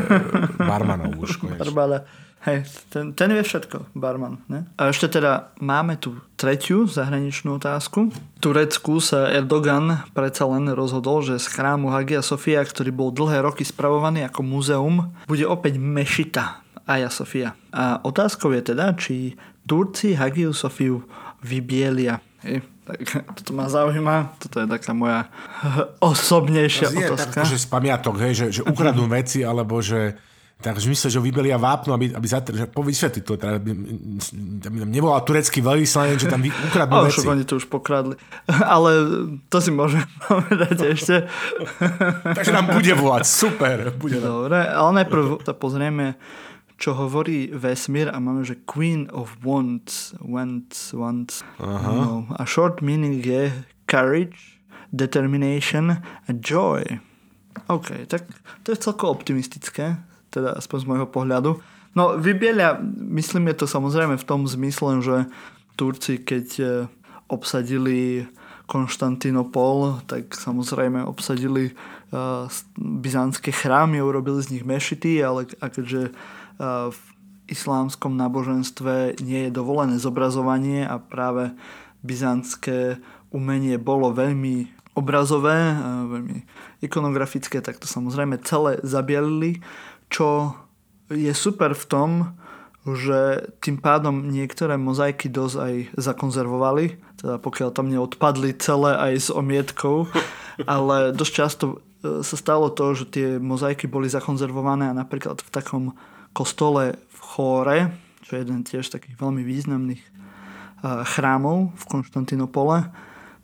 [0.61, 2.05] barmanov už Barbada.
[2.45, 2.61] Hej,
[2.93, 4.37] ten, ten vie všetko, barman.
[4.45, 4.69] Ne?
[4.77, 8.13] A ešte teda máme tu tretiu zahraničnú otázku.
[8.13, 13.41] V Turecku sa Erdogan predsa len rozhodol, že z chrámu Hagia Sofia, ktorý bol dlhé
[13.41, 17.49] roky spravovaný ako múzeum, bude opäť mešita Hagia Sofia.
[17.73, 19.33] A otázkou je teda, či
[19.65, 21.01] Turci Hagiu Sofiu
[21.41, 22.21] vybielia.
[22.45, 23.01] Hej, tak
[23.41, 25.25] toto ma zaujíma, toto je taká moja
[26.13, 27.41] osobnejšia to otázka.
[27.41, 30.17] Tak, že z pamiatok, hej, že, že ukradnú veci, alebo že
[30.55, 33.75] tak myslím, že vybelia vápno, aby, aby zatr- že vysvetli to, teda, aby,
[34.65, 37.27] aby nevolal turecký veľvyslanec, že tam ukradnú oh, veci.
[37.27, 38.15] oni to už pokradli.
[38.47, 38.91] Ale
[39.51, 41.27] to si môžem povedať ešte.
[42.23, 43.91] Takže nám bude volať, super.
[43.99, 46.15] Bude Dobre, ale najprv to pozrieme
[46.75, 51.41] čo hovorí vesmír a máme, že Queen of Wands, Wands, Wands.
[51.59, 51.91] Aha.
[51.91, 53.51] No, a short meaning je
[53.87, 54.59] courage,
[54.91, 56.83] determination a joy.
[57.71, 58.27] OK, tak
[58.67, 59.95] to je celko optimistické,
[60.29, 61.51] teda aspoň z môjho pohľadu.
[61.95, 62.75] No, vybielia,
[63.15, 65.31] myslím je to samozrejme v tom zmysle, že
[65.79, 66.65] Turci, keď e,
[67.31, 68.27] obsadili
[68.65, 72.49] Konštantinopol, tak samozrejme obsadili uh,
[72.81, 76.17] byzantské chrámy, urobili z nich mešity, ale a keďže
[76.59, 76.99] v
[77.45, 81.53] islámskom náboženstve nie je dovolené zobrazovanie a práve
[82.01, 85.75] byzantské umenie bolo veľmi obrazové,
[86.07, 86.47] veľmi
[86.79, 89.59] ikonografické, tak to samozrejme celé zabielili,
[90.07, 90.55] čo
[91.11, 92.09] je super v tom,
[92.85, 99.29] že tým pádom niektoré mozaiky dosť aj zakonzervovali, teda pokiaľ tam neodpadli celé aj s
[99.33, 100.05] omietkou,
[100.69, 101.77] ale dosť často e,
[102.21, 105.83] sa stalo to, že tie mozaiky boli zakonzervované a napríklad v takom
[106.35, 107.79] kostole v Chóre,
[108.27, 110.03] čo je jeden tiež takých veľmi významných
[110.83, 112.91] chrámov v Konštantinopole,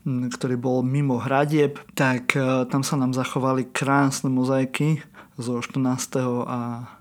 [0.05, 2.35] ktorý bol mimo hradieb, tak
[2.67, 4.99] tam sa nám zachovali krásne mozaiky
[5.39, 6.21] zo 14.
[6.45, 6.91] a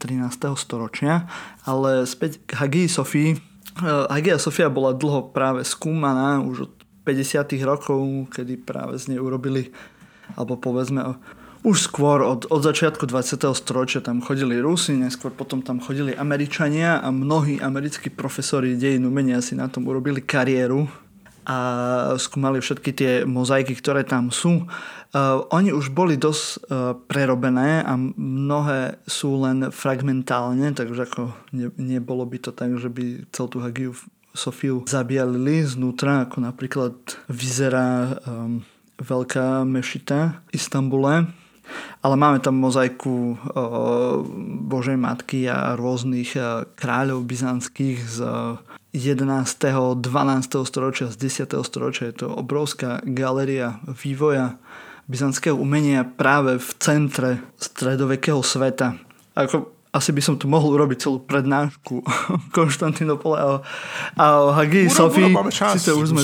[0.00, 0.56] 13.
[0.56, 1.28] storočia.
[1.68, 3.36] Ale späť k Hagii Sofii.
[4.08, 6.72] Hagia Sofia bola dlho práve skúmaná už od
[7.04, 7.60] 50.
[7.64, 8.00] rokov,
[8.32, 9.72] kedy práve z nej urobili
[10.36, 11.16] alebo povedzme
[11.60, 13.44] už skôr od, od začiatku 20.
[13.52, 19.44] storočia tam chodili Rusi, neskôr potom tam chodili Američania a mnohí americkí profesori dejin umenia
[19.44, 20.88] si na tom urobili kariéru
[21.44, 21.58] a
[22.16, 24.64] skúmali všetky tie mozaiky, ktoré tam sú.
[25.10, 31.74] Uh, oni už boli dosť uh, prerobené a mnohé sú len fragmentálne, takže ako ne,
[31.74, 33.92] nebolo by to tak, že by celú tú Hagiu
[34.30, 36.94] Sofiu zabialili znútra, ako napríklad
[37.26, 38.62] vyzerá um,
[39.02, 41.39] veľká mešita v Istambule
[42.00, 43.36] ale máme tam mozaiku
[44.66, 46.36] Božej Matky a rôznych
[46.76, 48.18] kráľov byzantských z
[48.90, 50.02] 11.
[50.02, 50.02] 12.
[50.66, 51.16] storočia, z
[51.46, 51.54] 10.
[51.62, 52.10] storočia.
[52.10, 54.58] Je to obrovská galéria vývoja
[55.06, 58.98] byzantského umenia práve v centre stredovekého sveta.
[59.34, 62.02] Ako asi by som tu mohol urobiť celú prednášku
[62.56, 63.46] Konštantinopole a,
[64.14, 65.34] a o Hagii Sofii.
[65.50, 66.22] Sice už sme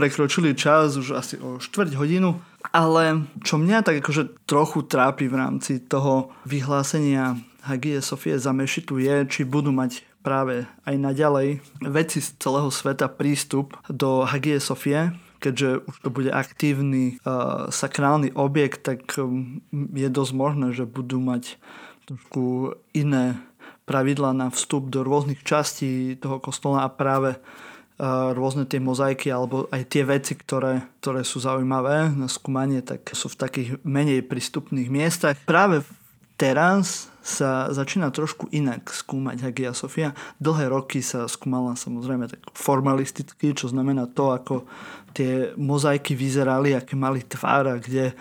[0.00, 2.40] prekročili čas už asi o štvrť hodinu,
[2.72, 8.96] ale čo mňa tak akože trochu trápi v rámci toho vyhlásenia Hagie Sofie za mešitu
[8.96, 15.12] je, či budú mať práve aj naďalej veci z celého sveta prístup do Hagie Sofie,
[15.36, 21.20] keďže už to bude aktívny uh, sakrálny objekt, tak um, je dosť možné, že budú
[21.20, 21.60] mať
[22.08, 23.36] trošku iné
[23.84, 27.36] pravidla na vstup do rôznych častí toho kostola a práve
[28.32, 33.28] rôzne tie mozaiky alebo aj tie veci, ktoré, ktoré sú zaujímavé na skúmanie, tak sú
[33.28, 35.36] v takých menej prístupných miestach.
[35.44, 35.84] Práve
[36.40, 40.16] teraz sa začína trošku inak skúmať Hagia Sofia.
[40.40, 44.64] Dlhé roky sa skúmala samozrejme tak formalisticky, čo znamená to, ako
[45.12, 48.16] tie mozaiky vyzerali, aké mali tvár a kde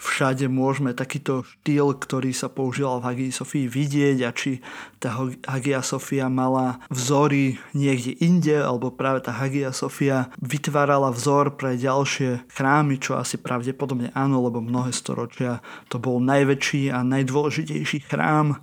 [0.00, 4.64] všade môžeme takýto štýl, ktorý sa používal v Hagia Sofii vidieť a či
[4.96, 5.12] tá
[5.44, 12.48] Hagia Sofia mala vzory niekde inde, alebo práve tá Hagia Sofia vytvárala vzor pre ďalšie
[12.48, 15.60] chrámy, čo asi pravdepodobne áno, lebo mnohé storočia
[15.92, 18.56] to bol najväčší a najdôležitejší chrám,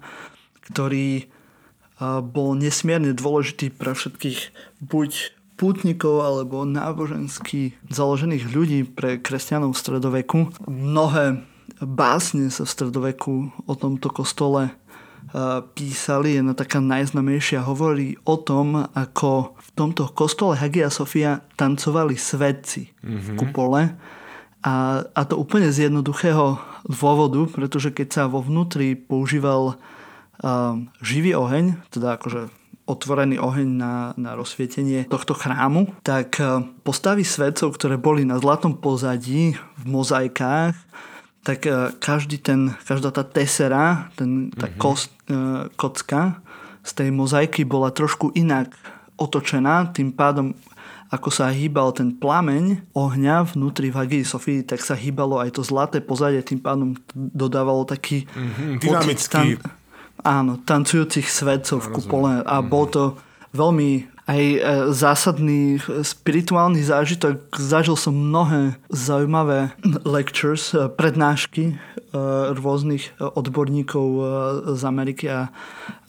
[0.74, 1.30] ktorý
[2.34, 10.40] bol nesmierne dôležitý pre všetkých buď pútnikov alebo nábožensky založených ľudí pre kresťanov v stredoveku.
[10.70, 11.42] Mnohé
[11.82, 13.34] básne sa v stredoveku
[13.66, 14.78] o tomto kostole
[15.76, 16.40] písali.
[16.40, 23.20] Jedna taká najznamejšia hovorí o tom, ako v tomto kostole Hagia Sofia tancovali svetci mm-hmm.
[23.20, 23.82] v kupole.
[24.64, 31.38] A, a to úplne z jednoduchého dôvodu, pretože keď sa vo vnútri používal uh, živý
[31.38, 32.52] oheň, teda akože
[32.88, 38.80] otvorený oheň na, na rozsvietenie tohto chrámu, tak e, postavy svetcov, ktoré boli na zlatom
[38.80, 40.74] pozadí v mozaikách,
[41.44, 44.80] tak e, každý ten, každá tá tesera, ten, tá mm-hmm.
[44.80, 46.40] kost, e, kocka
[46.88, 48.72] z tej mozaiky bola trošku inak
[49.20, 50.56] otočená, tým pádom
[51.08, 55.64] ako sa hýbal ten plameň ohňa vnútri v Hagii Sofii, tak sa hýbalo aj to
[55.64, 59.56] zlaté pozadie, tým pádom dodávalo taký mm-hmm, dynamický
[60.24, 62.68] áno, tancujúcich svetcov v kupole a mhm.
[62.68, 63.04] bol to
[63.56, 64.60] veľmi aj e,
[64.92, 67.48] zásadný spirituálny zážitok.
[67.56, 69.72] Zažil som mnohé zaujímavé
[70.04, 71.76] lectures, e, prednášky e,
[72.52, 74.08] rôznych odborníkov
[74.76, 75.48] z Ameriky a,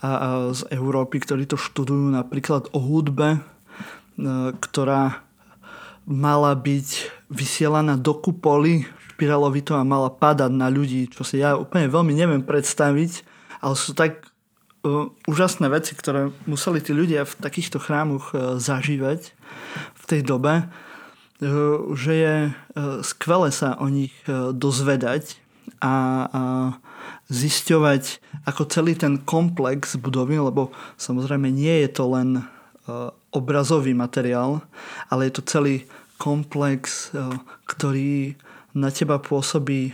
[0.03, 3.39] a z Európy, ktorí to študujú napríklad o hudbe,
[4.59, 5.23] ktorá
[6.11, 6.89] mala byť
[7.31, 8.83] vysielaná do kupoly
[9.15, 13.28] špirálovito a mala padať na ľudí, čo si ja úplne veľmi neviem predstaviť
[13.59, 14.27] ale sú tak
[14.87, 19.35] uh, úžasné veci, ktoré museli tí ľudia v takýchto chrámoch uh, zažívať
[19.95, 21.47] v tej dobe, uh,
[21.95, 24.15] že je uh, skvelé sa o nich
[24.55, 25.39] dozvedať
[25.79, 25.95] a,
[26.31, 26.43] a
[27.29, 32.43] zisťovať ako celý ten komplex budovy, lebo samozrejme nie je to len
[33.37, 34.65] obrazový materiál,
[35.13, 35.85] ale je to celý
[36.17, 37.13] komplex,
[37.69, 38.33] ktorý
[38.73, 39.93] na teba pôsobí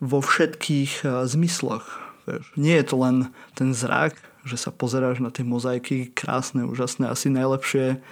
[0.00, 3.16] vo všetkých zmysloch Vieš, nie je to len
[3.54, 8.02] ten zrak, že sa pozeráš na tie mozaiky, krásne, úžasné, asi najlepšie,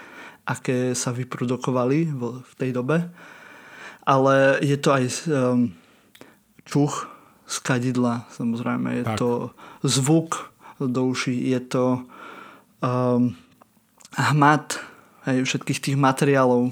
[0.46, 3.10] aké sa vyprodukovali v tej dobe.
[4.06, 5.72] Ale je to aj um,
[6.62, 7.10] čuch
[7.44, 9.18] z kadidla, samozrejme, je tak.
[9.18, 9.30] to
[9.82, 11.84] zvuk do uší, je to
[12.80, 13.34] um,
[14.14, 14.78] hmat
[15.24, 16.70] aj všetkých tých materiálov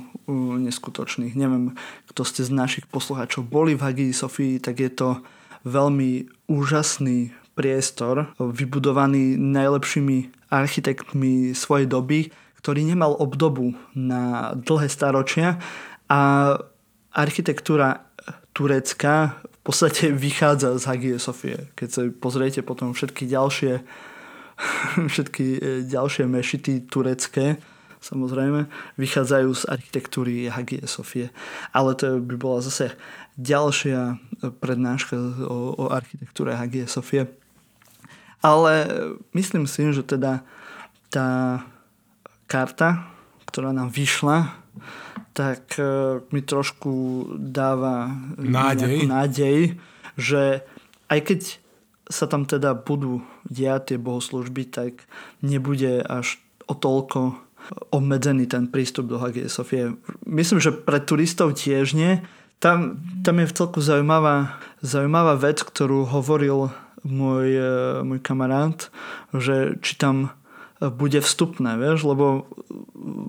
[0.62, 1.34] neskutočných.
[1.34, 1.74] Neviem,
[2.12, 5.08] kto ste z našich poslucháčov boli v Hagii Sofii, tak je to
[5.62, 15.58] veľmi úžasný priestor, vybudovaný najlepšími architektmi svojej doby, ktorý nemal obdobu na dlhé staročia
[16.08, 16.54] a
[17.12, 18.08] architektúra
[18.56, 21.72] turecká v podstate vychádza z Hagie Sofie.
[21.74, 23.82] Keď sa pozriete potom všetky ďalšie
[25.12, 27.58] všetky e, ďalšie mešity turecké,
[28.02, 28.66] samozrejme,
[28.98, 31.30] vychádzajú z architektúry Hagie Sofie.
[31.70, 32.98] Ale to by bola zase
[33.38, 34.18] ďalšia
[34.58, 35.14] prednáška
[35.46, 37.30] o, o architektúre Hagie Sofie.
[38.42, 38.90] Ale
[39.32, 40.42] myslím si, že teda
[41.14, 41.62] tá
[42.50, 43.06] karta,
[43.46, 44.50] ktorá nám vyšla,
[45.32, 49.58] tak e, mi trošku dáva nádej, nádej
[50.16, 50.64] že
[51.08, 51.40] aj keď
[52.08, 55.08] sa tam teda budú diať tie bohoslužby, tak
[55.40, 56.36] nebude až
[56.68, 57.40] o toľko
[57.90, 59.94] obmedzený ten prístup do Hagie Sofie.
[60.26, 62.20] Myslím, že pre turistov tiež nie,
[62.62, 66.70] tam, tam je v celku zaujímavá, zaujímavá vec, ktorú hovoril
[67.02, 67.74] môj, e,
[68.06, 68.86] môj kamarát,
[69.34, 70.30] že či tam
[70.78, 72.50] bude vstupné, vieš, lebo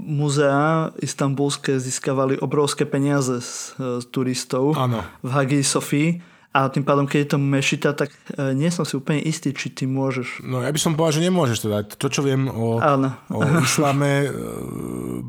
[0.02, 5.06] muzeá istambulské získavali obrovské peniaze z, z turistov ano.
[5.22, 8.94] v Hagii Sofii a tým pádom, keď je to mešita, tak e, nie som si
[8.94, 10.46] úplne istý, či ty môžeš.
[10.46, 11.82] No ja by som povedal, že nemôžeš teda.
[11.98, 14.32] To, čo viem o, o islame, e,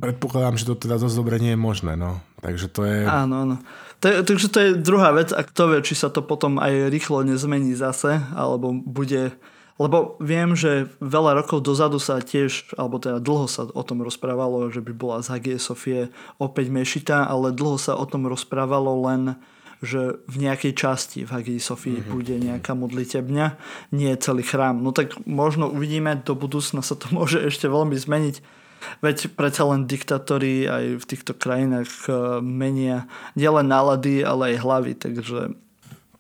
[0.05, 1.97] predpokladám, že to teda dosť dobre nie je možné.
[1.97, 2.21] No.
[2.45, 3.09] Takže to je...
[3.09, 3.57] Áno, áno.
[4.05, 7.73] Takže to je druhá vec a kto vie, či sa to potom aj rýchlo nezmení
[7.73, 9.33] zase, alebo bude...
[9.81, 14.69] Lebo viem, že veľa rokov dozadu sa tiež, alebo teda dlho sa o tom rozprávalo,
[14.69, 19.41] že by bola z Hagie Sofie opäť mešita, ale dlho sa o tom rozprávalo len
[19.85, 22.12] že v nejakej časti v Hagii Sofii mm-hmm.
[22.12, 23.47] bude nejaká modlitebňa,
[23.93, 24.81] nie celý chrám.
[24.81, 28.65] No tak možno uvidíme, do budúcna sa to môže ešte veľmi zmeniť
[29.01, 34.93] Veď predsa len diktatóri aj v týchto krajinách eh, menia nielen nálady, ale aj hlavy,
[34.97, 35.40] takže...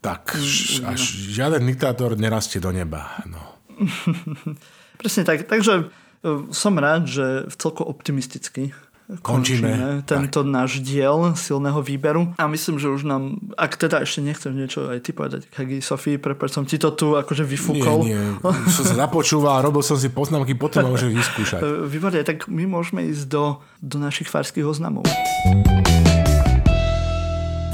[0.04, 1.00] Tak, mm, až
[1.32, 3.24] žiaden diktátor nerastie do neba.
[3.24, 3.40] No.
[5.00, 5.48] Presne tak.
[5.48, 8.72] Takže eh, som rád, že v celko optimisticky
[9.20, 10.48] končíme, končíme tento tak.
[10.48, 12.32] náš diel silného výberu.
[12.40, 16.16] A myslím, že už nám, ak teda ešte nechceš niečo aj ty povedať, Hagi Sofii,
[16.16, 18.08] prepáč som ti to tu akože vyfúkol.
[18.08, 21.60] Nie, nie, som sa započúval, robil som si poznámky, potom môžem vyskúšať.
[21.92, 25.04] Výborne, tak my môžeme ísť do, do našich farských oznamov.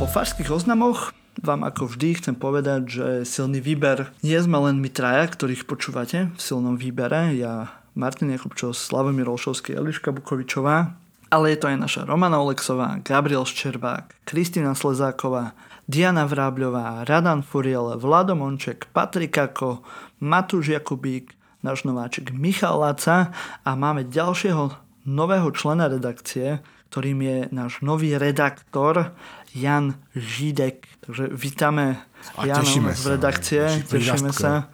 [0.00, 4.90] Po farských oznamoch vám ako vždy chcem povedať, že silný výber nie sme len my
[4.90, 7.36] traja, ktorých počúvate v silnom výbere.
[7.38, 10.99] Ja Martin Jakubčov, Slavomír Olšovský, Eliška Bukovičová
[11.30, 15.54] ale je to aj naša Romana Oleksová, Gabriel Ščerbák, Kristina Slezáková,
[15.86, 19.82] Diana Vrábľová, Radan Furiel, Vlado Monček, Patrik Ako,
[20.18, 23.30] Matúš Jakubík, náš nováček Michal Laca
[23.62, 24.74] a máme ďalšieho
[25.06, 26.58] nového člena redakcie,
[26.90, 29.14] ktorým je náš nový redaktor
[29.54, 30.86] Jan Žídek.
[31.06, 32.02] Takže vítame
[32.42, 34.66] Jana z redakcie, tešíme sa.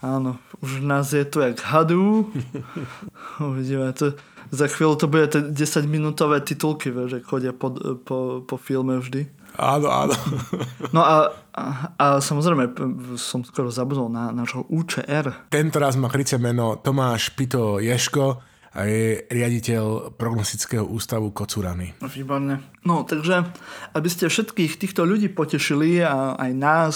[0.00, 2.32] Áno, už nás je tu jak hadu.
[3.52, 4.16] Uvidíme to
[4.50, 5.54] za chvíľu to bude 10
[5.86, 7.70] minútové titulky, že chodia po,
[8.02, 9.30] po, po filme vždy.
[9.58, 10.14] Áno, áno.
[10.94, 11.64] No a, a,
[11.94, 12.74] a samozrejme
[13.14, 15.46] som skoro zabudol na nášho UČR.
[15.46, 18.42] Tento raz má krycie meno Tomáš Pito Ješko
[18.74, 21.94] a je riaditeľ prognostického ústavu Kocurany.
[22.02, 22.62] Výborne.
[22.82, 23.46] No, takže
[23.94, 26.94] aby ste všetkých týchto ľudí potešili a aj nás,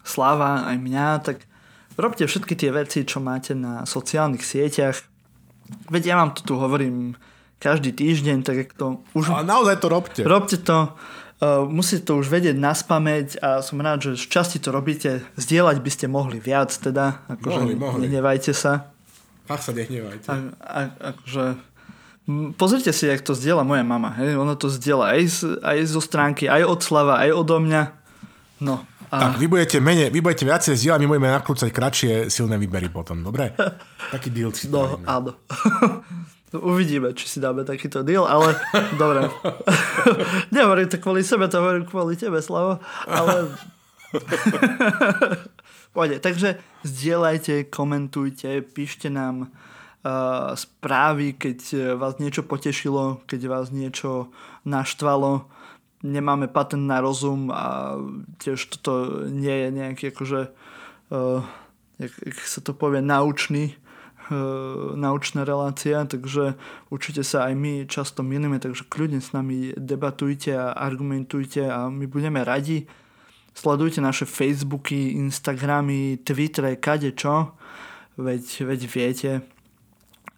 [0.00, 1.44] Sláva, aj mňa, tak
[2.00, 5.04] robte všetky tie veci, čo máte na sociálnych sieťach,
[5.90, 7.14] Veď ja vám to tu hovorím
[7.60, 9.30] každý týždeň, tak jak to už...
[9.30, 10.20] A naozaj to robte.
[10.24, 10.96] Robte to.
[11.40, 15.24] Uh, musíte to už vedieť na spameť a som rád, že v časti to robíte.
[15.40, 17.24] Zdieľať by ste mohli viac, teda.
[17.32, 18.00] Akože mohli, mohli.
[18.08, 18.92] Nenevajte sa.
[19.48, 20.28] Fakt sa nehnevajte.
[20.28, 20.80] A, a,
[21.16, 21.44] akože,
[22.60, 24.12] pozrite si, jak to zdieľa moja mama.
[24.20, 24.36] Hej?
[24.36, 27.82] Ona to zdieľa aj, z, aj zo stránky, aj od Slava, aj odo mňa.
[28.60, 29.16] No, a...
[29.26, 33.26] Tak vy budete, menej, vy budete viacej zdieľať, my budeme nakrúcať kratšie silné výbery potom,
[33.26, 33.50] dobre?
[34.14, 35.34] Taký deal si No, áno.
[36.54, 38.58] Uvidíme, či si dáme takýto deal, ale
[39.02, 39.30] dobre.
[40.54, 42.82] Nehovorím to kvôli sebe, to hovorím kvôli tebe, Slavo.
[43.06, 43.54] Ale...
[45.94, 46.22] Pôjde.
[46.22, 51.58] Takže zdieľajte, komentujte, píšte nám uh, správy, keď
[51.94, 54.34] vás niečo potešilo, keď vás niečo
[54.66, 55.50] naštvalo
[56.02, 57.96] nemáme patent na rozum a
[58.40, 60.40] tiež toto nie je nejaký akože
[61.12, 61.40] uh,
[62.00, 63.76] jak, jak sa to povie naučný
[64.30, 66.54] uh, naučná relácia, takže
[66.88, 72.06] určite sa aj my často milíme, takže kľudne s nami debatujte a argumentujte a my
[72.06, 72.86] budeme radi.
[73.50, 77.52] Sledujte naše Facebooky, Instagramy, Twittere, kade čo,
[78.16, 79.32] veď, veď viete.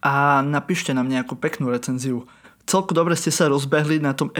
[0.02, 2.26] A napíšte nám nejakú peknú recenziu.
[2.66, 4.32] Celku dobre ste sa rozbehli na tom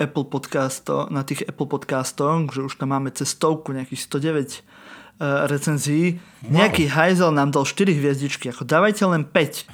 [0.00, 4.40] Apple podcasto, na tých Apple podcastoch, že už tam máme cez stovku, nejakých 109 uh,
[4.40, 6.06] e, recenzií.
[6.16, 6.50] Wow.
[6.58, 9.68] Nejaký hajzel nám dal 4 hviezdičky, ako dávajte len 5.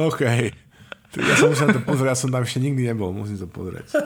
[0.10, 0.22] OK.
[1.10, 3.98] Ja som musel to pozrieť, ja som tam ešte nikdy nebol, musím to pozrieť.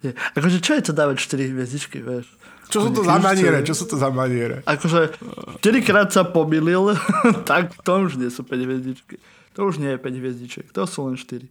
[0.00, 0.16] Nie.
[0.32, 2.24] Akože čo je to dávať 4 hviezdičky, vieš?
[2.72, 3.60] Čo sú to za maniere?
[3.60, 4.64] Čo sú to za maniere?
[4.64, 5.12] Akože
[5.60, 6.96] 4 krát sa pomýlil,
[7.50, 9.20] tak to už nie sú 5 hviezdičky.
[9.54, 11.48] To už nie je 5 hviezdičiek, to sú len 4.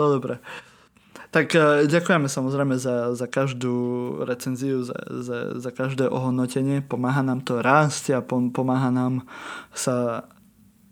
[0.00, 0.40] No dobre.
[1.32, 3.76] Tak uh, ďakujeme samozrejme za, za každú
[4.28, 6.84] recenziu, za, za, za každé ohodnotenie.
[6.84, 9.24] Pomáha nám to rásť a pomáha nám
[9.72, 10.28] sa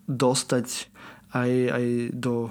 [0.09, 0.89] dostať
[1.31, 1.85] aj, aj
[2.17, 2.49] do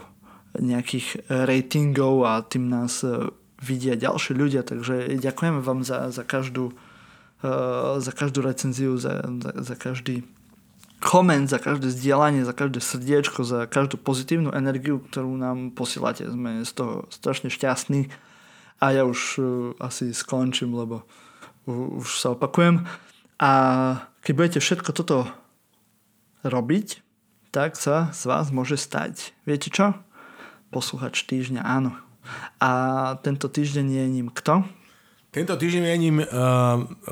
[0.55, 3.31] nejakých ratingov a tým nás e,
[3.63, 4.63] vidia ďalší ľudia.
[4.67, 6.75] Takže ďakujeme vám za, za, každú,
[7.43, 10.27] uh, za každú recenziu, za, za, za každý
[11.01, 16.29] koment, za každé zdieľanie, za každé srdiečko, za každú pozitívnu energiu, ktorú nám posielate.
[16.29, 18.13] Sme z toho strašne šťastní
[18.79, 19.45] a ja už uh,
[19.81, 21.09] asi skončím, lebo
[21.67, 22.85] už sa opakujem.
[23.41, 23.51] A
[24.21, 25.25] keď budete všetko toto
[26.45, 27.01] robiť,
[27.51, 29.33] tak sa z vás môže stať.
[29.49, 29.97] Viete čo?
[30.71, 31.97] Poslúchač týždňa, áno.
[32.61, 32.71] A
[33.25, 34.63] tento týždeň je ním kto?
[35.31, 36.27] Tento týždeň je ním uh,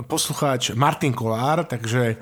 [0.05, 2.21] poslucháč Martin Kolár, takže...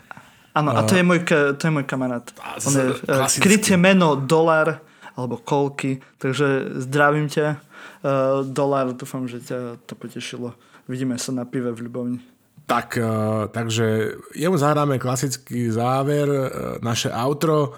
[0.57, 2.25] Áno, a to je môj, to je môj kamarát.
[2.65, 4.81] On je uh, krytie meno Dolar
[5.13, 7.61] alebo Kolky, takže zdravím ťa.
[8.01, 10.57] Uh, Dolar, dúfam, že ťa to potešilo.
[10.89, 12.21] Vidíme sa na pive v Ľubovni.
[12.65, 16.49] Tak, uh, takže jemu zahráme klasický záver, uh,
[16.81, 17.77] naše outro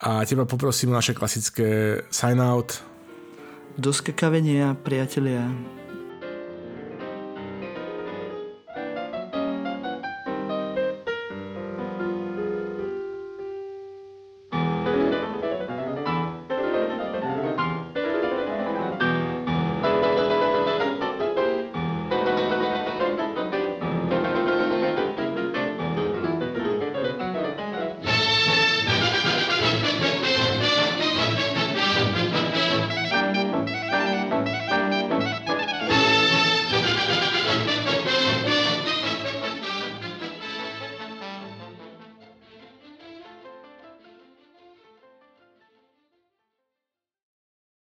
[0.00, 2.80] a teba poprosím naše klasické sign out.
[3.76, 5.44] Do skakavenia, priatelia.